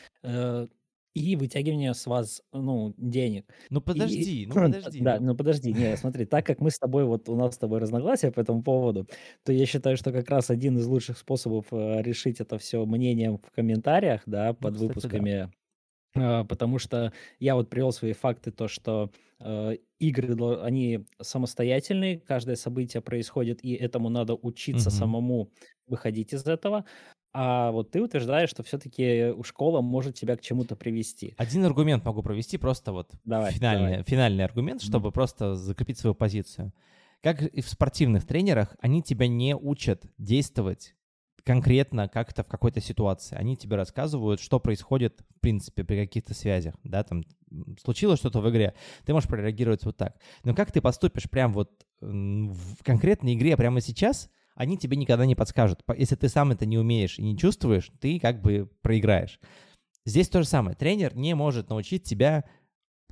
И 1.15 1.35
вытягивание 1.35 1.93
с 1.93 2.07
вас, 2.07 2.41
ну, 2.53 2.95
денег. 2.97 3.45
Ну 3.69 3.81
подожди, 3.81 4.45
и, 4.45 4.47
ну 4.47 4.55
подожди. 4.55 5.01
Да, 5.01 5.19
ну 5.21 5.35
подожди, 5.35 5.73
не, 5.73 5.97
смотри, 5.97 6.25
так 6.25 6.47
как 6.47 6.61
мы 6.61 6.71
с 6.71 6.79
тобой, 6.79 7.05
вот 7.05 7.29
у 7.29 7.35
нас 7.35 7.55
с 7.55 7.59
тобой 7.59 7.81
разногласия 7.81 8.31
по 8.31 8.39
этому 8.39 8.63
поводу, 8.63 9.09
то 9.45 9.53
я 9.53 9.67
считаю, 9.67 9.97
что 9.97 10.13
как 10.13 10.31
раз 10.31 10.51
один 10.51 10.79
из 10.79 10.87
лучших 10.87 11.19
способов 11.19 11.67
э, 11.73 12.03
решить 12.03 12.41
это 12.41 12.59
все 12.59 12.87
мнением 12.87 13.39
в 13.39 13.51
комментариях, 13.51 14.23
да, 14.27 14.49
ну, 14.49 14.55
под 14.55 14.75
ну, 14.75 14.89
кстати, 14.89 14.89
выпусками, 14.89 15.53
да. 16.15 16.45
потому 16.45 16.79
что 16.79 17.13
я 17.41 17.55
вот 17.57 17.71
привел 17.71 17.93
свои 17.93 18.13
факты, 18.13 18.53
то, 18.53 18.69
что 18.69 19.11
э, 19.41 19.77
игры, 19.99 20.61
они 20.63 21.07
самостоятельные, 21.21 22.21
каждое 22.21 22.57
событие 22.57 23.01
происходит, 23.01 23.65
и 23.65 23.75
этому 23.75 24.11
надо 24.11 24.35
учиться 24.35 24.91
угу. 24.91 24.97
самому 24.97 25.51
выходить 25.87 26.33
из 26.33 26.47
этого. 26.47 26.85
А 27.33 27.71
вот 27.71 27.93
ты 27.93 28.03
утверждаешь, 28.03 28.51
что 28.51 28.63
все-таки 28.63 29.35
школа 29.45 29.81
может 29.81 30.17
тебя 30.17 30.37
к 30.37 30.41
чему-то 30.41 30.75
привести. 30.75 31.35
Один 31.37 31.65
аргумент 31.65 32.05
могу 32.05 32.23
провести, 32.23 32.59
просто 32.59 32.93
вот 32.93 33.11
давай, 33.25 33.53
финальный, 33.53 33.91
давай. 33.91 34.05
финальный 34.05 34.45
аргумент, 34.45 34.83
чтобы 34.83 35.11
mm. 35.11 35.13
просто 35.13 35.55
закрепить 35.55 35.99
свою 35.99 36.15
позицию. 36.15 36.73
Как 37.23 37.43
и 37.43 37.61
в 37.61 37.69
спортивных 37.69 38.27
тренерах, 38.27 38.75
они 38.81 39.03
тебя 39.03 39.29
не 39.29 39.55
учат 39.55 40.05
действовать 40.19 40.95
конкретно 41.45 42.09
как-то 42.09 42.43
в 42.43 42.49
какой-то 42.49 42.81
ситуации. 42.81 43.37
Они 43.37 43.57
тебе 43.57 43.77
рассказывают, 43.77 44.41
что 44.41 44.59
происходит, 44.61 45.23
в 45.37 45.41
принципе, 45.41 45.85
при 45.85 45.97
каких-то 45.97 46.35
связях, 46.35 46.75
да, 46.85 47.03
там 47.03 47.25
случилось 47.83 48.19
что-то 48.19 48.41
в 48.41 48.51
игре, 48.51 48.75
ты 49.05 49.13
можешь 49.13 49.29
прореагировать 49.29 49.85
вот 49.85 49.97
так. 49.97 50.17
Но 50.45 50.55
как 50.55 50.73
ты 50.73 50.81
поступишь 50.81 51.29
прямо 51.29 51.55
вот 51.55 51.87
в 52.01 52.83
конкретной 52.83 53.35
игре 53.35 53.57
прямо 53.57 53.81
сейчас, 53.81 54.31
они 54.61 54.77
тебе 54.77 54.99
никогда 54.99 55.25
не 55.25 55.35
подскажут. 55.35 55.81
Если 55.97 56.17
ты 56.17 56.29
сам 56.29 56.51
это 56.51 56.67
не 56.67 56.77
умеешь 56.77 57.19
и 57.19 57.23
не 57.23 57.35
чувствуешь, 57.35 57.91
ты 57.99 58.21
как 58.21 58.43
бы 58.43 58.71
проиграешь. 58.83 59.41
Здесь 60.05 60.29
то 60.29 60.43
же 60.43 60.47
самое. 60.47 60.77
Тренер 60.77 61.17
не 61.17 61.35
может 61.35 61.71
научить 61.71 62.03
тебя, 62.03 62.45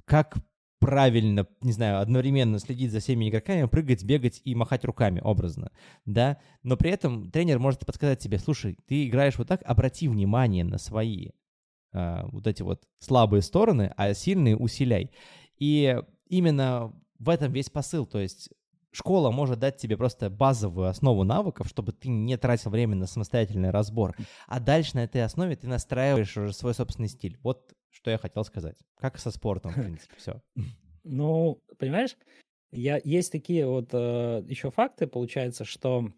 как 0.05 0.37
правильно, 0.79 1.49
не 1.63 1.73
знаю, 1.73 2.01
одновременно 2.01 2.59
следить 2.59 2.93
за 2.93 3.01
всеми 3.01 3.31
игроками, 3.31 3.67
прыгать, 3.67 4.05
бегать 4.05 4.43
и 4.45 4.55
махать 4.55 4.85
руками 4.85 5.23
образно, 5.25 5.73
да, 6.05 6.37
но 6.63 6.77
при 6.77 6.91
этом 6.91 7.31
тренер 7.31 7.59
может 7.59 7.87
подсказать 7.87 8.19
тебе, 8.21 8.39
слушай, 8.39 8.77
ты 8.87 9.09
играешь 9.09 9.39
вот 9.39 9.49
так, 9.49 9.63
обрати 9.65 10.07
внимание 10.07 10.65
на 10.65 10.77
свои 10.77 11.31
э, 11.95 12.25
вот 12.27 12.47
эти 12.47 12.61
вот 12.61 12.87
слабые 12.99 13.41
стороны, 13.41 13.95
а 13.97 14.13
сильные 14.13 14.55
усиляй. 14.55 15.13
И 15.57 15.99
именно 16.29 16.93
в 17.19 17.31
этом 17.31 17.53
весь 17.53 17.71
посыл, 17.71 18.05
то 18.05 18.19
есть 18.19 18.51
школа 18.93 19.31
может 19.31 19.59
дать 19.59 19.77
тебе 19.77 19.97
просто 19.97 20.31
базовую 20.31 20.89
основу 20.89 21.25
навыков, 21.25 21.69
чтобы 21.69 21.93
ты 21.93 22.09
не 22.09 22.37
тратил 22.37 22.71
время 22.71 22.97
на 22.97 23.07
самостоятельный 23.07 23.71
разбор, 23.71 24.17
а 24.47 24.61
дальше 24.61 24.97
на 24.97 25.05
этой 25.05 25.23
основе 25.23 25.57
ты 25.57 25.67
настраиваешь 25.67 26.37
уже 26.37 26.53
свой 26.53 26.75
собственный 26.75 27.09
стиль. 27.09 27.39
Вот 27.43 27.75
что 27.91 28.11
я 28.11 28.19
хотел 28.19 28.45
сказать. 28.45 28.77
Как 28.97 29.19
со 29.19 29.31
спортом, 29.31 29.73
в 29.73 29.75
принципе, 29.83 30.15
все. 30.17 30.43
Ну, 31.05 31.63
понимаешь, 31.79 32.17
я, 32.71 33.01
есть 33.03 33.33
такие 33.33 33.67
вот 33.67 33.91
э, 33.93 34.43
еще 34.47 34.71
факты, 34.71 35.07
получается, 35.07 35.65
что 35.65 36.13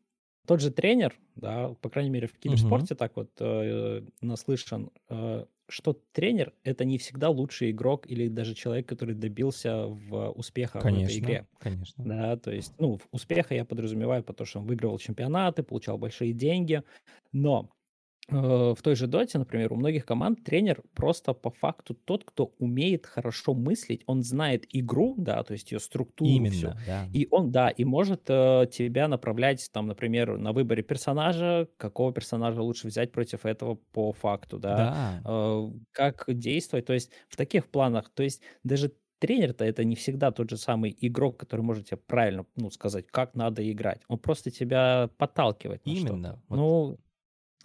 тот 0.47 0.61
же 0.61 0.71
тренер, 0.71 1.17
да, 1.37 1.75
по 1.81 1.89
крайней 1.89 2.11
мере 2.11 2.27
в 2.27 2.39
киберспорте 2.39 2.95
так 2.95 3.17
вот 3.17 3.31
э, 3.39 4.03
наслышан, 4.21 4.91
э, 5.09 5.47
что 5.71 5.95
тренер 6.13 6.53
это 6.65 6.85
не 6.85 6.99
всегда 6.99 7.31
лучший 7.31 7.71
игрок 7.71 8.07
или 8.07 8.29
даже 8.29 8.55
человек, 8.55 8.89
который 8.89 9.15
добился 9.15 9.87
в 9.87 10.31
успеха 10.33 10.81
конечно, 10.81 11.01
в 11.03 11.05
этой 11.05 11.19
игре. 11.19 11.47
Конечно. 11.59 12.05
Да, 12.05 12.37
то 12.37 12.51
есть, 12.51 12.75
ну, 12.79 13.01
успеха 13.13 13.55
я 13.55 13.65
подразумеваю, 13.65 14.23
потому 14.23 14.47
что 14.47 14.61
он 14.61 14.67
выигрывал 14.67 14.99
чемпионаты, 14.99 15.63
получал 15.63 15.99
большие 15.99 16.33
деньги, 16.33 16.83
но 17.33 17.71
в 18.31 18.79
той 18.83 18.95
же 18.97 19.07
доте, 19.07 19.39
например, 19.39 19.73
у 19.73 19.77
многих 19.77 20.07
команд 20.07 20.45
тренер 20.45 20.83
просто 20.95 21.33
по 21.35 21.51
факту 21.51 21.95
тот, 21.95 22.25
кто 22.25 22.55
умеет 22.59 23.07
хорошо 23.07 23.55
мыслить, 23.55 24.03
он 24.07 24.23
знает 24.23 24.65
игру, 24.69 25.15
да, 25.19 25.43
то 25.43 25.53
есть 25.53 25.73
ее 25.73 25.81
структуру, 25.81 26.47
Именно, 26.47 26.47
всю, 26.47 26.77
да. 26.87 27.09
и 27.13 27.27
он, 27.31 27.51
да, 27.51 27.69
и 27.71 27.85
может 27.85 28.23
э, 28.29 28.67
тебя 28.71 29.09
направлять, 29.09 29.71
там, 29.73 29.87
например, 29.89 30.39
на 30.39 30.53
выборе 30.53 30.83
персонажа, 30.83 31.69
какого 31.77 32.13
персонажа 32.13 32.63
лучше 32.63 32.87
взять 32.89 33.13
против 33.13 33.47
этого 33.47 33.75
по 33.93 34.13
факту, 34.13 34.59
да, 34.59 34.91
Да. 34.91 35.25
э, 35.25 35.71
как 35.93 36.25
действовать, 36.29 36.87
то 36.87 36.93
есть 36.93 37.11
в 37.29 37.37
таких 37.37 37.69
планах, 37.71 38.11
то 38.15 38.23
есть 38.23 38.43
даже 38.65 38.93
тренер-то 39.19 39.65
это 39.65 39.85
не 39.85 39.97
всегда 39.97 40.31
тот 40.31 40.49
же 40.51 40.57
самый 40.57 40.97
игрок, 40.99 41.39
который 41.39 41.61
может 41.61 41.87
тебе 41.87 41.99
правильно, 41.99 42.47
ну, 42.57 42.71
сказать, 42.71 43.07
как 43.09 43.35
надо 43.35 43.69
играть, 43.71 44.03
он 44.09 44.19
просто 44.19 44.51
тебя 44.51 45.11
подталкивает 45.19 45.83
на 45.87 45.93
Именно. 45.93 46.43
Вот 46.49 46.61
Ну, 46.61 46.99
Э, 46.99 47.10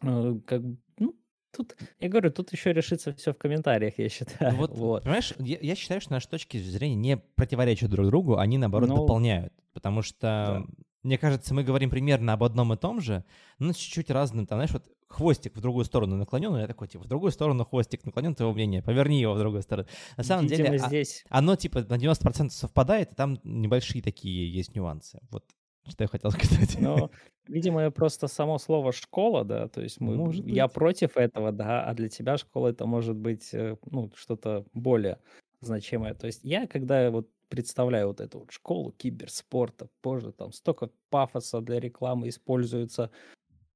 как 0.01 0.63
бы, 0.63 0.77
ну, 0.99 1.15
тут, 1.55 1.75
я 1.99 2.09
говорю, 2.09 2.31
тут 2.31 2.51
еще 2.51 2.73
решится 2.73 3.13
все 3.13 3.33
в 3.33 3.37
комментариях, 3.37 3.97
я 3.97 4.05
Ну 4.05 4.09
считаю. 4.09 4.55
вот, 4.55 4.71
Вот. 4.77 5.03
понимаешь, 5.03 5.33
я, 5.39 5.57
я 5.61 5.75
считаю, 5.75 6.01
что 6.01 6.11
наши 6.11 6.27
точки 6.27 6.57
зрения 6.57 6.95
не 6.95 7.17
противоречат 7.17 7.89
друг 7.89 8.07
другу, 8.07 8.37
они, 8.37 8.57
наоборот, 8.57 8.89
Ну, 8.89 8.95
дополняют. 8.97 9.53
Потому 9.73 10.01
что, 10.01 10.17
да. 10.21 10.63
мне 11.03 11.17
кажется, 11.17 11.53
мы 11.53 11.63
говорим 11.63 11.89
примерно 11.89 12.33
об 12.33 12.43
одном 12.43 12.73
и 12.73 12.77
том 12.77 13.01
же, 13.01 13.23
но 13.59 13.73
чуть-чуть 13.73 14.09
разным. 14.09 14.47
Там, 14.47 14.57
знаешь, 14.57 14.71
вот 14.71 14.83
хвостик 15.07 15.55
в 15.55 15.61
другую 15.61 15.85
сторону 15.85 16.15
наклонен, 16.17 16.55
я 16.57 16.67
такой, 16.67 16.87
типа, 16.87 17.03
в 17.03 17.07
другую 17.07 17.31
сторону 17.31 17.63
хвостик 17.65 18.05
наклонен, 18.05 18.35
твоего 18.35 18.53
мнения, 18.53 18.81
поверни 18.81 19.19
его 19.21 19.33
в 19.33 19.39
другую 19.39 19.61
сторону. 19.63 19.87
На 20.17 20.23
самом 20.23 20.47
Видимо, 20.47 20.69
деле, 20.69 20.79
а- 20.83 20.87
здесь... 20.87 21.23
оно, 21.29 21.55
типа, 21.55 21.81
на 21.83 21.95
90% 21.97 22.49
совпадает, 22.49 23.11
и 23.11 23.15
там 23.15 23.39
небольшие 23.43 24.01
такие 24.01 24.51
есть 24.51 24.75
нюансы. 24.75 25.19
Вот 25.29 25.43
что 25.87 26.03
я 26.03 26.07
хотел 26.07 26.31
сказать. 26.31 26.77
Но, 26.79 27.09
видимо, 27.47 27.89
просто 27.91 28.27
само 28.27 28.57
слово 28.57 28.91
школа, 28.91 29.43
да, 29.45 29.67
то 29.67 29.81
есть 29.81 29.99
мы, 30.01 30.15
Может 30.15 30.45
я 30.45 30.67
быть. 30.67 30.73
против 30.73 31.17
этого, 31.17 31.51
да, 31.51 31.83
а 31.85 31.93
для 31.93 32.09
тебя 32.09 32.37
школа 32.37 32.69
это 32.69 32.85
может 32.85 33.15
быть, 33.15 33.53
э, 33.53 33.77
ну, 33.85 34.11
что-то 34.15 34.65
более 34.73 35.19
значимое. 35.61 36.13
То 36.13 36.27
есть 36.27 36.41
я, 36.43 36.67
когда 36.67 37.09
вот 37.11 37.29
представляю 37.49 38.07
вот 38.07 38.19
эту 38.21 38.39
вот 38.39 38.51
школу 38.51 38.91
киберспорта, 38.91 39.87
боже, 40.03 40.31
там 40.31 40.51
столько 40.51 40.89
пафоса 41.09 41.61
для 41.61 41.79
рекламы 41.79 42.29
используется, 42.29 43.11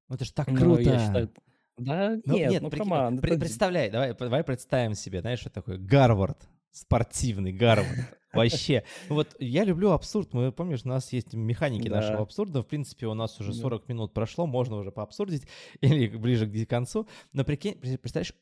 Ну, 0.10 0.16
Это 0.16 0.26
ж 0.26 0.32
так 0.32 0.48
круто. 0.48 0.82
я 0.82 1.00
считаю, 1.00 1.30
да, 1.78 2.18
Ну, 2.26 2.38
нет, 2.38 2.62
ну, 2.64 2.70
прикинь, 2.70 2.90
come 2.90 3.07
on, 3.07 3.20
пред- 3.20 3.40
представляй, 3.40 3.90
давай, 3.92 4.14
давай 4.16 4.44
представим 4.44 4.96
себе, 4.96 5.22
знаешь, 5.22 5.40
что 5.40 5.50
такое 5.52 5.78
Гарвард, 5.78 6.38
спортивный 6.72 7.54
Гарвард. 7.54 8.19
Вообще. 8.34 8.84
Вот 9.10 9.36
я 9.40 9.64
люблю 9.64 9.92
абсурд. 9.92 10.34
Мы, 10.34 10.52
помнишь, 10.52 10.82
у 10.86 10.90
нас 10.90 11.12
есть 11.14 11.34
механики 11.34 11.88
Да. 11.90 11.98
нашего 11.98 12.22
абсурда. 12.22 12.62
В 12.62 12.68
принципе, 12.68 13.08
у 13.08 13.14
нас 13.14 13.40
уже 13.40 13.54
Да. 13.54 13.58
40 13.60 13.90
минут 13.90 14.14
прошло, 14.14 14.46
можно 14.46 14.76
уже 14.78 14.92
поабсурдить 14.92 15.44
или 15.82 16.08
ближе 16.16 16.48
к 16.48 16.70
концу. 16.70 17.08
Но 17.34 17.44
прикинь, 17.44 17.74
пре- 17.74 17.98
представляешь, 17.98 18.34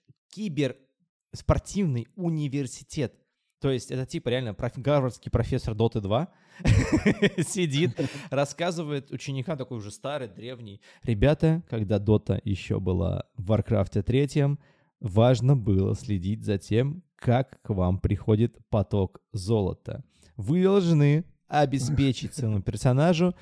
киберспортивный 1.32 2.08
университет. 2.16 3.14
То 3.60 3.72
есть 3.72 3.90
это 3.90 4.06
типа 4.06 4.30
реально 4.30 4.54
проф- 4.54 4.78
гарвардский 4.78 5.32
профессор 5.32 5.74
Доты 5.74 6.00
2 6.00 6.28
сидит, 7.44 8.00
рассказывает 8.30 9.10
ученикам 9.12 9.58
такой 9.58 9.78
уже 9.80 9.90
старый, 9.90 10.28
древний. 10.28 10.80
Ребята, 11.04 11.64
когда 11.70 11.98
Дота 11.98 12.40
еще 12.44 12.80
была 12.80 13.26
в 13.36 13.46
Варкрафте 13.48 14.04
третьем, 14.04 14.60
важно 15.00 15.56
было 15.56 15.96
следить 15.96 16.44
за 16.44 16.60
тем, 16.60 17.04
как 17.18 17.62
к 17.62 17.70
вам 17.72 18.00
приходит 18.00 18.58
поток 18.70 19.22
золота. 19.34 20.04
Вы 20.38 20.64
должны 20.64 21.26
обеспечить 21.48 22.34
своему 22.34 22.62
персонажу 22.62 23.36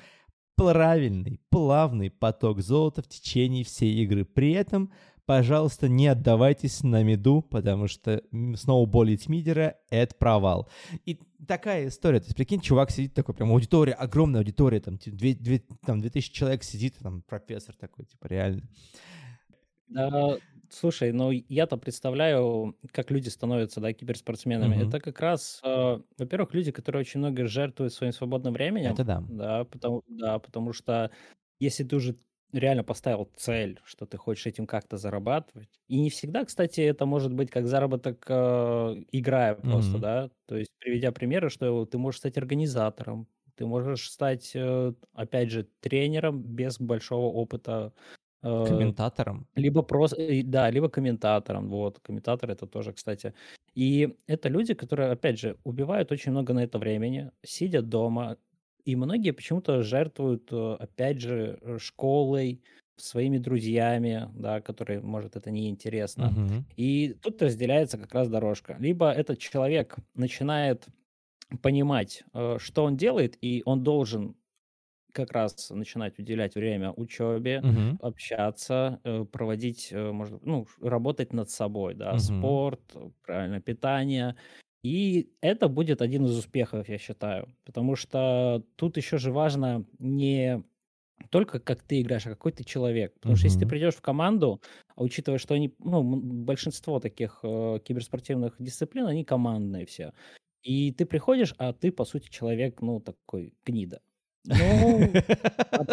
правильный, 0.56 1.40
плавный 1.50 2.10
поток 2.10 2.60
золота 2.62 3.02
в 3.02 3.08
течение 3.08 3.64
всей 3.64 3.94
игры. 4.02 4.24
При 4.24 4.52
этом, 4.52 4.90
пожалуйста, 5.26 5.88
не 5.88 6.06
отдавайтесь 6.06 6.82
на 6.82 7.02
меду, 7.02 7.42
потому 7.42 7.88
что 7.88 8.22
сноуболить 8.56 9.28
мидера— 9.28 9.76
это 9.90 10.14
провал. 10.14 10.70
И 11.04 11.20
такая 11.46 11.88
история. 11.88 12.20
То 12.20 12.26
есть, 12.26 12.36
прикинь, 12.36 12.60
чувак 12.60 12.90
сидит 12.90 13.12
такой, 13.12 13.34
прям 13.34 13.52
аудитория, 13.52 13.92
огромная 13.92 14.40
аудитория, 14.40 14.80
там, 14.80 14.98
две, 15.04 15.34
две, 15.34 15.62
там 15.84 16.00
2000 16.00 16.32
человек 16.32 16.62
сидит, 16.64 16.96
там 17.02 17.22
профессор 17.22 17.76
такой, 17.76 18.06
типа, 18.06 18.26
реально. 18.26 18.62
Слушай, 20.70 21.12
ну 21.12 21.30
я-то 21.30 21.76
представляю, 21.76 22.76
как 22.92 23.10
люди 23.10 23.28
становятся, 23.28 23.80
да, 23.80 23.92
киберспортсменами. 23.92 24.74
Мгм. 24.74 24.76
Это 24.76 25.00
как 25.00 25.20
раз, 25.20 25.60
э, 25.64 26.00
во-первых, 26.18 26.54
люди, 26.54 26.72
которые 26.72 27.00
очень 27.00 27.20
много 27.20 27.46
жертвуют 27.46 27.92
своим 27.92 28.12
свободным 28.12 28.52
временем, 28.54 28.94
Это 28.94 29.04
да. 29.04 29.22
да, 29.26 29.64
потому, 29.64 30.02
да, 30.08 30.38
потому 30.38 30.72
что 30.72 31.10
если 31.60 31.84
ты 31.84 31.96
уже 31.96 32.16
реально 32.52 32.84
поставил 32.84 33.30
цель, 33.36 33.80
что 33.84 34.06
ты 34.06 34.16
хочешь 34.18 34.46
этим 34.46 34.66
как-то 34.66 34.96
зарабатывать, 34.98 35.80
и 35.88 36.00
не 36.00 36.10
всегда, 36.10 36.44
кстати, 36.44 36.80
это 36.80 37.06
может 37.06 37.32
быть 37.34 37.50
как 37.50 37.66
заработок, 37.66 38.24
э, 38.28 38.34
играя 39.12 39.54
просто, 39.56 39.98
Мгм. 39.98 40.00
да, 40.00 40.30
то 40.46 40.56
есть 40.56 40.70
приведя 40.78 41.12
примеры, 41.12 41.50
что 41.50 41.84
ты 41.86 41.98
можешь 41.98 42.20
стать 42.20 42.38
организатором, 42.38 43.28
ты 43.56 43.66
можешь 43.66 44.10
стать, 44.10 44.52
э, 44.54 44.92
опять 45.12 45.50
же, 45.50 45.64
тренером 45.80 46.42
без 46.42 46.78
большого 46.78 47.26
опыта 47.26 47.92
Комментатором. 48.66 49.46
либо 49.54 49.82
просто, 49.82 50.16
да, 50.44 50.70
либо 50.70 50.88
комментатором. 50.88 51.68
Вот, 51.68 51.98
комментатор 52.00 52.50
это 52.50 52.66
тоже, 52.66 52.92
кстати. 52.92 53.34
И 53.74 54.16
это 54.26 54.48
люди, 54.48 54.74
которые, 54.74 55.10
опять 55.10 55.38
же, 55.38 55.58
убивают 55.64 56.12
очень 56.12 56.32
много 56.32 56.52
на 56.54 56.64
это 56.64 56.78
времени, 56.78 57.30
сидят 57.44 57.88
дома, 57.88 58.36
и 58.84 58.96
многие 58.96 59.32
почему-то 59.32 59.82
жертвуют, 59.82 60.48
э, 60.52 60.76
опять 60.78 61.20
же, 61.20 61.58
э, 61.60 61.78
школой, 61.78 62.62
своими 62.96 63.38
друзьями, 63.38 64.30
да, 64.34 64.60
которые, 64.60 65.00
может, 65.00 65.36
это 65.36 65.50
неинтересно. 65.50 66.30
Мгм. 66.30 66.64
И 66.76 67.14
тут 67.20 67.42
разделяется 67.42 67.98
как 67.98 68.14
раз 68.14 68.28
дорожка. 68.28 68.76
Либо 68.78 69.10
этот 69.10 69.38
человек 69.38 69.96
начинает 70.14 70.86
понимать, 71.62 72.24
э, 72.34 72.56
что 72.58 72.84
он 72.84 72.96
делает, 72.96 73.36
и 73.40 73.62
он 73.64 73.82
должен 73.82 74.36
как 75.16 75.32
раз 75.32 75.70
начинать 75.70 76.18
уделять 76.18 76.54
время 76.54 76.92
учебе, 76.92 77.64
Мгм. 77.64 77.98
общаться, 78.00 79.00
э, 79.04 79.24
проводить, 79.24 79.88
э, 79.92 80.12
может, 80.12 80.44
ну, 80.44 80.66
работать 80.80 81.32
над 81.32 81.50
собой, 81.50 81.94
да, 81.94 82.16
Мгм. 82.16 82.56
спорт, 82.58 82.82
э, 82.94 83.10
правильное 83.24 83.60
питание. 83.60 84.36
И 84.82 85.32
это 85.40 85.68
будет 85.68 86.02
один 86.02 86.26
из 86.26 86.36
успехов, 86.38 86.88
я 86.88 86.98
считаю. 86.98 87.56
Потому 87.64 87.96
что 87.96 88.64
тут 88.76 88.96
еще 88.96 89.18
же 89.18 89.32
важно 89.32 89.86
не 89.98 90.62
только 91.30 91.60
как 91.60 91.82
ты 91.82 92.00
играешь, 92.00 92.26
а 92.26 92.30
какой 92.30 92.52
ты 92.52 92.64
человек. 92.64 93.14
Потому 93.20 93.36
что 93.36 93.46
если 93.46 93.60
ты 93.60 93.66
придешь 93.66 93.94
в 93.96 94.00
команду, 94.02 94.60
а 94.94 95.02
учитывая, 95.02 95.38
что 95.38 95.54
они, 95.54 95.74
ну, 95.78 96.02
большинство 96.04 97.00
таких 97.00 97.40
э, 97.42 97.80
киберспортивных 97.84 98.56
дисциплин, 98.58 99.06
они 99.06 99.24
командные 99.24 99.86
все. 99.86 100.12
И 100.62 100.92
ты 100.92 101.06
приходишь, 101.06 101.54
а 101.58 101.72
ты, 101.72 101.92
по 101.92 102.04
сути, 102.04 102.28
человек, 102.30 102.80
ну, 102.82 103.00
такой 103.00 103.54
гнида. 103.64 104.00
Ну, 104.46 105.12
а 105.76 105.84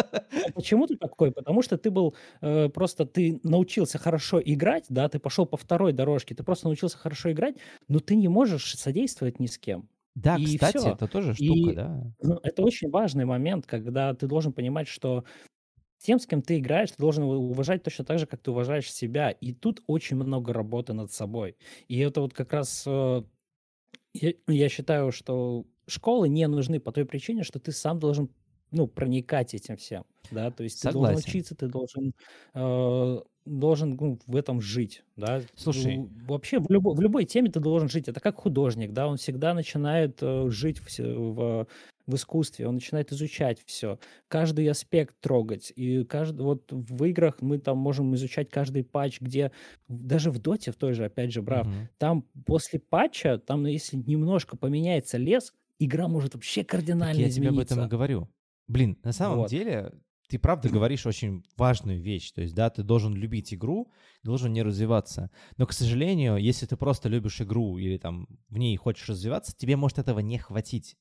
а 0.46 0.52
почему 0.54 0.86
ты 0.86 0.96
такой? 0.96 1.32
Потому 1.32 1.62
что 1.62 1.78
ты 1.78 1.90
был 1.90 2.14
э, 2.40 2.68
просто 2.68 3.06
ты 3.06 3.40
научился 3.42 3.98
хорошо 3.98 4.40
играть, 4.44 4.86
да, 4.88 5.08
ты 5.08 5.18
пошел 5.18 5.46
по 5.46 5.56
второй 5.56 5.92
дорожке, 5.92 6.34
ты 6.34 6.42
просто 6.44 6.66
научился 6.66 6.98
хорошо 6.98 7.32
играть, 7.32 7.56
но 7.88 8.00
ты 8.00 8.16
не 8.16 8.28
можешь 8.28 8.74
содействовать 8.76 9.40
ни 9.40 9.46
с 9.46 9.58
кем. 9.58 9.88
Да, 10.14 10.36
И 10.36 10.44
кстати, 10.46 10.78
всё. 10.78 10.90
это 10.90 11.08
тоже 11.08 11.34
И- 11.38 11.46
штука, 11.46 11.72
да. 11.72 12.14
Ну, 12.22 12.38
это 12.42 12.62
очень 12.62 12.90
важный 12.90 13.24
момент, 13.24 13.66
когда 13.66 14.14
ты 14.14 14.26
должен 14.28 14.52
понимать, 14.52 14.86
что 14.88 15.24
тем, 15.98 16.18
с 16.20 16.26
кем 16.26 16.42
ты 16.42 16.58
играешь, 16.58 16.90
ты 16.92 16.96
должен 16.98 17.24
уважать 17.24 17.82
точно 17.82 18.04
так 18.04 18.18
же, 18.18 18.26
как 18.26 18.40
ты 18.42 18.50
уважаешь 18.50 18.92
себя. 18.92 19.30
И 19.30 19.52
тут 19.54 19.82
очень 19.86 20.16
много 20.16 20.52
работы 20.52 20.92
над 20.94 21.12
собой. 21.12 21.56
И 21.88 21.98
это 22.00 22.20
вот 22.20 22.34
как 22.34 22.52
раз 22.52 22.84
э, 22.86 23.22
Я, 24.14 24.32
я 24.48 24.68
считаю, 24.68 25.12
что 25.12 25.66
школы 25.88 26.28
не 26.28 26.46
нужны 26.48 26.80
по 26.80 26.92
той 26.92 27.04
причине, 27.04 27.42
что 27.44 27.58
ты 27.60 27.72
сам 27.72 27.98
должен 27.98 28.30
ну, 28.74 28.86
проникать 28.86 29.54
этим 29.54 29.76
всем, 29.76 30.04
да, 30.30 30.50
то 30.50 30.62
есть 30.62 30.78
Согласен. 30.78 31.16
ты 31.16 31.22
должен 31.22 31.30
учиться, 31.30 31.54
ты 31.54 31.68
должен, 31.68 32.14
э, 32.54 33.20
должен 33.44 33.96
ну, 34.00 34.18
в 34.26 34.36
этом 34.36 34.60
жить, 34.60 35.04
да. 35.16 35.42
Слушай, 35.54 36.08
вообще 36.26 36.58
в, 36.58 36.70
любо, 36.70 36.90
в 36.94 37.00
любой 37.00 37.24
теме 37.24 37.50
ты 37.50 37.60
должен 37.60 37.88
жить. 37.88 38.08
Это 38.08 38.20
как 38.20 38.36
художник, 38.36 38.92
да, 38.92 39.06
он 39.06 39.16
всегда 39.16 39.54
начинает 39.54 40.18
э, 40.22 40.48
жить 40.50 40.78
в, 40.78 40.98
в, 40.98 41.66
в 42.06 42.14
искусстве, 42.14 42.68
он 42.68 42.74
начинает 42.74 43.12
изучать 43.12 43.60
все, 43.64 43.98
каждый 44.28 44.68
аспект 44.68 45.14
трогать. 45.20 45.72
И 45.76 46.04
каждый, 46.04 46.42
вот 46.42 46.70
в 46.70 47.04
играх 47.04 47.40
мы 47.40 47.58
там 47.58 47.78
можем 47.78 48.14
изучать 48.14 48.50
каждый 48.50 48.84
патч, 48.84 49.20
где 49.20 49.52
даже 49.88 50.30
в 50.30 50.38
доте, 50.38 50.72
в 50.72 50.76
той 50.76 50.94
же, 50.94 51.04
опять 51.04 51.32
же, 51.32 51.42
брав, 51.42 51.66
угу. 51.66 51.74
там 51.98 52.24
после 52.46 52.80
патча, 52.80 53.38
там 53.38 53.66
если 53.66 53.96
немножко 53.96 54.56
поменяется 54.56 55.18
лес, 55.18 55.52
игра 55.78 56.08
может 56.08 56.34
вообще 56.34 56.64
кардинально 56.64 57.14
так 57.14 57.20
я 57.20 57.28
измениться. 57.28 57.34
Я 57.34 57.64
тебе 57.64 57.74
об 57.74 57.80
этом 57.80 57.86
и 57.86 57.88
говорю. 57.88 58.28
Блин, 58.66 58.98
на 59.02 59.12
самом 59.12 59.38
вот. 59.38 59.50
деле, 59.50 59.92
ты 60.28 60.38
правда 60.38 60.68
говоришь 60.68 61.06
очень 61.06 61.44
важную 61.56 62.00
вещь. 62.00 62.32
То 62.32 62.42
есть, 62.42 62.54
да, 62.54 62.70
ты 62.70 62.82
должен 62.82 63.14
любить 63.14 63.52
игру, 63.52 63.92
должен 64.22 64.52
не 64.52 64.62
развиваться. 64.62 65.30
Но, 65.56 65.66
к 65.66 65.72
сожалению, 65.72 66.36
если 66.36 66.66
ты 66.66 66.76
просто 66.76 67.08
любишь 67.08 67.40
игру 67.40 67.78
или 67.78 67.98
там 67.98 68.26
в 68.48 68.58
ней 68.58 68.76
хочешь 68.76 69.08
развиваться, 69.08 69.54
тебе 69.56 69.76
может 69.76 69.98
этого 69.98 70.20
не 70.20 70.38
хватить. 70.38 70.96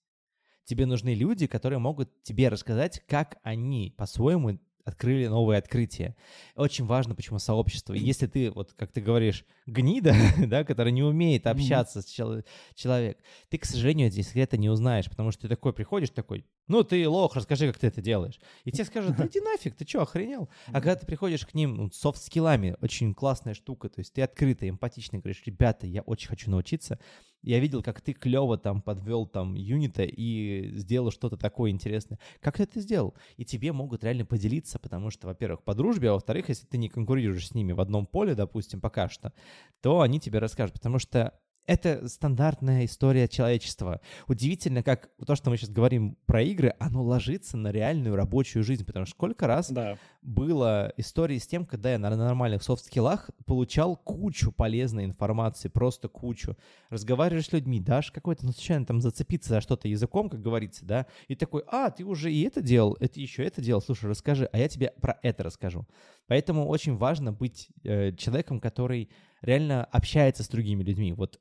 Тебе 0.66 0.86
нужны 0.86 1.14
люди, 1.14 1.48
которые 1.48 1.80
могут 1.80 2.24
тебе 2.24 2.50
рассказать, 2.50 3.02
как 3.08 3.38
они 3.44 3.94
по-своему 3.98 4.60
открыли 4.86 5.28
новые 5.28 5.60
открытия. 5.60 6.16
Очень 6.56 6.86
важно, 6.86 7.16
почему 7.16 7.40
сообщество. 7.40 7.94
Если 7.94 8.28
ты, 8.28 8.52
вот 8.52 8.74
как 8.74 8.92
ты 8.92 9.02
говоришь, 9.02 9.46
гнида, 9.66 10.14
да, 10.48 10.64
который 10.64 10.92
не 10.92 11.04
умеет 11.04 11.48
общаться 11.48 12.00
mm-hmm. 12.00 12.02
с 12.02 12.06
чел- 12.06 12.44
человек, 12.76 13.18
ты, 13.50 13.58
к 13.58 13.66
сожалению, 13.66 14.10
эти 14.10 14.22
секреты 14.22 14.58
не 14.58 14.70
узнаешь, 14.70 15.10
потому 15.10 15.32
что 15.32 15.44
ты 15.44 15.48
такой 15.50 15.74
приходишь, 15.74 16.10
такой, 16.10 16.46
ну, 16.68 16.84
ты 16.84 17.08
лох, 17.08 17.36
расскажи, 17.36 17.68
как 17.68 17.78
ты 17.78 17.88
это 17.88 18.02
делаешь. 18.02 18.40
И 18.64 18.72
тебе 18.72 18.86
скажут, 18.86 19.16
да 19.18 19.28
иди 19.28 19.42
нафиг, 19.42 19.76
ты 19.76 19.86
что, 19.88 20.02
охренел? 20.02 20.50
А 20.68 20.74
когда 20.74 20.96
ты 20.96 21.06
приходишь 21.06 21.46
к 21.46 21.54
ним 21.54 21.76
ну, 21.76 21.92
софт-скиллами, 21.92 22.78
очень 22.82 23.14
классная 23.14 23.54
штука, 23.54 23.90
то 23.90 24.00
есть 24.00 24.14
ты 24.14 24.22
открытый, 24.22 24.70
эмпатичный, 24.70 25.20
говоришь, 25.20 25.44
ребята, 25.46 25.88
я 25.88 26.02
очень 26.02 26.30
хочу 26.30 26.50
научиться. 26.50 27.00
Я 27.42 27.60
видел, 27.60 27.84
как 27.84 28.00
ты 28.00 28.14
клево 28.14 28.58
там 28.58 28.82
подвел 28.82 29.26
там 29.28 29.56
юнита 29.56 30.04
и 30.04 30.72
сделал 30.78 31.12
что-то 31.12 31.36
такое 31.36 31.72
интересное. 31.72 32.18
Как 32.40 32.56
ты 32.56 32.64
это 32.64 32.80
сделал? 32.80 33.16
И 33.36 33.44
тебе 33.44 33.74
могут 33.74 34.06
реально 34.06 34.26
поделиться, 34.26 34.80
потому 34.80 35.10
что, 35.10 35.28
во-первых, 35.28 35.64
по 35.64 35.76
дружбе, 35.76 36.10
а 36.10 36.14
во-вторых, 36.14 36.48
если 36.48 36.66
ты 36.66 36.78
не 36.78 36.88
конкурируешь 36.88 37.50
с 37.50 37.54
ними 37.54 37.74
в 37.74 37.82
одном 37.82 38.06
поле, 38.06 38.34
допустим, 38.34 38.80
пока 38.80 39.10
что, 39.10 39.34
то 39.82 40.00
они 40.00 40.22
тебе 40.22 40.40
расскажут, 40.40 40.76
потому 40.76 41.00
что 41.00 41.38
это 41.66 42.08
стандартная 42.08 42.86
история 42.86 43.28
человечества. 43.28 44.02
Удивительно, 44.28 44.84
как 44.84 45.10
то, 45.26 45.36
что 45.36 45.50
мы 45.50 45.58
сейчас 45.58 45.70
говорим 45.70 46.18
про 46.26 46.42
игры, 46.42 46.76
оно 46.80 47.04
ложится 47.04 47.58
на 47.58 47.72
реальную 47.72 48.16
рабочую 48.16 48.64
жизнь. 48.64 48.86
Потому 48.86 49.06
что 49.06 49.16
сколько 49.16 49.48
раз 49.48 49.72
да. 49.72 49.98
было 50.22 50.94
истории 50.98 51.38
с 51.38 51.48
тем, 51.48 51.66
когда 51.66 51.92
я 51.92 52.00
на 52.00 52.16
нормальных 52.16 52.64
софт-скиллах 52.64 53.30
получал 53.46 53.96
кучу 53.96 54.52
полезной 54.52 55.06
информации, 55.06 55.70
просто 55.70 56.10
кучу. 56.10 56.58
Разговариваешь 56.90 57.48
с 57.48 57.54
людьми, 57.54 57.80
дашь 57.80 58.12
какой-то, 58.12 58.46
ну, 58.46 58.52
случайно 58.52 58.86
там 58.86 59.02
зацепиться 59.02 59.50
за 59.50 59.62
что-то 59.62 59.88
языком, 59.88 60.30
как 60.30 60.42
говорится, 60.42 60.86
да, 60.86 61.06
и 61.28 61.36
такой, 61.36 61.64
а, 61.68 61.90
ты 61.92 62.04
уже 62.04 62.32
и 62.32 62.42
это 62.42 62.62
делал, 62.62 62.98
это 63.00 63.20
еще 63.20 63.44
это 63.44 63.62
делал, 63.62 63.82
слушай, 63.82 64.10
расскажи, 64.10 64.50
а 64.52 64.58
я 64.58 64.68
тебе 64.68 64.94
про 65.02 65.18
это 65.24 65.44
расскажу. 65.44 65.88
Поэтому 66.28 66.68
очень 66.68 66.96
важно 66.96 67.32
быть 67.32 67.70
э, 67.84 68.14
человеком, 68.14 68.60
который 68.60 69.10
реально 69.42 69.84
общается 69.86 70.44
с 70.44 70.48
другими 70.48 70.84
людьми. 70.84 71.14
Вот 71.14 71.40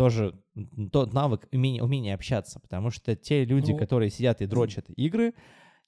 тоже 0.00 0.34
тот 0.92 1.12
навык 1.12 1.46
умение, 1.52 1.82
умение 1.82 2.14
общаться, 2.14 2.58
потому 2.58 2.90
что 2.90 3.14
те 3.14 3.44
люди, 3.44 3.72
ну, 3.72 3.76
которые 3.76 4.08
сидят 4.08 4.40
и 4.40 4.46
дрочат 4.46 4.86
игры, 4.96 5.34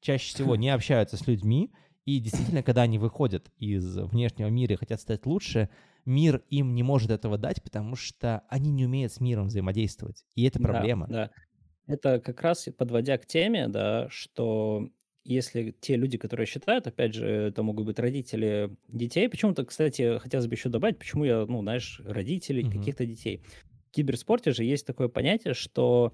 чаще 0.02 0.34
всего 0.34 0.54
не 0.56 0.68
общаются 0.68 1.16
с 1.16 1.26
людьми, 1.26 1.72
и 2.04 2.20
действительно, 2.20 2.62
когда 2.62 2.82
они 2.82 2.98
выходят 2.98 3.50
из 3.56 3.96
внешнего 3.96 4.48
мира 4.48 4.74
и 4.74 4.76
хотят 4.76 5.00
стать 5.00 5.24
лучше, 5.24 5.70
мир 6.04 6.42
им 6.50 6.74
не 6.74 6.82
может 6.82 7.10
этого 7.10 7.38
дать, 7.38 7.62
потому 7.62 7.96
что 7.96 8.42
они 8.50 8.70
не 8.70 8.84
умеют 8.84 9.14
с 9.14 9.20
миром 9.20 9.46
взаимодействовать. 9.46 10.26
И 10.34 10.44
это 10.44 10.60
проблема. 10.60 11.06
Да, 11.08 11.30
да. 11.86 11.94
Это 11.94 12.20
как 12.20 12.42
раз 12.42 12.68
подводя 12.76 13.16
к 13.16 13.24
теме, 13.24 13.66
да, 13.68 14.08
что 14.10 14.90
если 15.24 15.74
те 15.80 15.96
люди, 15.96 16.18
которые 16.18 16.46
считают, 16.46 16.86
опять 16.86 17.14
же, 17.14 17.26
это 17.26 17.62
могут 17.62 17.86
быть 17.86 17.98
родители 17.98 18.76
детей, 18.88 19.26
почему-то, 19.30 19.64
кстати, 19.64 20.18
хотелось 20.18 20.48
бы 20.48 20.54
еще 20.54 20.68
добавить, 20.68 20.98
почему 20.98 21.24
я, 21.24 21.46
ну, 21.46 21.62
знаешь, 21.62 22.02
родителей 22.04 22.62
mm-hmm. 22.62 22.78
каких-то 22.78 23.06
детей 23.06 23.42
киберспорте 23.92 24.52
же 24.52 24.64
есть 24.64 24.86
такое 24.86 25.08
понятие, 25.08 25.54
что 25.54 26.12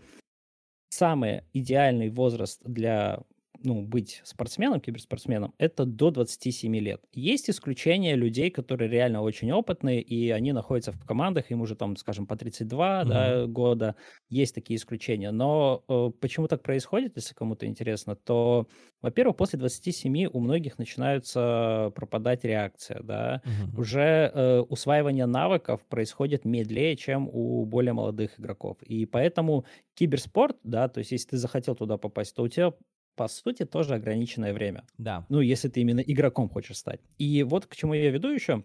самый 0.91 1.45
идеальный 1.53 2.11
возраст 2.11 2.61
для 2.65 3.23
ну, 3.63 3.83
быть 3.83 4.21
спортсменом, 4.25 4.81
киберспортсменом, 4.81 5.55
это 5.59 5.85
до 5.85 6.11
27 6.11 6.77
лет. 6.77 7.03
Есть 7.13 7.51
исключения 7.51 8.15
людей, 8.15 8.51
которые 8.51 8.91
реально 8.91 9.23
очень 9.23 9.51
опытные, 9.53 10.01
и 10.01 10.31
они 10.31 10.53
находятся 10.53 10.93
в 10.93 11.05
командах, 11.05 11.51
им 11.51 11.61
уже 11.61 11.75
там, 11.75 11.97
скажем, 11.97 12.27
по 12.27 12.37
32 12.37 13.03
mm-hmm. 13.03 13.09
да, 13.09 13.47
года. 13.47 13.97
Есть 14.29 14.55
такие 14.55 14.77
исключения. 14.77 15.31
Но 15.31 15.85
э, 15.89 16.11
почему 16.21 16.49
так 16.49 16.63
происходит, 16.63 17.17
если 17.17 17.35
кому-то 17.35 17.67
интересно, 17.67 18.17
то, 18.17 18.69
во-первых, 19.03 19.37
после 19.37 19.59
27 19.59 20.27
у 20.33 20.41
многих 20.41 20.79
начинаются 20.79 21.93
пропадать 21.95 22.45
реакция, 22.45 23.01
да. 23.03 23.43
Mm-hmm. 23.45 23.81
Уже 23.81 24.33
э, 24.35 24.61
усваивание 24.61 25.27
навыков 25.27 25.81
происходит 25.89 26.45
медленнее, 26.45 26.97
чем 26.97 27.29
у 27.33 27.65
более 27.65 27.93
молодых 27.93 28.39
игроков. 28.39 28.77
И 28.83 29.07
поэтому 29.07 29.65
киберспорт, 29.95 30.57
да, 30.63 30.89
то 30.89 30.99
есть 30.99 31.11
если 31.11 31.31
ты 31.31 31.37
захотел 31.39 31.75
туда 31.75 31.97
попасть, 31.97 32.35
то 32.35 32.43
у 32.43 32.49
тебя 32.49 32.73
по 33.19 33.29
сути, 33.29 33.65
тоже 33.65 33.95
ограниченное 33.95 34.55
время. 34.55 34.85
Да. 34.97 35.27
Ну, 35.29 35.41
если 35.41 35.69
ты 35.69 35.81
именно 35.81 36.01
игроком 36.01 36.49
хочешь 36.49 36.77
стать. 36.77 37.01
И 37.19 37.43
вот 37.43 37.67
к 37.67 37.75
чему 37.75 37.95
я 37.95 38.11
веду 38.11 38.29
еще, 38.31 38.63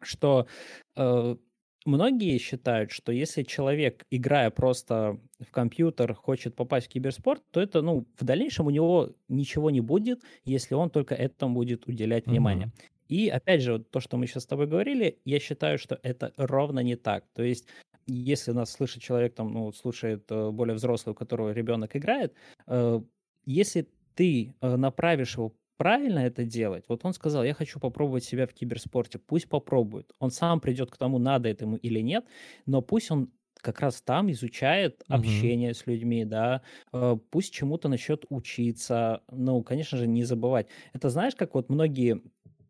что 0.00 0.46
э, 0.94 1.36
многие 1.84 2.38
считают, 2.38 2.92
что 2.92 3.10
если 3.10 3.42
человек, 3.42 4.04
играя 4.12 4.50
просто 4.50 5.18
в 5.40 5.50
компьютер, 5.50 6.14
хочет 6.14 6.54
попасть 6.54 6.86
в 6.86 6.90
киберспорт, 6.90 7.42
то 7.50 7.60
это, 7.60 7.82
ну, 7.82 8.06
в 8.16 8.24
дальнейшем 8.24 8.66
у 8.66 8.70
него 8.70 9.10
ничего 9.28 9.72
не 9.72 9.80
будет, 9.80 10.22
если 10.44 10.74
он 10.74 10.90
только 10.90 11.16
этому 11.16 11.54
будет 11.54 11.88
уделять 11.88 12.26
внимание. 12.26 12.66
Mm-hmm. 12.66 12.90
И 13.08 13.28
опять 13.28 13.62
же, 13.62 13.80
то, 13.80 13.98
что 13.98 14.16
мы 14.16 14.28
сейчас 14.28 14.44
с 14.44 14.46
тобой 14.46 14.68
говорили, 14.68 15.18
я 15.24 15.40
считаю, 15.40 15.78
что 15.78 15.98
это 16.02 16.32
ровно 16.36 16.80
не 16.80 16.94
так. 16.94 17.24
То 17.34 17.42
есть, 17.42 17.66
если 18.06 18.52
нас 18.52 18.70
слышит 18.70 19.02
человек, 19.02 19.34
там, 19.34 19.52
ну, 19.52 19.72
слушает 19.72 20.30
э, 20.30 20.50
более 20.50 20.74
взрослый, 20.74 21.12
у 21.12 21.16
которого 21.16 21.52
ребенок 21.52 21.96
играет, 21.96 22.34
э, 22.68 23.00
если 23.46 23.88
ты 24.16 24.56
э, 24.60 24.76
направишь 24.76 25.36
его 25.36 25.54
правильно 25.76 26.20
это 26.20 26.44
делать, 26.44 26.84
вот 26.88 27.04
он 27.04 27.12
сказал, 27.12 27.44
я 27.44 27.54
хочу 27.54 27.78
попробовать 27.78 28.24
себя 28.24 28.46
в 28.46 28.54
киберспорте, 28.54 29.18
пусть 29.18 29.48
попробует. 29.48 30.12
Он 30.18 30.30
сам 30.30 30.60
придет 30.60 30.90
к 30.90 30.96
тому, 30.96 31.18
надо 31.18 31.48
это 31.48 31.64
ему 31.64 31.76
или 31.76 32.00
нет, 32.00 32.24
но 32.64 32.82
пусть 32.82 33.10
он 33.10 33.30
как 33.60 33.80
раз 33.80 34.00
там 34.00 34.30
изучает 34.30 35.02
угу. 35.08 35.18
общение 35.18 35.74
с 35.74 35.86
людьми, 35.86 36.24
да, 36.24 36.62
э, 36.92 37.16
пусть 37.30 37.52
чему-то 37.52 37.88
начнет 37.88 38.24
учиться, 38.30 39.22
ну, 39.30 39.62
конечно 39.62 39.98
же, 39.98 40.06
не 40.06 40.24
забывать. 40.24 40.68
Это 40.92 41.10
знаешь, 41.10 41.34
как 41.34 41.54
вот 41.54 41.68
многие 41.68 42.22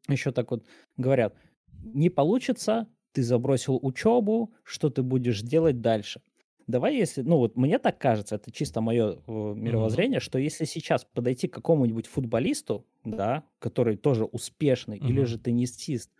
еще 0.08 0.32
так 0.32 0.50
вот 0.50 0.64
говорят, 0.96 1.34
не 1.82 2.10
получится, 2.10 2.88
ты 3.12 3.22
забросил 3.22 3.78
учебу, 3.82 4.52
что 4.62 4.90
ты 4.90 5.02
будешь 5.02 5.42
делать 5.42 5.80
дальше? 5.80 6.20
Давай 6.66 6.96
если, 6.96 7.22
ну 7.22 7.38
вот 7.38 7.56
мне 7.56 7.78
так 7.78 7.98
кажется, 7.98 8.36
это 8.36 8.50
чисто 8.50 8.80
мое 8.80 9.18
э, 9.26 9.30
мировоззрение, 9.30 10.18
mm-hmm. 10.18 10.22
что 10.22 10.38
если 10.38 10.64
сейчас 10.64 11.04
подойти 11.04 11.48
к 11.48 11.54
какому-нибудь 11.54 12.06
футболисту, 12.06 12.84
да, 13.04 13.44
который 13.58 13.96
тоже 13.96 14.24
успешный, 14.24 14.98
mm-hmm. 14.98 15.08
или 15.08 15.24
же 15.24 15.38
теннисист, 15.38 16.10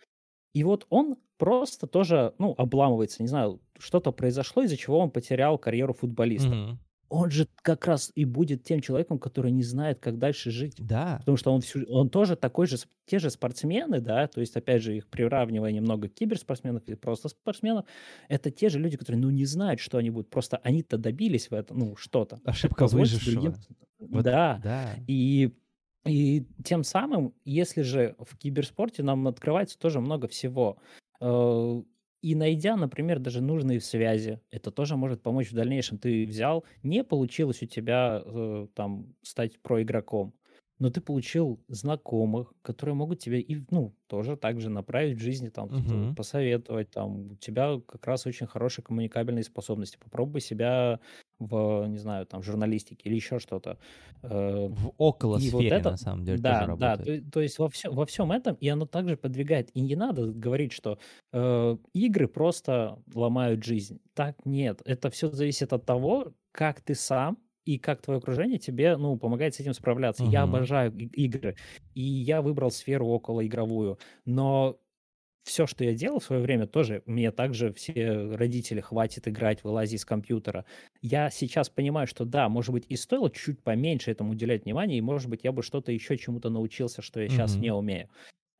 и 0.55 0.65
вот 0.65 0.87
он 0.89 1.17
просто 1.37 1.87
тоже, 1.87 2.35
ну, 2.39 2.55
обламывается, 2.57 3.23
не 3.23 3.29
знаю, 3.29 3.61
что-то 3.79 4.13
произошло, 4.13 4.63
из-за 4.63 4.77
чего 4.77 4.99
он 4.99 5.11
потерял 5.11 5.59
карьеру 5.59 5.93
футболиста. 5.93 6.49
Mm-hmm 6.49 6.77
он 7.09 7.31
же 7.31 7.49
как 7.63 7.87
раз 7.87 8.11
и 8.15 8.25
будет 8.25 8.65
тем 8.65 8.81
человеком, 8.81 9.19
который 9.19 9.51
не 9.51 9.63
знает, 9.63 9.99
как 10.01 10.19
дальше 10.19 10.51
жить. 10.51 10.77
Да. 10.79 11.17
Потому 11.21 11.37
что 11.37 11.53
он, 11.53 11.61
всю, 11.61 11.85
он 11.89 12.11
тоже 12.11 12.37
такой 12.37 12.67
же, 12.67 12.77
те 13.07 13.19
же 13.19 13.31
спортсмены, 13.31 14.01
да, 14.01 14.27
то 14.27 14.41
есть, 14.41 14.57
опять 14.57 14.83
же, 14.83 14.97
их 14.97 15.09
приравнивая 15.09 15.73
немного 15.73 16.09
к 16.09 16.15
киберспортсменов 16.15 16.83
или 16.87 16.97
просто 16.97 17.29
спортсменов, 17.29 17.87
это 18.29 18.51
те 18.51 18.69
же 18.69 18.79
люди, 18.79 18.97
которые, 18.97 19.21
ну, 19.21 19.31
не 19.31 19.45
знают, 19.45 19.81
что 19.81 19.99
они 19.99 20.11
будут, 20.11 20.31
просто 20.31 20.59
они-то 20.59 20.99
добились 20.99 21.51
в 21.51 21.55
этом, 21.55 21.79
ну, 21.79 21.97
что-то. 21.97 22.41
Ошибка 22.45 22.87
выжившего. 22.87 23.33
Другим... 23.33 23.55
Вот, 23.99 24.25
да. 24.25 24.61
да. 24.63 24.95
И 25.07 25.53
и 26.07 26.47
тем 26.65 26.85
самым, 26.85 27.35
если 27.45 27.83
же 27.83 28.15
в 28.21 28.37
киберспорте 28.39 29.03
нам 29.03 29.27
открывается 29.27 29.77
тоже 29.77 30.01
много 30.01 30.29
всего, 30.29 30.77
э, 31.21 31.83
и 32.27 32.35
найдя, 32.35 32.77
например, 32.77 33.21
даже 33.21 33.41
нужные 33.41 33.81
связи, 33.81 34.41
это 34.51 34.73
тоже 34.73 34.97
может 34.97 35.23
помочь 35.23 35.53
в 35.53 35.55
дальнейшем. 35.55 35.97
Ты 35.97 36.27
взял, 36.27 36.65
не 36.83 37.05
получилось 37.05 37.63
у 37.63 37.67
тебя 37.67 38.21
э, 38.25 38.67
там 38.75 39.15
стать 39.23 39.61
проигроком. 39.63 40.35
Но 40.79 40.91
ты 40.91 41.01
получил 41.01 41.63
знакомых, 41.69 42.53
которые 42.63 42.95
могут 42.95 43.19
тебе 43.21 43.41
и, 43.41 43.65
ну, 43.71 43.97
тоже 44.07 44.37
так 44.37 44.61
же 44.61 44.71
направить 44.71 45.17
в 45.19 45.21
жизни, 45.23 45.49
там, 45.49 45.71
Мгм. 45.71 46.17
посоветовать, 46.17 46.91
там, 46.91 47.33
у 47.33 47.37
тебя 47.37 47.81
как 47.87 48.07
раз 48.07 48.27
очень 48.27 48.47
хорошие 48.47 48.85
коммуникабельные 48.85 49.45
способности. 49.45 49.99
Попробуй 50.03 50.41
себя 50.41 51.01
в, 51.39 51.87
не 51.87 51.99
знаю, 51.99 52.27
там, 52.27 52.43
журналистике 52.43 53.09
или 53.09 53.17
еще 53.17 53.39
что-то. 53.39 53.79
Э, 54.23 54.69
В 54.69 54.93
около 54.99 55.39
и 55.39 55.51
вот 55.51 55.73
сфере, 55.73 55.73
это, 55.73 55.91
на 55.91 55.97
самом 55.97 56.25
деле, 56.25 56.39
тоже 56.39 56.65
да, 56.65 56.69
да, 56.73 56.97
работает. 56.97 56.99
то, 56.99 57.21
то 57.31 57.41
есть 57.41 57.59
во, 57.59 57.69
все, 57.69 57.91
во 57.91 58.07
всем 58.07 58.33
этом, 58.33 58.57
и 58.57 58.69
оно 58.69 58.87
также 58.87 59.17
подвигает. 59.17 59.71
И 59.75 59.81
не 59.81 59.97
надо 59.97 60.27
говорить, 60.33 60.73
что 60.73 60.99
э, 61.33 61.77
игры 61.93 62.29
просто 62.29 63.03
ломают 63.15 63.65
жизнь. 63.65 64.01
Так 64.15 64.45
нет. 64.47 64.83
Это 64.85 65.11
все 65.11 65.31
зависит 65.31 65.73
от 65.73 65.85
того, 65.87 66.35
как 66.53 66.81
ты 66.81 66.95
сам 66.95 67.39
и 67.67 67.79
как 67.79 68.03
твое 68.03 68.19
окружение 68.19 68.59
тебе, 68.59 68.97
ну, 68.97 69.19
помогает 69.19 69.55
с 69.55 69.61
этим 69.61 69.75
справляться. 69.75 70.27
Я 70.27 70.43
Мгм. 70.43 70.45
обожаю 70.45 70.93
игры, 70.97 71.57
и 71.95 72.03
я 72.03 72.43
выбрал 72.43 72.71
сферу 72.71 73.09
около 73.09 73.47
игровую, 73.47 73.99
но 74.25 74.79
все, 75.45 75.67
что 75.67 75.85
я 75.85 75.95
делал 75.95 76.19
в 76.19 76.25
свое 76.25 76.43
время, 76.43 76.67
тоже 76.67 77.03
мне 77.07 77.31
также 77.31 77.73
все 77.73 78.35
родители 78.35 78.81
хватит 78.81 79.29
играть, 79.29 79.63
вылази 79.63 79.95
из 79.97 80.05
компьютера. 80.05 80.67
Я 81.03 81.31
сейчас 81.31 81.71
понимаю, 81.71 82.09
что 82.09 82.25
да, 82.25 82.49
может 82.49 82.73
быть, 82.73 82.87
и 82.89 82.97
стоило 82.97 83.31
чуть 83.31 83.63
поменьше 83.63 84.11
этому 84.11 84.33
уделять 84.33 84.65
внимание, 84.65 84.99
и, 84.99 85.03
может 85.03 85.31
быть, 85.31 85.45
я 85.45 85.53
бы 85.53 85.63
что-то 85.63 85.93
еще 85.93 86.19
чему-то 86.19 86.51
научился, 86.51 87.01
что 87.03 87.21
я 87.21 87.29
сейчас 87.29 87.59
Мгм. 87.59 87.63
не 87.63 87.73
умею. 87.73 88.09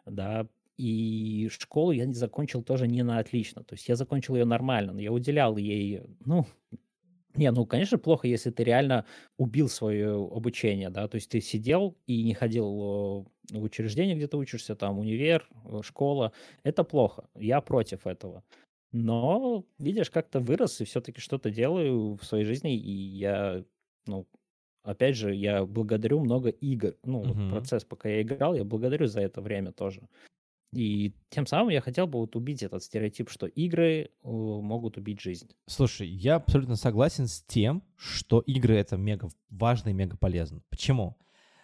Да, 0.07 0.49
и 0.79 1.49
школу 1.51 1.93
я 1.93 2.07
не 2.07 2.15
закончил 2.15 2.63
тоже 2.63 2.87
не 2.89 3.03
на 3.03 3.19
отлично. 3.19 3.65
То 3.65 3.75
есть 3.75 3.89
я 3.89 3.97
закончил 3.97 4.37
ее 4.37 4.45
нормально, 4.45 4.93
но 4.93 5.01
я 5.01 5.13
уделял 5.13 5.57
ей, 5.57 6.03
ну, 6.25 6.47
не, 7.37 7.51
ну, 7.53 7.67
конечно, 7.67 7.99
плохо, 7.99 8.27
если 8.29 8.51
ты 8.51 8.65
реально 8.65 9.07
убил 9.39 9.69
свое 9.69 10.15
обучение, 10.15 10.91
да, 10.91 11.09
то 11.09 11.17
есть 11.17 11.31
ты 11.31 11.41
сидел 11.41 11.97
и 12.07 12.23
не 12.25 12.35
ходил 12.35 13.27
э, 13.53 13.57
в 13.59 13.63
учреждение, 13.63 14.17
где 14.17 14.27
ты 14.29 14.37
учишься, 14.37 14.75
там, 14.77 14.99
универ, 14.99 15.49
э, 15.65 15.81
школа, 15.83 16.33
это 16.65 16.85
плохо, 16.85 17.29
я 17.35 17.61
против 17.61 18.07
этого. 18.07 18.45
Но, 18.93 19.67
видишь, 19.79 20.11
как-то 20.11 20.41
вырос 20.41 20.81
и 20.81 20.85
все-таки 20.85 21.21
что-то 21.21 21.51
делаю 21.51 22.17
в 22.17 22.25
своей 22.25 22.45
жизни, 22.45 22.75
и 22.77 22.91
я, 22.91 23.65
ну, 24.07 24.27
опять 24.83 25.17
же, 25.17 25.35
я 25.35 25.67
благодарю 25.67 26.21
много 26.21 26.49
игр, 26.51 26.97
ну, 27.05 27.25
вот 27.25 27.39
Мгм. 27.39 27.47
процесс, 27.49 27.85
пока 27.85 28.09
я 28.09 28.23
играл, 28.23 28.55
я 28.55 28.65
благодарю 28.65 29.07
за 29.07 29.21
это 29.23 29.41
время 29.43 29.73
тоже. 29.73 30.09
И 30.73 31.15
тем 31.31 31.47
самым 31.47 31.71
я 31.71 31.81
хотел 31.81 32.07
бы 32.07 32.19
вот 32.19 32.37
убить 32.37 32.63
этот 32.63 32.83
стереотип, 32.83 33.31
что 33.31 33.47
игры 33.47 33.87
э, 34.05 34.09
могут 34.23 34.99
убить 34.99 35.21
жизнь. 35.21 35.49
Слушай, 35.67 36.09
я 36.09 36.37
абсолютно 36.37 36.77
согласен 36.77 37.29
с 37.29 37.43
тем, 37.43 37.83
что 37.97 38.41
игры 38.41 38.77
это 38.77 38.97
мега 38.97 39.29
важно 39.49 39.91
и 39.91 39.93
мега 39.93 40.17
полезно. 40.17 40.63
Почему? 40.69 41.17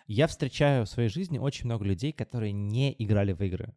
Я 0.06 0.26
встречаю 0.26 0.86
в 0.86 0.88
своей 0.88 1.08
жизни 1.08 1.38
очень 1.38 1.66
много 1.66 1.84
людей, 1.84 2.12
которые 2.12 2.52
не 2.52 2.94
играли 2.98 3.32
в 3.32 3.42
игры. 3.42 3.74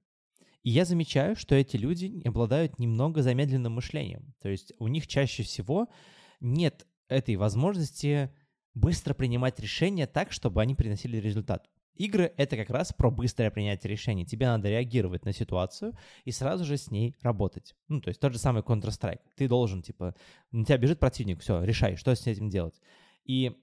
И 0.63 0.71
я 0.71 0.85
замечаю, 0.85 1.35
что 1.35 1.53
эти 1.53 1.77
люди 1.77 2.21
обладают 2.25 2.79
немного 2.79 3.21
замедленным 3.21 3.73
мышлением. 3.73 4.33
То 4.41 4.49
есть 4.49 4.73
у 4.79 4.87
них 4.87 5.07
чаще 5.07 5.43
всего 5.43 5.87
нет 6.39 6.87
этой 7.07 7.35
возможности 7.35 8.31
быстро 8.73 9.13
принимать 9.13 9.59
решения 9.59 10.07
так, 10.07 10.31
чтобы 10.31 10.61
они 10.61 10.75
приносили 10.75 11.17
результат. 11.17 11.69
Игры— 11.95 12.33
это 12.37 12.57
как 12.57 12.69
раз 12.69 12.93
про 12.93 13.09
быстрое 13.09 13.51
принятие 13.51 13.91
решений. 13.91 14.25
Тебе 14.25 14.47
надо 14.47 14.69
реагировать 14.69 15.25
на 15.25 15.33
ситуацию 15.33 15.93
и 16.23 16.31
сразу 16.31 16.65
же 16.65 16.77
с 16.77 16.91
ней 16.91 17.15
работать. 17.21 17.75
Ну, 17.87 18.01
то 18.01 18.09
есть 18.09 18.19
тот 18.19 18.33
же 18.33 18.39
самый 18.39 18.61
Counter-Strike. 18.63 19.21
Ты 19.35 19.47
должен, 19.47 19.81
типа, 19.81 20.15
на 20.51 20.65
тебя 20.65 20.77
бежит 20.77 20.99
противник, 20.99 21.41
все, 21.41 21.63
решай, 21.63 21.95
что 21.95 22.13
с 22.13 22.27
этим 22.27 22.49
делать. 22.49 22.81
И 23.23 23.53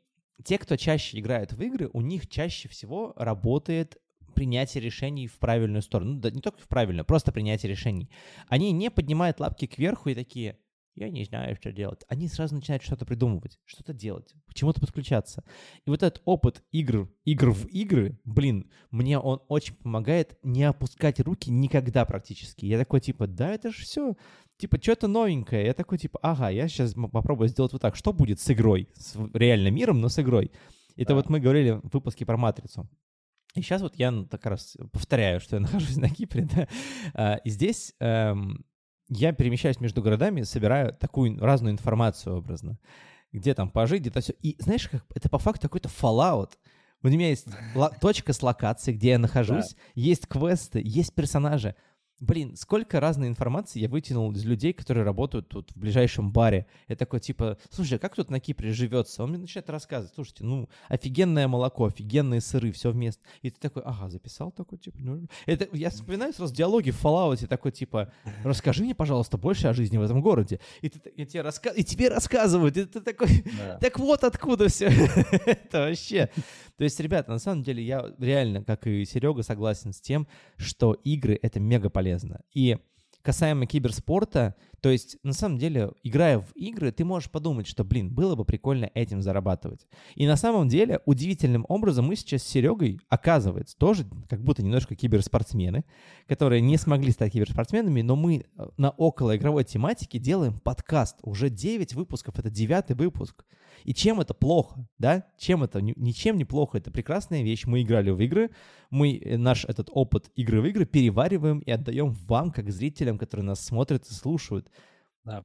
те, 0.44 0.58
кто 0.58 0.76
чаще 0.76 1.18
играет 1.18 1.52
в 1.52 1.62
игры, 1.62 1.90
у 1.92 2.00
них 2.00 2.28
чаще 2.28 2.68
всего 2.68 3.12
работает 3.16 3.98
принятие 4.34 4.82
решений 4.82 5.26
в 5.26 5.38
правильную 5.38 5.82
сторону. 5.82 6.14
Ну, 6.14 6.20
да 6.20 6.30
не 6.30 6.40
только 6.40 6.58
в 6.58 6.68
правильную, 6.68 7.04
просто 7.04 7.32
принятие 7.32 7.70
решений. 7.70 8.10
Они 8.48 8.72
не 8.72 8.90
поднимают 8.90 9.40
лапки 9.40 9.66
кверху 9.66 10.08
и 10.08 10.14
такие, 10.14 10.56
я 10.94 11.08
не 11.08 11.24
знаю, 11.24 11.56
что 11.56 11.72
делать. 11.72 12.02
Они 12.08 12.28
сразу 12.28 12.54
начинают 12.54 12.82
что-то 12.82 13.06
придумывать, 13.06 13.58
что-то 13.64 13.92
делать, 13.92 14.34
к 14.46 14.54
чему-то 14.54 14.80
подключаться. 14.80 15.42
И 15.86 15.90
вот 15.90 16.02
этот 16.02 16.20
опыт 16.24 16.62
игр, 16.70 17.10
игр 17.24 17.50
в 17.50 17.66
игры, 17.66 18.18
блин, 18.24 18.70
мне 18.90 19.18
он 19.18 19.40
очень 19.48 19.74
помогает 19.74 20.38
не 20.42 20.64
опускать 20.64 21.20
руки 21.20 21.50
никогда 21.50 22.04
практически. 22.04 22.66
Я 22.66 22.78
такой, 22.78 23.00
типа, 23.00 23.26
да, 23.26 23.50
это 23.54 23.70
же 23.70 23.82
все, 23.82 24.16
типа, 24.58 24.78
что-то 24.82 25.08
новенькое. 25.08 25.64
Я 25.66 25.74
такой, 25.74 25.98
типа, 25.98 26.18
ага, 26.22 26.50
я 26.50 26.68
сейчас 26.68 26.94
попробую 26.94 27.48
сделать 27.48 27.72
вот 27.72 27.82
так. 27.82 27.96
Что 27.96 28.12
будет 28.12 28.40
с 28.40 28.50
игрой? 28.50 28.88
С 28.94 29.16
реальным 29.32 29.74
миром, 29.74 30.00
но 30.00 30.08
с 30.08 30.18
игрой. 30.18 30.50
Это 30.96 31.10
Да. 31.10 31.14
вот 31.14 31.30
мы 31.30 31.40
говорили 31.40 31.70
в 31.70 31.88
выпуске 31.92 32.26
про 32.26 32.36
«Матрицу». 32.36 32.88
И 33.54 33.60
сейчас 33.60 33.82
вот 33.82 33.96
я 33.96 34.10
ну, 34.10 34.24
так 34.26 34.44
раз 34.46 34.76
повторяю, 34.92 35.40
что 35.40 35.56
я 35.56 35.60
нахожусь 35.62 35.96
на 35.96 36.08
Кипре, 36.08 36.48
да, 36.54 36.68
А, 37.14 37.36
и 37.36 37.50
здесь 37.50 37.94
эм, 38.00 38.64
я 39.14 39.32
перемещаюсь 39.32 39.80
между 39.80 40.02
городами, 40.02 40.42
собираю 40.42 40.94
такую 40.94 41.38
разную 41.38 41.72
информацию 41.72 42.38
образно, 42.38 42.78
где 43.32 43.54
там 43.54 43.70
пожить, 43.70 44.00
где-то 44.00 44.20
все. 44.20 44.34
И 44.42 44.56
знаешь, 44.58 44.88
как 44.88 45.04
это 45.14 45.28
по 45.28 45.38
факту 45.38 45.62
какой-то 45.62 45.88
Fallout. 45.88 46.52
У 47.02 47.08
меня 47.08 47.28
есть 47.30 47.48
точка 48.00 48.32
с 48.32 48.42
локацией, 48.42 48.96
где 48.96 49.10
я 49.10 49.18
нахожусь, 49.18 49.74
есть 49.94 50.26
квесты, 50.28 50.80
есть 50.84 51.12
персонажи. 51.14 51.74
Блин, 52.22 52.54
сколько 52.54 53.00
разной 53.00 53.26
информации 53.26 53.80
я 53.80 53.88
вытянул 53.88 54.30
из 54.30 54.44
людей, 54.44 54.72
которые 54.72 55.02
работают 55.02 55.48
тут 55.48 55.72
в 55.72 55.76
ближайшем 55.76 56.30
баре. 56.30 56.66
Я 56.86 56.94
такой, 56.94 57.18
типа, 57.18 57.58
слушай, 57.68 57.94
а 57.94 57.98
как 57.98 58.14
тут 58.14 58.30
на 58.30 58.38
Кипре 58.38 58.72
живется? 58.72 59.24
Он 59.24 59.30
мне 59.30 59.40
начинает 59.40 59.68
рассказывать, 59.68 60.14
слушайте, 60.14 60.44
ну, 60.44 60.68
офигенное 60.88 61.48
молоко, 61.48 61.86
офигенные 61.86 62.40
сыры, 62.40 62.70
все 62.70 62.92
вместе. 62.92 63.20
И 63.40 63.50
ты 63.50 63.58
такой, 63.58 63.82
ага, 63.82 64.08
записал 64.08 64.52
такой, 64.52 64.78
типа, 64.78 64.98
ну... 65.00 65.26
Это, 65.46 65.66
я 65.76 65.90
вспоминаю 65.90 66.32
сразу 66.32 66.54
диалоги 66.54 66.92
в 66.92 67.04
Fallout, 67.04 67.44
такой, 67.48 67.72
типа, 67.72 68.12
расскажи 68.44 68.84
мне, 68.84 68.94
пожалуйста, 68.94 69.36
больше 69.36 69.66
о 69.66 69.74
жизни 69.74 69.96
в 69.98 70.02
этом 70.02 70.20
городе. 70.20 70.60
И, 70.80 70.90
ты, 70.90 71.10
и, 71.10 71.26
тебе, 71.26 71.42
раска... 71.42 71.70
и 71.70 71.82
тебе 71.82 72.08
рассказывают, 72.08 72.76
и 72.76 72.84
ты 72.84 73.00
такой, 73.00 73.42
Да. 73.58 73.78
так 73.78 73.98
вот 73.98 74.22
откуда 74.22 74.68
все 74.68 74.86
это 75.46 75.88
вообще. 75.88 76.30
То 76.78 76.84
есть, 76.84 77.00
ребята, 77.00 77.32
на 77.32 77.40
самом 77.40 77.64
деле 77.64 77.82
я 77.82 78.14
реально, 78.20 78.62
как 78.62 78.86
и 78.86 79.04
Серега, 79.04 79.42
согласен 79.42 79.92
с 79.92 80.00
тем, 80.00 80.28
что 80.56 80.92
игры— 81.02 81.36
это 81.42 81.58
мега 81.58 81.90
полезно. 81.90 82.11
И 82.54 82.78
касаемо 83.22 83.66
киберспорта, 83.66 84.54
то 84.82 84.90
есть, 84.90 85.16
на 85.22 85.32
самом 85.32 85.58
деле, 85.58 85.92
играя 86.02 86.40
в 86.40 86.50
игры, 86.56 86.90
ты 86.90 87.04
можешь 87.04 87.30
подумать, 87.30 87.68
что, 87.68 87.84
блин, 87.84 88.12
было 88.12 88.34
бы 88.34 88.44
прикольно 88.44 88.90
этим 88.94 89.22
зарабатывать. 89.22 89.86
И 90.16 90.26
на 90.26 90.36
самом 90.36 90.66
деле, 90.68 91.00
удивительным 91.06 91.64
образом 91.68 92.06
мы 92.06 92.16
сейчас 92.16 92.42
с 92.42 92.48
Серегой, 92.48 92.98
оказывается, 93.08 93.76
тоже 93.78 94.04
как 94.28 94.42
будто 94.42 94.64
немножко 94.64 94.96
киберспортсмены, 94.96 95.84
которые 96.26 96.60
не 96.62 96.76
смогли 96.78 97.12
стать 97.12 97.32
киберспортсменами, 97.32 98.02
но 98.02 98.16
мы 98.16 98.44
э, 98.56 98.68
на 98.76 98.90
околоигровой 98.90 99.62
тематике 99.62 100.18
делаем 100.18 100.58
подкаст. 100.58 101.18
Уже 101.22 101.48
9 101.48 101.94
выпусков, 101.94 102.36
это 102.40 102.50
девятый 102.50 102.96
выпуск. 102.96 103.44
И 103.84 103.94
чем 103.94 104.20
это 104.20 104.34
плохо, 104.34 104.86
да? 104.98 105.24
Чем 105.38 105.62
это? 105.62 105.80
Ни- 105.80 105.94
Ничем 105.96 106.36
не 106.36 106.44
плохо. 106.44 106.78
Это 106.78 106.90
прекрасная 106.90 107.42
вещь. 107.42 107.64
Мы 107.66 107.82
играли 107.82 108.10
в 108.10 108.20
игры, 108.20 108.50
мы 108.90 109.16
э, 109.16 109.36
наш 109.36 109.64
этот 109.64 109.88
опыт 109.92 110.30
игры 110.36 110.60
в 110.60 110.66
игры 110.66 110.86
перевариваем 110.86 111.60
и 111.60 111.70
отдаем 111.70 112.12
вам, 112.12 112.50
как 112.50 112.70
зрителям, 112.70 113.18
которые 113.18 113.46
нас 113.46 113.64
смотрят 113.64 114.06
и 114.06 114.12
слушают. 114.12 114.70
Да. 115.24 115.44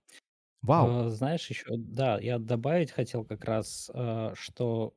Вау. 0.61 0.97
Э, 0.97 1.09
Знаешь, 1.09 1.49
еще, 1.49 1.65
да, 1.77 2.19
я 2.19 2.39
добавить 2.39 2.91
хотел 2.91 3.25
как 3.25 3.45
раз, 3.45 3.91
э, 3.93 4.33
что 4.35 4.95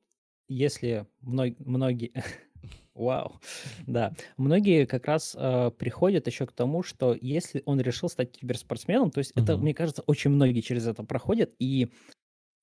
если 0.48 1.06
мно- 1.22 1.54
многие, 1.60 2.12
вау, 2.94 3.40
да, 3.86 4.14
многие 4.36 4.86
как 4.86 5.06
раз 5.06 5.36
э, 5.38 5.70
приходят 5.78 6.26
еще 6.28 6.46
к 6.46 6.52
тому, 6.52 6.82
что 6.82 7.16
если 7.20 7.62
он 7.66 7.80
решил 7.80 8.08
стать 8.08 8.32
киберспортсменом, 8.32 9.10
то 9.10 9.18
есть 9.20 9.32
это, 9.36 9.56
Мгм. 9.56 9.58
мне 9.58 9.74
кажется, 9.74 10.02
очень 10.06 10.30
многие 10.30 10.60
через 10.62 10.86
это 10.86 11.04
проходят, 11.04 11.54
и 11.58 11.90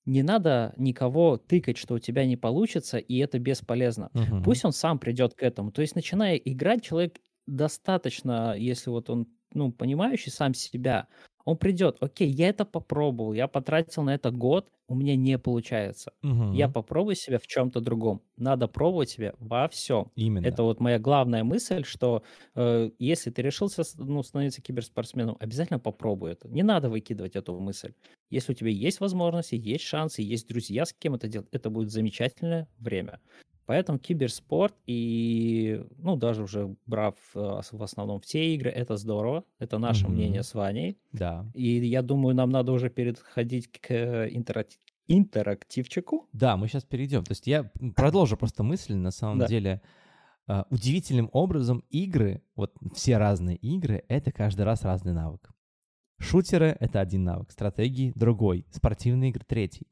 не 0.06 0.24
надо 0.24 0.74
никого 0.78 1.38
тыкать, 1.38 1.78
что 1.78 1.96
у 1.96 2.00
тебя 2.00 2.26
не 2.26 2.38
получится, 2.38 2.98
и 2.98 3.18
это 3.18 3.40
бесполезно. 3.40 4.12
Мгм. 4.14 4.42
Пусть 4.42 4.64
он 4.64 4.72
сам 4.72 5.00
придет 5.00 5.34
к 5.34 5.44
этому. 5.44 5.72
То 5.72 5.82
есть, 5.82 5.96
начиная 5.96 6.36
играть, 6.38 6.84
человек 6.84 7.18
достаточно, 7.46 8.56
если 8.58 8.90
вот 8.90 9.10
он, 9.10 9.28
ну, 9.54 9.72
понимающий 9.72 10.32
сам 10.32 10.54
себя, 10.54 11.08
он 11.48 11.58
придет, 11.58 11.98
окей, 12.02 12.30
я 12.30 12.50
это 12.50 12.66
попробовал, 12.66 13.34
я 13.34 13.48
потратил 13.48 14.04
на 14.04 14.14
это 14.16 14.32
год, 14.32 14.70
у 14.88 14.96
меня 14.96 15.16
не 15.16 15.38
получается. 15.40 16.14
Я 16.50 16.68
Мгм. 16.68 16.74
попробую 16.74 17.16
себя 17.16 17.40
в 17.40 17.48
чем-то 17.48 17.82
другом. 17.82 18.22
Надо 18.38 18.68
пробовать 18.68 19.10
себя 19.10 19.34
во 19.40 19.68
всем. 19.70 20.12
Именно. 20.16 20.42
Это 20.42 20.64
вот 20.64 20.80
моя 20.80 21.00
главная 21.00 21.44
мысль, 21.44 21.84
что 21.84 22.24
э, 22.56 22.92
если 23.00 23.32
ты 23.32 23.42
решился 23.42 23.84
ну, 23.98 24.24
становиться 24.24 24.62
киберспортсменом, 24.62 25.38
обязательно 25.40 25.80
попробуй 25.80 26.32
это. 26.34 26.48
Не 26.48 26.64
надо 26.64 26.90
выкидывать 26.90 27.36
эту 27.36 27.60
мысль. 27.60 27.94
Если 28.30 28.52
у 28.54 28.56
тебя 28.56 28.70
есть 28.70 29.00
возможности, 29.00 29.56
есть 29.56 29.84
шансы, 29.84 30.22
есть 30.22 30.48
друзья, 30.48 30.86
с 30.86 30.94
кем 30.94 31.16
это 31.16 31.28
делать, 31.28 31.48
это 31.52 31.70
будет 31.70 31.92
замечательное 31.92 32.68
время. 32.78 33.20
Поэтому 33.68 34.00
киберспорт 34.00 34.74
и, 34.88 35.86
ну, 35.98 36.16
даже 36.16 36.42
уже 36.44 36.76
брав 36.88 37.14
ос- 37.36 37.72
в 37.74 37.84
основном 37.84 38.20
все 38.22 38.56
игры, 38.56 38.72
это 38.72 38.98
здорово. 38.98 39.44
Это 39.60 39.78
наше 39.78 40.06
Мгм. 40.06 40.14
мнение 40.16 40.42
с 40.44 40.54
Ваней. 40.56 40.98
Да. 41.12 41.46
И 41.54 41.86
я 41.86 42.02
думаю, 42.02 42.34
нам 42.34 42.50
надо 42.50 42.72
уже 42.72 42.90
переходить 42.90 43.68
к 43.68 43.92
э, 43.92 44.30
интеракти- 44.32 44.80
интерактивчику. 45.08 46.28
Да, 46.34 46.58
мы 46.58 46.68
сейчас 46.68 46.84
перейдем. 46.86 47.24
То 47.24 47.32
есть 47.34 47.46
я 47.48 47.70
продолжу 47.96 48.38
просто 48.38 48.64
мысль, 48.64 48.96
на 48.96 49.12
самом 49.12 49.40
Да. 49.40 49.48
деле. 49.48 49.82
а, 50.50 50.66
Удивительным 50.70 51.30
образом 51.34 51.84
игры, 51.90 52.42
вот 52.56 52.74
все 52.96 53.18
разные 53.18 53.58
игры, 53.58 54.06
это 54.08 54.32
каждый 54.32 54.62
раз 54.62 54.84
разный 54.84 55.12
навык. 55.12 55.52
Шутеры— 56.20 56.78
это 56.80 57.02
один 57.02 57.26
навык, 57.26 57.52
стратегии— 57.52 58.14
другой, 58.16 58.66
спортивные 58.72 59.32
игры— 59.32 59.44
третий. 59.48 59.88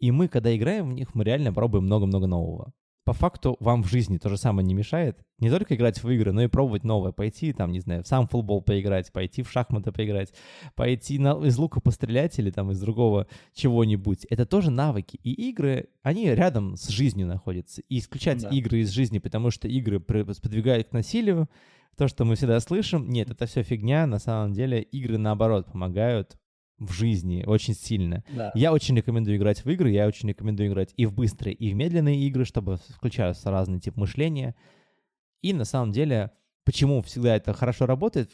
И 0.00 0.10
мы, 0.10 0.26
когда 0.26 0.54
играем 0.56 0.90
в 0.90 0.92
них, 0.92 1.14
мы 1.14 1.22
реально 1.22 1.52
пробуем 1.52 1.84
много-много 1.84 2.26
нового. 2.26 2.72
По 3.04 3.12
факту 3.12 3.56
вам 3.58 3.82
в 3.82 3.88
жизни 3.88 4.18
то 4.18 4.28
же 4.28 4.36
самое 4.36 4.66
не 4.66 4.74
мешает 4.74 5.18
не 5.42 5.50
только 5.50 5.74
играть 5.74 6.00
в 6.00 6.08
игры, 6.08 6.30
но 6.30 6.42
и 6.42 6.46
пробовать 6.46 6.84
новое. 6.84 7.10
Пойти, 7.10 7.52
там, 7.52 7.72
не 7.72 7.80
знаю, 7.80 8.04
в 8.04 8.06
сам 8.06 8.28
футбол 8.28 8.62
поиграть, 8.62 9.10
пойти 9.12 9.42
в 9.42 9.50
шахматы 9.50 9.90
поиграть, 9.90 10.32
пойти 10.76 11.18
на, 11.18 11.32
из 11.44 11.58
лука 11.58 11.80
пострелять 11.80 12.38
или 12.38 12.52
там 12.52 12.70
из 12.70 12.80
другого 12.80 13.26
чего-нибудь. 13.52 14.24
Это 14.26 14.46
тоже 14.46 14.70
навыки. 14.70 15.18
И 15.24 15.32
игры, 15.50 15.88
они 16.04 16.30
рядом 16.30 16.76
с 16.76 16.86
жизнью 16.88 17.26
находятся. 17.26 17.82
И 17.88 17.98
исключать 17.98 18.42
Да. 18.42 18.50
игры 18.50 18.78
из 18.78 18.90
жизни, 18.90 19.18
потому 19.18 19.50
что 19.50 19.66
игры 19.66 20.00
сподвигают 20.32 20.90
к 20.90 20.92
насилию, 20.92 21.48
то, 21.96 22.06
что 22.06 22.24
мы 22.24 22.36
всегда 22.36 22.60
слышим, 22.60 23.08
нет, 23.10 23.30
это 23.30 23.46
все 23.46 23.64
фигня. 23.64 24.06
На 24.06 24.20
самом 24.20 24.52
деле 24.52 24.80
игры, 24.80 25.18
наоборот, 25.18 25.66
помогают 25.72 26.38
в 26.86 26.92
жизни 26.92 27.44
очень 27.46 27.74
сильно. 27.74 28.24
Да. 28.34 28.50
Я 28.54 28.72
очень 28.72 28.96
рекомендую 28.96 29.36
играть 29.36 29.64
в 29.64 29.70
игры, 29.70 29.90
я 29.90 30.06
очень 30.06 30.28
рекомендую 30.28 30.68
играть 30.68 30.92
и 30.96 31.06
в 31.06 31.12
быстрые, 31.14 31.54
и 31.54 31.72
в 31.72 31.76
медленные 31.76 32.20
игры, 32.26 32.44
чтобы 32.44 32.78
включался 32.88 33.50
разный 33.50 33.80
тип 33.80 33.96
мышления. 33.96 34.54
И 35.42 35.52
на 35.52 35.64
самом 35.64 35.92
деле, 35.92 36.30
почему 36.64 37.02
всегда 37.02 37.36
это 37.36 37.52
хорошо 37.52 37.86
работает, 37.86 38.32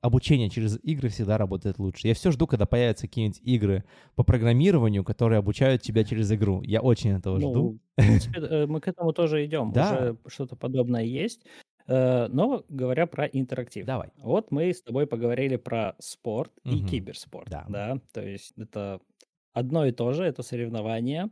обучение 0.00 0.50
через 0.50 0.78
игры 0.82 1.08
всегда 1.08 1.38
работает 1.38 1.78
лучше. 1.78 2.08
Я 2.08 2.14
все 2.14 2.30
жду, 2.30 2.46
когда 2.46 2.66
появятся 2.66 3.06
какие-нибудь 3.06 3.40
игры 3.42 3.84
по 4.14 4.22
программированию, 4.22 5.04
которые 5.04 5.38
обучают 5.38 5.82
тебя 5.82 6.04
через 6.04 6.30
игру. 6.32 6.62
Я 6.62 6.80
очень 6.80 7.10
этого 7.10 7.38
жду. 7.40 7.52
Ну, 7.52 7.78
в 7.96 8.06
принципе, 8.06 8.40
э, 8.40 8.66
мы 8.66 8.80
к 8.80 8.88
этому 8.88 9.12
тоже 9.12 9.44
идем. 9.44 9.72
Да. 9.72 9.92
Уже 9.92 10.18
что-то 10.26 10.56
подобное 10.56 11.04
есть. 11.04 11.44
Э, 11.86 12.28
Но 12.28 12.64
говоря 12.68 13.06
про 13.06 13.26
интерактив. 13.26 13.86
Давай. 13.86 14.10
Вот 14.16 14.50
мы 14.50 14.72
с 14.72 14.82
тобой 14.82 15.06
поговорили 15.06 15.56
про 15.56 15.94
спорт 15.98 16.52
и 16.64 16.76
Мгм. 16.76 16.86
киберспорт. 16.88 17.48
Да. 17.50 17.66
Да. 17.68 17.98
То 18.12 18.22
есть 18.26 18.52
это 18.56 19.00
одно 19.52 19.86
и 19.86 19.92
то 19.92 20.12
же, 20.12 20.24
это 20.24 20.42
соревнования. 20.42 21.30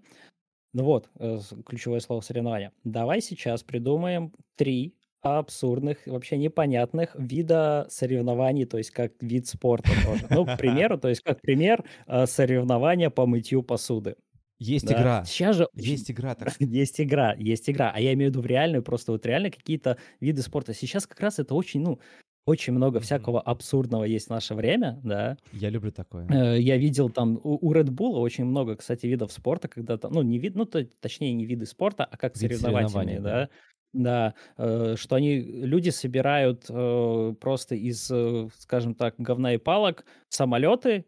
Ну 0.74 0.84
вот, 0.84 1.10
э, 1.18 1.38
ключевое 1.66 2.00
слово 2.00 2.20
соревнования. 2.22 2.72
Давай 2.84 3.20
сейчас 3.20 3.62
придумаем 3.62 4.32
три 4.56 4.94
абсурдных, 5.22 5.98
вообще 6.06 6.36
непонятных 6.36 7.14
вида 7.16 7.86
соревнований, 7.90 8.64
то 8.64 8.78
есть 8.78 8.90
как 8.90 9.12
вид 9.22 9.46
спорта 9.46 9.90
тоже. 10.04 10.26
Ну, 10.30 10.44
к 10.46 10.56
примеру, 10.58 10.98
то 10.98 11.08
есть 11.08 11.22
как 11.22 11.40
пример 11.40 11.84
э, 12.06 12.26
соревнования 12.26 13.10
по 13.10 13.26
мытью 13.26 13.62
посуды. 13.62 14.16
Есть 14.62 14.86
Да. 14.86 14.94
игра. 14.94 15.24
Сейчас 15.24 15.56
же 15.56 15.68
Есть 15.74 16.10
игра. 16.10 16.34
так- 16.34 16.54
есть 16.60 17.00
игра, 17.00 17.34
есть 17.34 17.68
игра. 17.68 17.90
А 17.94 18.00
я 18.00 18.12
имею 18.14 18.30
в 18.30 18.34
виду 18.34 18.42
в 18.42 18.46
реальную, 18.46 18.82
просто 18.82 19.12
вот 19.12 19.26
реально 19.26 19.50
какие-то 19.50 19.96
виды 20.20 20.42
спорта. 20.42 20.72
Сейчас 20.74 21.06
как 21.06 21.20
раз 21.20 21.38
это 21.38 21.54
очень, 21.54 21.80
ну, 21.82 21.98
очень 22.44 22.72
много 22.72 22.98
всякого 22.98 23.40
абсурдного 23.40 24.02
есть 24.04 24.26
в 24.26 24.30
наше 24.30 24.54
время, 24.54 25.00
да. 25.04 25.36
Я 25.52 25.70
люблю 25.70 25.92
такое. 25.92 26.26
Э, 26.28 26.60
Я 26.60 26.76
видел 26.76 27.08
там 27.10 27.38
у 27.42 27.58
у 27.68 27.72
Red 27.72 27.90
Bull 27.90 28.14
очень 28.18 28.44
много, 28.44 28.74
кстати, 28.76 29.06
видов 29.06 29.32
спорта, 29.32 29.68
когда 29.68 29.96
там, 29.96 30.12
ну, 30.12 30.22
не 30.22 30.38
вид, 30.38 30.56
ну, 30.56 30.64
то- 30.64 30.84
точнее, 31.00 31.32
не 31.34 31.46
виды 31.46 31.66
спорта, 31.66 32.04
а 32.04 32.16
как 32.16 32.36
Вид 32.36 32.50
соревновательные, 32.60 33.20
да. 33.20 33.30
да. 33.30 33.48
Да, 33.94 34.34
э, 34.56 34.94
что 34.96 35.16
они, 35.16 35.38
люди 35.40 35.90
собирают 35.90 36.64
э, 36.70 37.34
просто 37.38 37.74
из, 37.74 38.10
э, 38.10 38.48
скажем 38.56 38.94
так, 38.94 39.16
говна 39.18 39.52
и 39.52 39.58
палок 39.58 40.06
самолеты, 40.30 41.04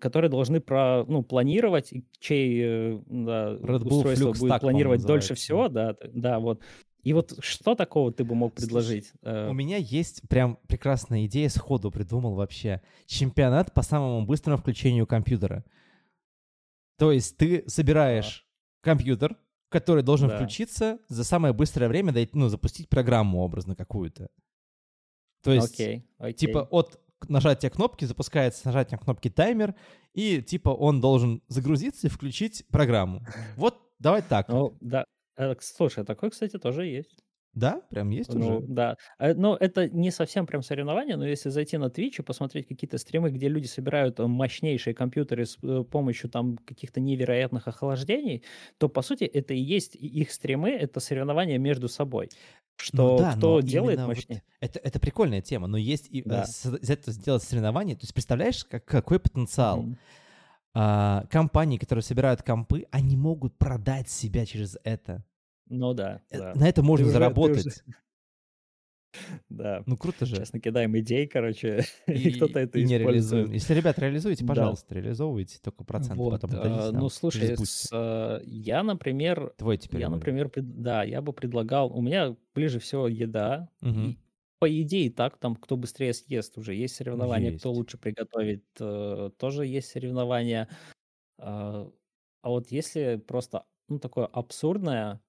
которые 0.00 0.30
должны 0.30 0.60
про, 0.60 1.04
ну, 1.08 1.22
планировать, 1.22 1.92
чей 2.20 2.60
э, 2.62 3.02
да, 3.06 3.54
Red 3.54 3.82
Bull 3.82 3.96
устройство 3.96 4.28
Flux 4.30 4.38
будет 4.38 4.52
Stack, 4.52 4.60
планировать 4.60 5.04
дольше 5.04 5.34
всего, 5.34 5.68
да, 5.68 5.96
да, 6.12 6.38
вот. 6.38 6.62
И 7.02 7.12
вот 7.12 7.36
что 7.40 7.74
такого 7.74 8.12
ты 8.12 8.24
бы 8.24 8.34
мог 8.34 8.52
Слушай, 8.54 8.66
предложить? 8.66 9.12
Э, 9.22 9.48
У 9.48 9.54
меня 9.54 9.76
есть 9.76 10.28
прям 10.28 10.58
прекрасная 10.68 11.26
идея, 11.26 11.48
сходу 11.48 11.90
придумал 11.90 12.34
вообще. 12.34 12.82
Чемпионат 13.06 13.72
по 13.72 13.82
самому 13.82 14.26
быстрому 14.26 14.58
включению 14.58 15.06
компьютера. 15.06 15.64
То 16.98 17.12
есть 17.12 17.36
ты 17.36 17.64
собираешь 17.66 18.46
компьютер, 18.82 19.36
который 19.70 20.02
должен 20.02 20.28
Да. 20.28 20.36
включиться 20.36 20.98
за 21.08 21.24
самое 21.24 21.54
быстрое 21.54 21.88
время, 21.88 22.14
ну, 22.32 22.48
запустить 22.48 22.88
программу 22.88 23.40
образно 23.40 23.74
какую-то. 23.74 24.28
То 25.42 25.52
есть, 25.52 25.74
Окей, 25.74 26.04
окей. 26.18 26.34
типа, 26.34 26.68
от 26.70 27.00
нажатия 27.28 27.70
кнопки 27.70 28.04
запускается 28.04 28.60
с 28.60 28.64
нажатием 28.64 29.00
кнопки 29.00 29.28
таймер, 29.28 29.74
и, 30.14 30.42
типа, 30.42 30.70
он 30.70 31.00
должен 31.00 31.42
загрузиться 31.48 32.06
и 32.06 32.10
включить 32.10 32.64
программу. 32.68 33.22
Вот, 33.56 33.76
давай 33.98 34.22
так. 34.22 34.48
Ну, 34.48 34.76
да. 34.80 35.04
Э, 35.36 35.54
Слушай, 35.60 36.04
такой, 36.04 36.30
кстати, 36.30 36.58
тоже 36.58 36.86
есть. 36.86 37.24
Да? 37.58 37.82
Прям 37.90 38.10
есть 38.10 38.34
Ну, 38.34 38.60
уже? 38.60 38.66
да. 38.68 38.96
Э, 39.18 39.34
Но 39.34 39.56
это 39.56 39.88
не 39.88 40.10
совсем 40.10 40.46
прям 40.46 40.62
соревнование, 40.62 41.16
но 41.16 41.26
если 41.26 41.50
зайти 41.50 41.76
на 41.78 41.86
Twitch 41.86 42.16
и 42.18 42.22
посмотреть 42.22 42.68
какие-то 42.68 42.98
стримы, 42.98 43.30
где 43.30 43.48
люди 43.48 43.66
собирают 43.66 44.20
э, 44.20 44.26
мощнейшие 44.26 44.94
компьютеры 44.94 45.46
с 45.46 45.58
э, 45.62 45.84
помощью 45.90 46.30
там 46.30 46.56
каких-то 46.58 47.00
невероятных 47.00 47.68
охлаждений, 47.68 48.44
то, 48.78 48.88
по 48.88 49.02
сути, 49.02 49.24
это 49.24 49.54
и 49.54 49.58
есть 49.60 49.94
их 49.96 50.30
стримы, 50.32 50.70
это 50.70 51.00
соревнования 51.00 51.58
между 51.58 51.88
собой. 51.88 52.30
Что 52.76 53.10
Ну 53.10 53.16
да, 53.16 53.32
кто 53.34 53.60
делает 53.60 53.98
именно 53.98 54.06
вот 54.06 54.16
мощнее. 54.16 54.42
это, 54.60 54.78
это 54.78 55.00
прикольная 55.00 55.40
тема, 55.40 55.66
но 55.66 55.76
есть 55.76 56.08
и 56.10 56.22
Да. 56.22 56.44
этого 56.44 57.12
сделать 57.12 57.42
соревнование. 57.42 57.96
То 57.96 58.02
есть 58.04 58.14
представляешь, 58.14 58.64
как, 58.64 58.84
какой 58.84 59.18
потенциал? 59.20 59.84
А, 60.74 61.24
компании, 61.30 61.78
которые 61.78 62.02
собирают 62.02 62.42
компы, 62.42 62.86
они 62.90 63.16
могут 63.16 63.56
продать 63.58 64.08
себя 64.10 64.46
через 64.46 64.76
это. 64.84 65.24
Ну 65.70 65.94
да, 65.94 66.22
Э, 66.30 66.38
да. 66.38 66.54
На 66.54 66.68
это 66.68 66.82
можно 66.82 67.06
ты 67.06 67.12
заработать. 67.12 67.66
уже- 67.66 67.82
Да. 69.48 69.82
Ну 69.86 69.96
круто 69.96 70.26
же. 70.26 70.36
Сейчас 70.36 70.52
накидаем 70.52 70.96
идей, 70.98 71.26
короче, 71.26 71.84
и, 72.06 72.30
кто-то 72.32 72.58
это 72.60 72.78
и 72.78 72.84
не 72.84 72.98
реализуем. 72.98 73.52
Если, 73.52 73.74
ребят, 73.74 73.98
реализуете, 73.98 74.44
Да. 74.44 74.48
пожалуйста, 74.48 74.94
реализовывайте, 74.94 75.58
только 75.62 75.84
проценты 75.84 76.18
Вот, 76.18 76.32
потом 76.32 76.50
а, 76.54 76.92
Ну, 76.92 77.08
слушай, 77.08 77.56
с, 77.56 77.88
э, 77.92 78.40
я, 78.44 78.82
например, 78.82 79.54
Твой 79.56 79.78
теперь. 79.78 80.00
Я, 80.02 80.10
например, 80.10 80.48
пред- 80.50 80.82
да, 80.82 81.02
я 81.02 81.22
бы 81.22 81.32
предлагал, 81.32 81.96
у 81.96 82.02
меня 82.02 82.36
ближе 82.54 82.78
всего 82.78 83.08
еда, 83.08 83.70
Мгм. 83.80 84.04
и 84.10 84.18
по 84.60 84.68
идее 84.82 85.10
так, 85.10 85.38
там, 85.38 85.54
кто 85.56 85.76
быстрее 85.76 86.12
съест, 86.12 86.58
уже 86.58 86.74
есть 86.74 86.96
соревнования, 86.96 87.50
кто 87.52 87.68
Есть. 87.70 87.78
лучше 87.78 87.96
приготовит, 87.98 88.64
тоже 88.74 89.66
есть 89.66 89.88
соревнования. 89.90 90.68
А 91.38 91.90
а 92.42 92.50
вот 92.50 92.70
если 92.70 93.16
просто, 93.16 93.64
ну, 93.88 93.98
такое 93.98 94.26
абсурдное, 94.26 95.20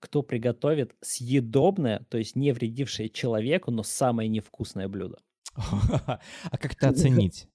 кто 0.00 0.22
приготовит 0.22 0.96
съедобное, 1.00 2.04
то 2.08 2.18
есть 2.18 2.36
не 2.36 2.52
вредившее 2.52 3.08
человеку, 3.08 3.70
но 3.70 3.82
самое 3.82 4.28
невкусное 4.28 4.88
блюдо. 4.88 5.18
А 5.56 6.58
как 6.58 6.72
это 6.72 6.88
оценить? 6.88 7.46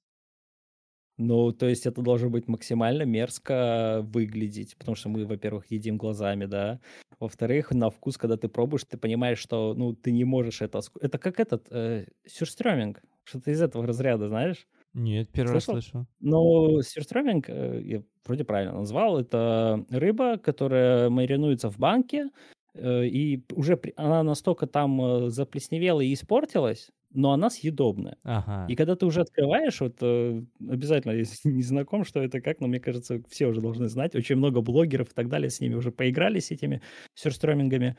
Ну, 1.18 1.54
то 1.54 1.68
есть 1.68 1.86
это 1.86 2.02
должно 2.02 2.30
быть 2.30 2.48
максимально 2.48 3.04
мерзко 3.04 4.02
выглядеть, 4.04 4.76
потому 4.78 4.96
что 4.96 5.08
мы, 5.08 5.26
во-первых, 5.26 5.72
едим 5.72 5.98
глазами, 5.98 6.46
да. 6.46 6.82
Во-вторых, 7.20 7.72
на 7.72 7.90
вкус, 7.90 8.18
когда 8.18 8.36
ты 8.36 8.50
пробуешь, 8.50 8.84
ты 8.84 8.98
понимаешь, 8.98 9.40
что, 9.40 9.74
ну, 9.74 9.94
ты 9.94 10.12
не 10.12 10.26
можешь 10.26 10.62
это... 10.62 10.82
Это 11.00 11.18
как 11.18 11.40
этот 11.40 11.68
э, 11.72 12.08
сюрстрёминг, 12.28 13.02
что-то 13.24 13.52
из 13.52 13.62
этого 13.62 13.88
разряда, 13.88 14.28
знаешь? 14.28 14.68
Нет, 14.96 15.30
первый 15.34 15.56
раз 15.56 15.66
Слышал? 15.66 15.82
слышу. 15.82 16.08
Ну, 16.22 16.82
сюрстрёминг, 16.82 17.50
э, 17.50 17.82
я 17.84 18.04
вроде 18.26 18.46
правильно 18.46 18.74
назвал, 18.74 19.20
это 19.20 19.86
рыба, 19.90 20.38
которая 20.38 21.10
маринуется 21.10 21.70
в 21.70 21.78
банке, 21.78 22.30
э, 22.74 23.06
и 23.06 23.44
уже 23.54 23.78
она 23.98 24.24
настолько 24.24 24.68
там 24.68 25.02
э, 25.02 25.30
заплесневела 25.30 26.00
и 26.00 26.14
испортилась, 26.14 26.92
но 27.14 27.34
она 27.34 27.50
съедобная. 27.50 28.16
Ага. 28.24 28.68
И 28.70 28.76
когда 28.78 28.96
ты 28.96 29.06
уже 29.06 29.20
открываешь, 29.20 29.82
вот 29.82 30.02
обязательно, 30.02 31.12
если 31.12 31.50
не 31.50 31.62
знаком, 31.62 32.06
что 32.06 32.22
это 32.22 32.40
как, 32.40 32.62
но 32.62 32.68
мне 32.68 32.80
кажется, 32.80 33.22
все 33.30 33.48
уже 33.48 33.60
должны 33.60 33.90
знать. 33.90 34.16
Очень 34.16 34.38
много 34.38 34.62
блогеров 34.62 35.12
и 35.12 35.14
так 35.14 35.28
далее 35.28 35.50
с 35.50 35.60
ними 35.60 35.74
уже 35.76 35.92
поиграли, 35.92 36.40
с 36.40 36.52
этими 36.52 36.82
сюрстромингами. 37.16 37.98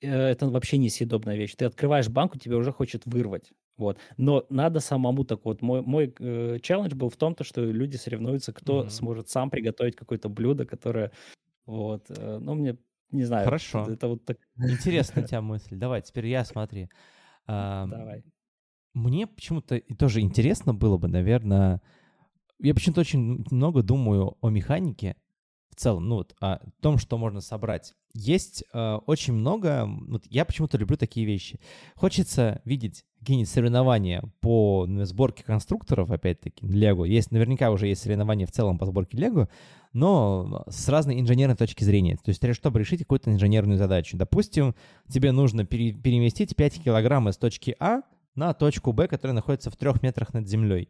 Это 0.00 0.48
вообще 0.48 0.78
несъедобная 0.78 1.36
вещь. 1.36 1.56
Ты 1.56 1.66
открываешь 1.66 2.08
банку, 2.08 2.38
тебе 2.38 2.56
уже 2.56 2.72
хочет 2.72 3.02
вырвать. 3.04 3.52
Вот. 3.78 3.98
Но 4.16 4.44
надо 4.50 4.80
самому 4.80 5.24
так 5.24 5.44
вот. 5.44 5.62
Мой, 5.62 5.82
мой 5.82 6.12
э, 6.18 6.58
челлендж 6.60 6.94
был 6.94 7.08
в 7.08 7.16
том, 7.16 7.34
то, 7.34 7.44
что 7.44 7.64
люди 7.64 7.96
соревнуются, 7.96 8.52
кто 8.52 8.80
Мгм. 8.80 8.90
сможет 8.90 9.28
сам 9.28 9.50
приготовить 9.50 9.96
какое-то 9.96 10.28
блюдо, 10.28 10.66
которое... 10.66 11.12
Вот. 11.64 12.10
э, 12.10 12.38
ну, 12.40 12.54
мне, 12.54 12.76
не 13.12 13.24
знаю. 13.24 13.44
Хорошо. 13.44 13.82
Это, 13.82 13.92
это 13.92 14.08
вот 14.08 14.24
так... 14.24 14.38
Интересная 14.58 15.22
у 15.24 15.26
тебя 15.26 15.40
мысль. 15.40 15.76
Давай, 15.76 16.02
теперь 16.02 16.26
я 16.26 16.44
смотри. 16.44 16.88
Ам, 17.46 17.90
Давай. 17.90 18.24
Мне 18.94 19.26
почему-то 19.26 19.80
тоже 19.96 20.20
интересно 20.20 20.74
было 20.74 20.98
бы, 20.98 21.08
наверное, 21.08 21.80
я 22.58 22.74
почему-то 22.74 23.02
очень 23.02 23.44
много 23.50 23.82
думаю 23.82 24.36
о 24.40 24.50
механике, 24.50 25.16
в 25.78 25.80
целом, 25.80 26.08
ну 26.08 26.16
вот, 26.16 26.34
о 26.40 26.58
том, 26.80 26.98
что 26.98 27.16
можно 27.18 27.40
собрать. 27.40 27.94
Есть 28.12 28.64
э, 28.72 28.98
очень 29.06 29.32
много, 29.32 29.88
вот 30.08 30.24
я 30.28 30.44
почему-то 30.44 30.76
люблю 30.76 30.96
такие 30.96 31.24
вещи. 31.24 31.60
Хочется 31.94 32.60
видеть 32.64 33.04
какие-нибудь 33.20 33.48
соревнования 33.48 34.24
по 34.40 34.86
ну, 34.88 35.04
сборке 35.04 35.44
конструкторов, 35.44 36.10
опять-таки, 36.10 36.66
Лего. 36.66 37.04
Есть, 37.04 37.30
наверняка 37.30 37.70
уже 37.70 37.86
есть 37.86 38.02
соревнования 38.02 38.46
в 38.46 38.50
целом 38.50 38.76
по 38.76 38.86
сборке 38.86 39.18
Лего, 39.18 39.48
но 39.92 40.64
с 40.68 40.88
разной 40.88 41.20
инженерной 41.20 41.56
точки 41.56 41.84
зрения. 41.84 42.16
То 42.16 42.30
есть, 42.30 42.42
чтобы 42.54 42.80
решить 42.80 43.00
какую-то 43.00 43.30
инженерную 43.30 43.78
задачу. 43.78 44.16
Допустим, 44.16 44.74
тебе 45.08 45.30
нужно 45.30 45.64
пере- 45.64 45.92
переместить 45.92 46.56
5 46.56 46.82
килограмм 46.82 47.28
из 47.28 47.36
точки 47.36 47.76
А 47.78 48.02
на 48.34 48.52
точку 48.52 48.92
Б, 48.92 49.06
которая 49.06 49.34
находится 49.36 49.70
в 49.70 49.76
трех 49.76 50.02
метрах 50.02 50.34
над 50.34 50.48
землей. 50.48 50.88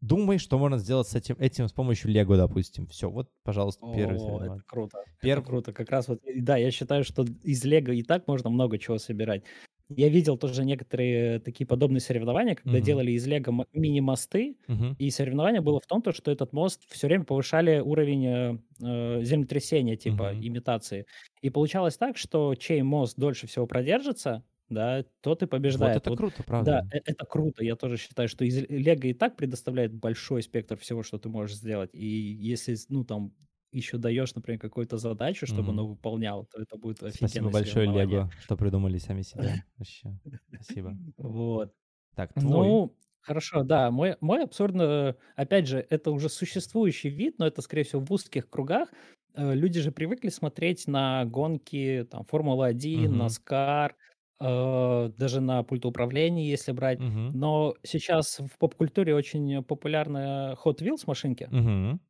Думай, 0.00 0.38
что 0.38 0.58
можно 0.58 0.78
сделать 0.78 1.08
с 1.08 1.14
этим, 1.14 1.36
этим 1.38 1.68
с 1.68 1.72
помощью 1.72 2.10
Лего, 2.10 2.36
допустим. 2.36 2.86
Все, 2.86 3.10
вот, 3.10 3.30
пожалуйста, 3.42 3.86
первый 3.94 4.18
О, 4.18 4.44
это 4.44 4.62
круто. 4.66 4.98
Первый... 5.20 5.40
Это 5.40 5.48
круто. 5.48 5.72
Как 5.72 5.90
раз 5.90 6.08
вот, 6.08 6.20
да, 6.36 6.56
я 6.56 6.70
считаю, 6.70 7.02
что 7.02 7.24
из 7.42 7.64
Лего 7.64 7.92
и 7.92 8.02
так 8.02 8.26
можно 8.26 8.50
много 8.50 8.78
чего 8.78 8.98
собирать. 8.98 9.42
Я 9.88 10.08
видел 10.08 10.36
тоже 10.36 10.64
некоторые 10.64 11.38
такие 11.38 11.64
подобные 11.64 12.00
соревнования, 12.00 12.56
когда 12.56 12.78
uh-huh. 12.78 12.82
делали 12.82 13.12
из 13.12 13.24
Лего 13.26 13.66
мини-мосты, 13.72 14.56
uh-huh. 14.66 14.96
и 14.98 15.10
соревнование 15.10 15.60
было 15.60 15.78
в 15.80 15.86
том, 15.86 16.02
то, 16.02 16.12
что 16.12 16.32
этот 16.32 16.52
мост 16.52 16.82
все 16.88 17.06
время 17.06 17.24
повышали 17.24 17.78
уровень 17.78 18.26
э, 18.26 18.58
э 18.82 19.22
землетрясения, 19.22 19.96
типа 19.96 20.32
uh-huh. 20.32 20.46
имитации. 20.46 21.06
И 21.40 21.50
получалось 21.50 21.96
так, 21.96 22.16
что 22.16 22.56
чей 22.56 22.82
мост 22.82 23.16
дольше 23.16 23.46
всего 23.46 23.68
продержится, 23.68 24.42
да, 24.68 25.04
тот 25.20 25.42
и 25.42 25.46
побеждает. 25.46 25.94
Вот 25.94 26.02
это 26.02 26.10
вот, 26.10 26.18
круто, 26.18 26.42
правда. 26.42 26.82
Да, 26.90 26.96
э, 26.96 27.02
это 27.04 27.24
круто. 27.24 27.64
Я 27.64 27.76
тоже 27.76 27.96
считаю, 27.96 28.28
что 28.28 28.44
из 28.44 28.56
Лего 28.68 29.06
и 29.06 29.14
так 29.14 29.36
предоставляет 29.36 29.94
большой 29.94 30.42
спектр 30.42 30.76
всего, 30.76 31.02
что 31.02 31.18
ты 31.18 31.28
можешь 31.28 31.56
сделать. 31.56 31.90
И 31.92 32.06
если, 32.06 32.76
ну, 32.88 33.04
там, 33.04 33.32
еще 33.70 33.98
даешь, 33.98 34.34
например, 34.34 34.60
какую-то 34.60 34.96
задачу, 34.96 35.46
чтобы 35.46 35.68
mm-hmm. 35.68 35.70
оно 35.70 35.86
выполняло, 35.86 36.46
то 36.46 36.60
это 36.60 36.76
будет 36.76 37.02
офигенно. 37.02 37.28
Спасибо 37.28 37.50
большое, 37.50 37.86
Лего, 37.86 38.30
что 38.42 38.56
придумали 38.56 38.98
сами 38.98 39.22
себя. 39.22 39.64
Вообще, 39.78 40.18
спасибо. 40.48 40.96
Вот. 41.18 41.72
Так, 42.14 42.32
твой. 42.32 42.66
Ну, 42.66 42.96
хорошо, 43.20 43.62
да. 43.62 43.90
Мой, 43.90 44.16
мой 44.20 44.44
абсурдно, 44.44 45.16
опять 45.34 45.68
же, 45.68 45.86
это 45.90 46.10
уже 46.10 46.28
существующий 46.28 47.10
вид, 47.10 47.38
но 47.38 47.46
это, 47.46 47.60
скорее 47.60 47.84
всего, 47.84 48.00
в 48.00 48.10
узких 48.10 48.48
кругах. 48.48 48.88
Э, 49.34 49.54
люди 49.54 49.80
же 49.80 49.92
привыкли 49.92 50.30
смотреть 50.30 50.86
на 50.86 51.24
гонки, 51.26 52.06
там, 52.10 52.24
Формула-1, 52.24 52.74
mm-hmm. 52.74 53.26
NASCAR, 53.26 53.92
э, 54.40 55.10
даже 55.16 55.40
на 55.40 55.62
пультоуправлении, 55.62 56.48
если 56.48 56.72
брать. 56.72 57.00
Мгм. 57.00 57.32
Но 57.32 57.74
сейчас 57.82 58.38
в 58.40 58.58
поп-культуре 58.58 59.14
очень 59.14 59.62
популярны 59.64 60.54
Hot 60.64 60.78
Wheels 60.80 61.04
машинки. 61.06 61.48
Мгм. 61.50 62.00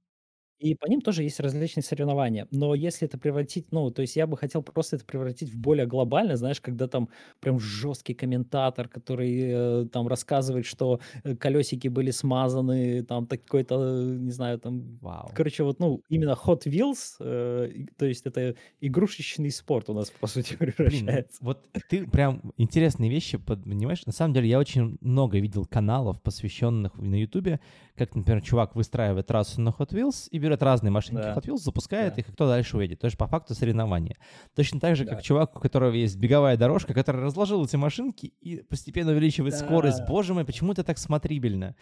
И 0.58 0.74
по 0.74 0.86
ним 0.88 1.00
тоже 1.02 1.22
есть 1.22 1.38
различные 1.40 1.82
соревнования. 1.82 2.46
Но 2.50 2.74
если 2.74 3.06
это 3.06 3.18
превратить, 3.18 3.72
ну, 3.72 3.90
то 3.90 4.02
есть 4.02 4.16
я 4.16 4.26
бы 4.26 4.36
хотел 4.36 4.62
просто 4.62 4.96
это 4.96 5.04
превратить 5.04 5.50
в 5.52 5.58
более 5.58 5.86
глобально, 5.86 6.36
знаешь, 6.36 6.60
когда 6.60 6.88
там 6.88 7.08
прям 7.40 7.60
жесткий 7.60 8.14
комментатор, 8.14 8.88
который 8.88 9.84
э, 9.84 9.86
там 9.92 10.08
рассказывает, 10.08 10.64
что 10.64 11.00
э, 11.24 11.36
колесики 11.36 11.88
были 11.88 12.10
смазаны, 12.10 13.02
там 13.02 13.26
такой-то, 13.26 14.02
не 14.02 14.30
знаю, 14.30 14.58
там, 14.58 14.98
Вау. 15.00 15.30
короче, 15.34 15.62
вот, 15.62 15.78
ну, 15.78 16.02
именно 16.08 16.36
Hot 16.46 16.64
Wheels, 16.64 17.16
э, 17.20 17.86
то 17.98 18.06
есть 18.06 18.26
это 18.26 18.56
игрушечный 18.80 19.50
спорт 19.50 19.90
у 19.90 19.94
нас, 19.94 20.10
по 20.10 20.26
сути, 20.26 20.56
Блин, 20.58 20.72
превращается. 20.76 21.44
вот 21.44 21.68
ты 21.88 22.06
прям 22.06 22.52
интересные 22.56 23.10
вещи 23.10 23.38
понимаешь. 23.38 24.04
На 24.06 24.12
самом 24.12 24.34
деле 24.34 24.48
я 24.48 24.58
очень 24.58 24.96
много 25.00 25.38
видел 25.38 25.66
каналов, 25.66 26.22
посвященных 26.22 26.96
на 26.96 27.14
Ютубе, 27.20 27.60
как, 27.96 28.14
например, 28.14 28.42
чувак 28.42 28.76
выстраивает 28.76 29.26
трассу 29.26 29.60
на 29.60 29.70
Hot 29.70 29.90
Wheels 29.90 30.28
и 30.30 30.38
берет 30.38 30.62
разные 30.62 30.90
машинки 30.90 31.22
да. 31.22 31.34
Hot 31.34 31.44
Wheels, 31.44 31.58
запускает 31.58 32.14
да. 32.14 32.20
их, 32.20 32.28
и 32.28 32.32
кто 32.32 32.46
дальше 32.46 32.76
уедет. 32.76 33.00
То 33.00 33.06
есть 33.06 33.16
по 33.16 33.26
факту 33.26 33.54
соревнования. 33.54 34.16
Точно 34.54 34.78
так 34.80 34.96
же, 34.96 35.04
да. 35.04 35.14
как 35.14 35.22
чувак, 35.22 35.56
у 35.56 35.60
которого 35.60 35.92
есть 35.92 36.16
беговая 36.16 36.56
дорожка, 36.56 36.94
который 36.94 37.22
разложил 37.22 37.64
эти 37.64 37.76
машинки 37.76 38.26
и 38.40 38.62
постепенно 38.62 39.12
увеличивает 39.12 39.54
да. 39.54 39.60
скорость. 39.60 40.06
Боже 40.06 40.34
мой, 40.34 40.44
почему 40.44 40.72
это 40.72 40.84
так 40.84 40.98
смотрибельно? 40.98 41.74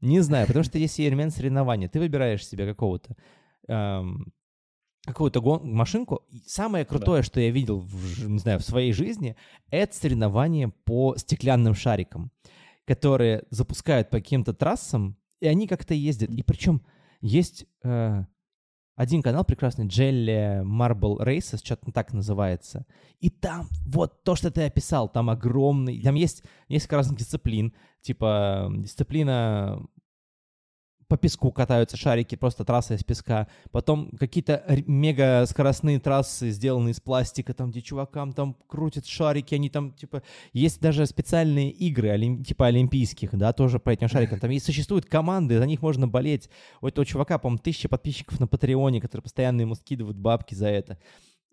Не 0.00 0.20
знаю, 0.20 0.46
потому 0.46 0.64
что 0.64 0.78
есть 0.78 0.98
элемент 1.00 1.32
соревнования. 1.34 1.88
Ты 1.88 1.98
выбираешь 1.98 2.46
себе 2.46 2.66
какого-то 2.66 3.16
эм, 3.68 4.32
какую-то 5.04 5.40
гон- 5.40 5.72
машинку. 5.72 6.24
И 6.30 6.42
самое 6.46 6.84
крутое, 6.84 7.20
да. 7.20 7.26
что 7.26 7.40
я 7.40 7.50
видел, 7.50 7.80
в, 7.80 8.28
не 8.28 8.38
знаю, 8.38 8.58
в 8.58 8.62
своей 8.62 8.92
жизни, 8.92 9.36
это 9.70 9.94
соревнование 9.94 10.68
по 10.84 11.16
стеклянным 11.16 11.74
шарикам, 11.74 12.30
которые 12.86 13.44
запускают 13.50 14.10
по 14.10 14.18
каким-то 14.18 14.52
трассам, 14.52 15.16
и 15.40 15.46
они 15.46 15.66
как-то 15.66 15.94
ездят. 15.94 16.30
И 16.30 16.42
причем 16.42 16.82
есть 17.20 17.66
э, 17.82 18.24
один 19.00 19.22
канал 19.22 19.44
прекрасный, 19.44 19.86
Jelly 19.86 20.62
Marble 20.62 21.18
Races, 21.18 21.60
что-то 21.64 21.90
так 21.90 22.12
называется. 22.12 22.86
И 23.18 23.30
там 23.30 23.68
вот 23.86 24.22
то, 24.24 24.36
что 24.36 24.50
ты 24.50 24.62
описал, 24.62 25.08
там 25.08 25.30
огромный, 25.30 26.00
там 26.02 26.14
есть 26.14 26.44
несколько 26.68 26.96
разных 26.96 27.18
дисциплин, 27.18 27.72
типа 28.02 28.70
дисциплина 28.76 29.82
по 31.10 31.16
песку 31.16 31.50
катаются 31.50 31.96
шарики, 31.96 32.36
просто 32.36 32.64
трасса 32.64 32.94
из 32.94 33.02
песка. 33.02 33.48
Потом 33.72 34.12
какие-то 34.16 34.64
мега 34.86 35.44
скоростные 35.44 35.98
трассы, 35.98 36.50
сделанные 36.50 36.92
из 36.92 37.00
пластика, 37.00 37.52
там, 37.52 37.72
где 37.72 37.82
чувакам 37.82 38.32
там 38.32 38.56
крутят 38.68 39.06
шарики, 39.06 39.56
они 39.56 39.70
там, 39.70 39.90
типа, 39.92 40.22
есть 40.52 40.80
даже 40.80 41.04
специальные 41.06 41.72
игры, 41.72 42.10
олим, 42.10 42.44
типа, 42.44 42.66
олимпийских, 42.66 43.36
да, 43.36 43.52
тоже 43.52 43.80
по 43.80 43.90
этим 43.90 44.06
шарикам. 44.06 44.38
Там 44.38 44.50
есть, 44.50 44.64
существуют 44.64 45.06
команды, 45.06 45.58
за 45.58 45.66
них 45.66 45.82
можно 45.82 46.06
болеть. 46.06 46.48
У 46.80 46.86
этого 46.86 47.04
чувака, 47.04 47.38
по-моему, 47.38 47.58
тысяча 47.58 47.88
подписчиков 47.88 48.38
на 48.38 48.46
Патреоне, 48.46 49.00
которые 49.00 49.24
постоянно 49.24 49.62
ему 49.62 49.74
скидывают 49.74 50.16
бабки 50.16 50.54
за 50.54 50.68
это. 50.68 50.96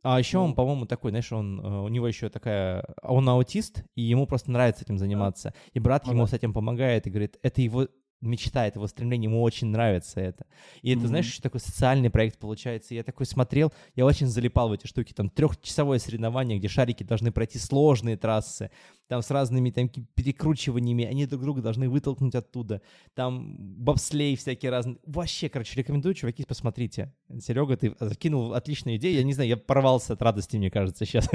А 0.03 0.19
еще 0.19 0.37
он, 0.37 0.53
по-моему, 0.53 0.85
такой, 0.85 1.09
знаешь, 1.09 1.31
он, 1.31 1.59
э, 1.59 1.79
у 1.81 1.87
него 1.87 2.07
еще 2.07 2.29
такая, 2.29 2.85
он 3.01 3.27
аутист, 3.27 3.83
и 3.95 4.03
ему 4.03 4.27
просто 4.27 4.51
нравится 4.51 4.83
этим 4.83 4.99
заниматься. 4.99 5.55
И 5.73 5.79
брат 5.79 6.05
ну, 6.05 6.13
ему 6.13 6.27
с 6.27 6.33
этим 6.33 6.53
помогает 6.53 7.07
и 7.07 7.09
говорит, 7.09 7.39
это 7.41 7.59
его 7.63 7.87
мечта, 8.21 8.67
это 8.67 8.79
его 8.79 8.87
стремление, 8.87 9.29
ему 9.29 9.41
очень 9.41 9.67
нравится 9.67 10.19
это. 10.19 10.45
И 10.81 10.91
это, 10.91 11.01
mm-hmm. 11.01 11.07
знаешь, 11.07 11.25
еще 11.27 11.41
такой 11.41 11.59
социальный 11.59 12.09
проект 12.09 12.39
получается. 12.39 12.95
Я 12.95 13.03
такой 13.03 13.25
смотрел, 13.25 13.71
я 13.95 14.05
очень 14.05 14.27
залипал 14.27 14.69
в 14.69 14.73
эти 14.73 14.87
штуки. 14.87 15.13
Там 15.13 15.29
трехчасовое 15.29 15.99
соревнование, 15.99 16.57
где 16.57 16.67
шарики 16.67 17.03
должны 17.03 17.31
пройти 17.31 17.59
сложные 17.59 18.17
трассы, 18.17 18.71
там 19.07 19.21
с 19.21 19.31
разными 19.31 19.71
там 19.71 19.89
перекручиваниями, 19.89 21.05
они 21.05 21.25
друг 21.25 21.41
друга 21.41 21.61
должны 21.61 21.89
вытолкнуть 21.89 22.35
оттуда. 22.35 22.81
Там 23.13 23.55
бобслей 23.57 24.35
всякие 24.35 24.71
разные. 24.71 24.97
Вообще, 25.05 25.49
короче, 25.49 25.79
рекомендую, 25.79 26.13
чуваки, 26.15 26.43
посмотрите. 26.45 27.13
Серега, 27.39 27.77
ты 27.77 27.95
закинул 27.99 28.53
отличную 28.53 28.97
идею. 28.97 29.15
Я 29.15 29.23
не 29.23 29.33
знаю, 29.33 29.49
я 29.49 29.57
порвался 29.57 30.13
от 30.13 30.21
радости, 30.21 30.57
мне 30.57 30.71
кажется, 30.71 31.05
сейчас. 31.05 31.29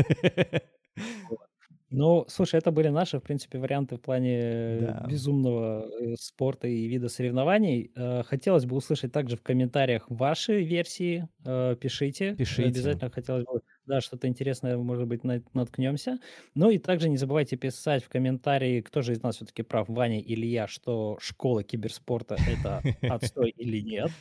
Ну, 1.94 2.24
слушай, 2.28 2.56
это 2.58 2.70
были 2.70 2.88
наши, 2.88 3.18
в 3.18 3.22
принципе, 3.22 3.58
варианты 3.58 3.96
в 3.96 4.00
плане 4.00 4.78
Да. 4.80 5.02
безумного 5.02 5.86
э, 6.00 6.14
спорта 6.18 6.66
и 6.66 6.86
вида 6.88 7.08
соревнований. 7.08 7.92
Э, 7.94 8.22
хотелось 8.22 8.64
бы 8.64 8.76
услышать 8.76 9.12
также 9.12 9.36
в 9.36 9.42
комментариях 9.42 10.06
ваши 10.08 10.62
версии. 10.62 11.28
Э, 11.44 11.76
пишите. 11.78 12.34
Пишите. 12.34 12.68
Обязательно 12.68 13.10
хотелось 13.10 13.44
бы, 13.44 13.60
да, 13.84 14.00
что-то 14.00 14.26
интересное, 14.26 14.78
может 14.78 15.06
быть, 15.06 15.22
наткнемся. 15.24 16.18
Ну 16.54 16.70
и 16.70 16.78
также 16.78 17.10
не 17.10 17.18
забывайте 17.18 17.56
писать 17.56 18.02
в 18.04 18.08
комментарии, 18.08 18.80
кто 18.80 19.02
же 19.02 19.12
из 19.12 19.22
нас 19.22 19.36
все-таки 19.36 19.62
прав, 19.62 19.88
Ваня 19.88 20.20
или 20.20 20.46
я, 20.46 20.66
что 20.68 21.18
школа 21.20 21.62
киберспорта 21.62 22.40
это 22.46 22.84
отстой 23.06 23.50
или 23.50 23.80
нет. 23.82 24.12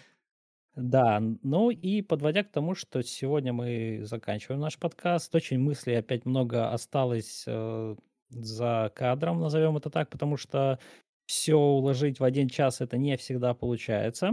Да, 0.75 1.21
ну 1.43 1.69
и 1.69 2.01
подводя 2.01 2.43
к 2.43 2.51
тому, 2.51 2.75
что 2.75 3.01
сегодня 3.03 3.51
мы 3.51 4.01
заканчиваем 4.03 4.61
наш 4.61 4.77
подкаст, 4.79 5.35
очень 5.35 5.59
мыслей 5.59 5.95
опять 5.95 6.25
много 6.25 6.71
осталось 6.71 7.43
э, 7.45 7.95
за 8.29 8.91
кадром, 8.95 9.41
назовем 9.41 9.75
это 9.75 9.89
так, 9.89 10.09
потому 10.09 10.37
что 10.37 10.79
все 11.25 11.55
уложить 11.55 12.19
в 12.19 12.23
один 12.23 12.47
час 12.47 12.79
это 12.79 12.97
не 12.97 13.17
всегда 13.17 13.53
получается. 13.53 14.31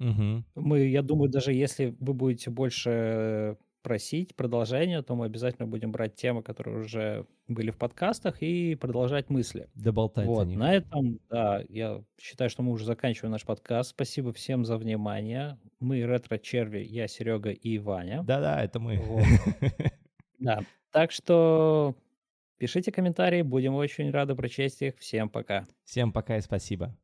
Угу. 0.00 0.44
Мы, 0.56 0.86
я 0.88 1.02
думаю, 1.02 1.30
даже 1.30 1.52
если 1.52 1.94
вы 2.00 2.14
будете 2.14 2.50
больше 2.50 3.58
просить 3.84 4.34
продолжение, 4.34 5.02
то 5.02 5.14
мы 5.14 5.26
обязательно 5.26 5.68
будем 5.68 5.92
брать 5.92 6.16
темы, 6.16 6.42
которые 6.42 6.80
уже 6.80 7.26
были 7.46 7.70
в 7.70 7.76
подкастах, 7.76 8.42
и 8.42 8.74
продолжать 8.74 9.28
мысли. 9.30 9.68
Доболтать 9.74 10.26
вот, 10.26 10.48
на 10.48 10.74
этом, 10.74 11.20
да, 11.28 11.62
я 11.68 12.02
считаю, 12.18 12.48
что 12.50 12.62
мы 12.62 12.72
уже 12.72 12.86
заканчиваем 12.86 13.30
наш 13.30 13.44
подкаст. 13.44 13.90
Спасибо 13.90 14.32
всем 14.32 14.64
за 14.64 14.78
внимание. 14.78 15.58
Мы 15.78 16.00
ретро-черви, 16.02 16.80
я, 16.80 17.06
Серега 17.06 17.50
и 17.50 17.78
Ваня. 17.78 18.22
Да-да, 18.24 18.64
это 18.64 18.80
мы. 18.80 18.96
Вот. 18.96 19.24
Да, 20.40 20.60
так 20.90 21.10
что 21.10 21.94
пишите 22.58 22.92
комментарии, 22.92 23.40
будем 23.40 23.74
очень 23.74 24.10
рады 24.10 24.34
прочесть 24.34 24.82
их. 24.82 24.98
Всем 24.98 25.30
пока. 25.30 25.66
Всем 25.84 26.12
пока 26.12 26.36
и 26.36 26.40
спасибо. 26.40 26.94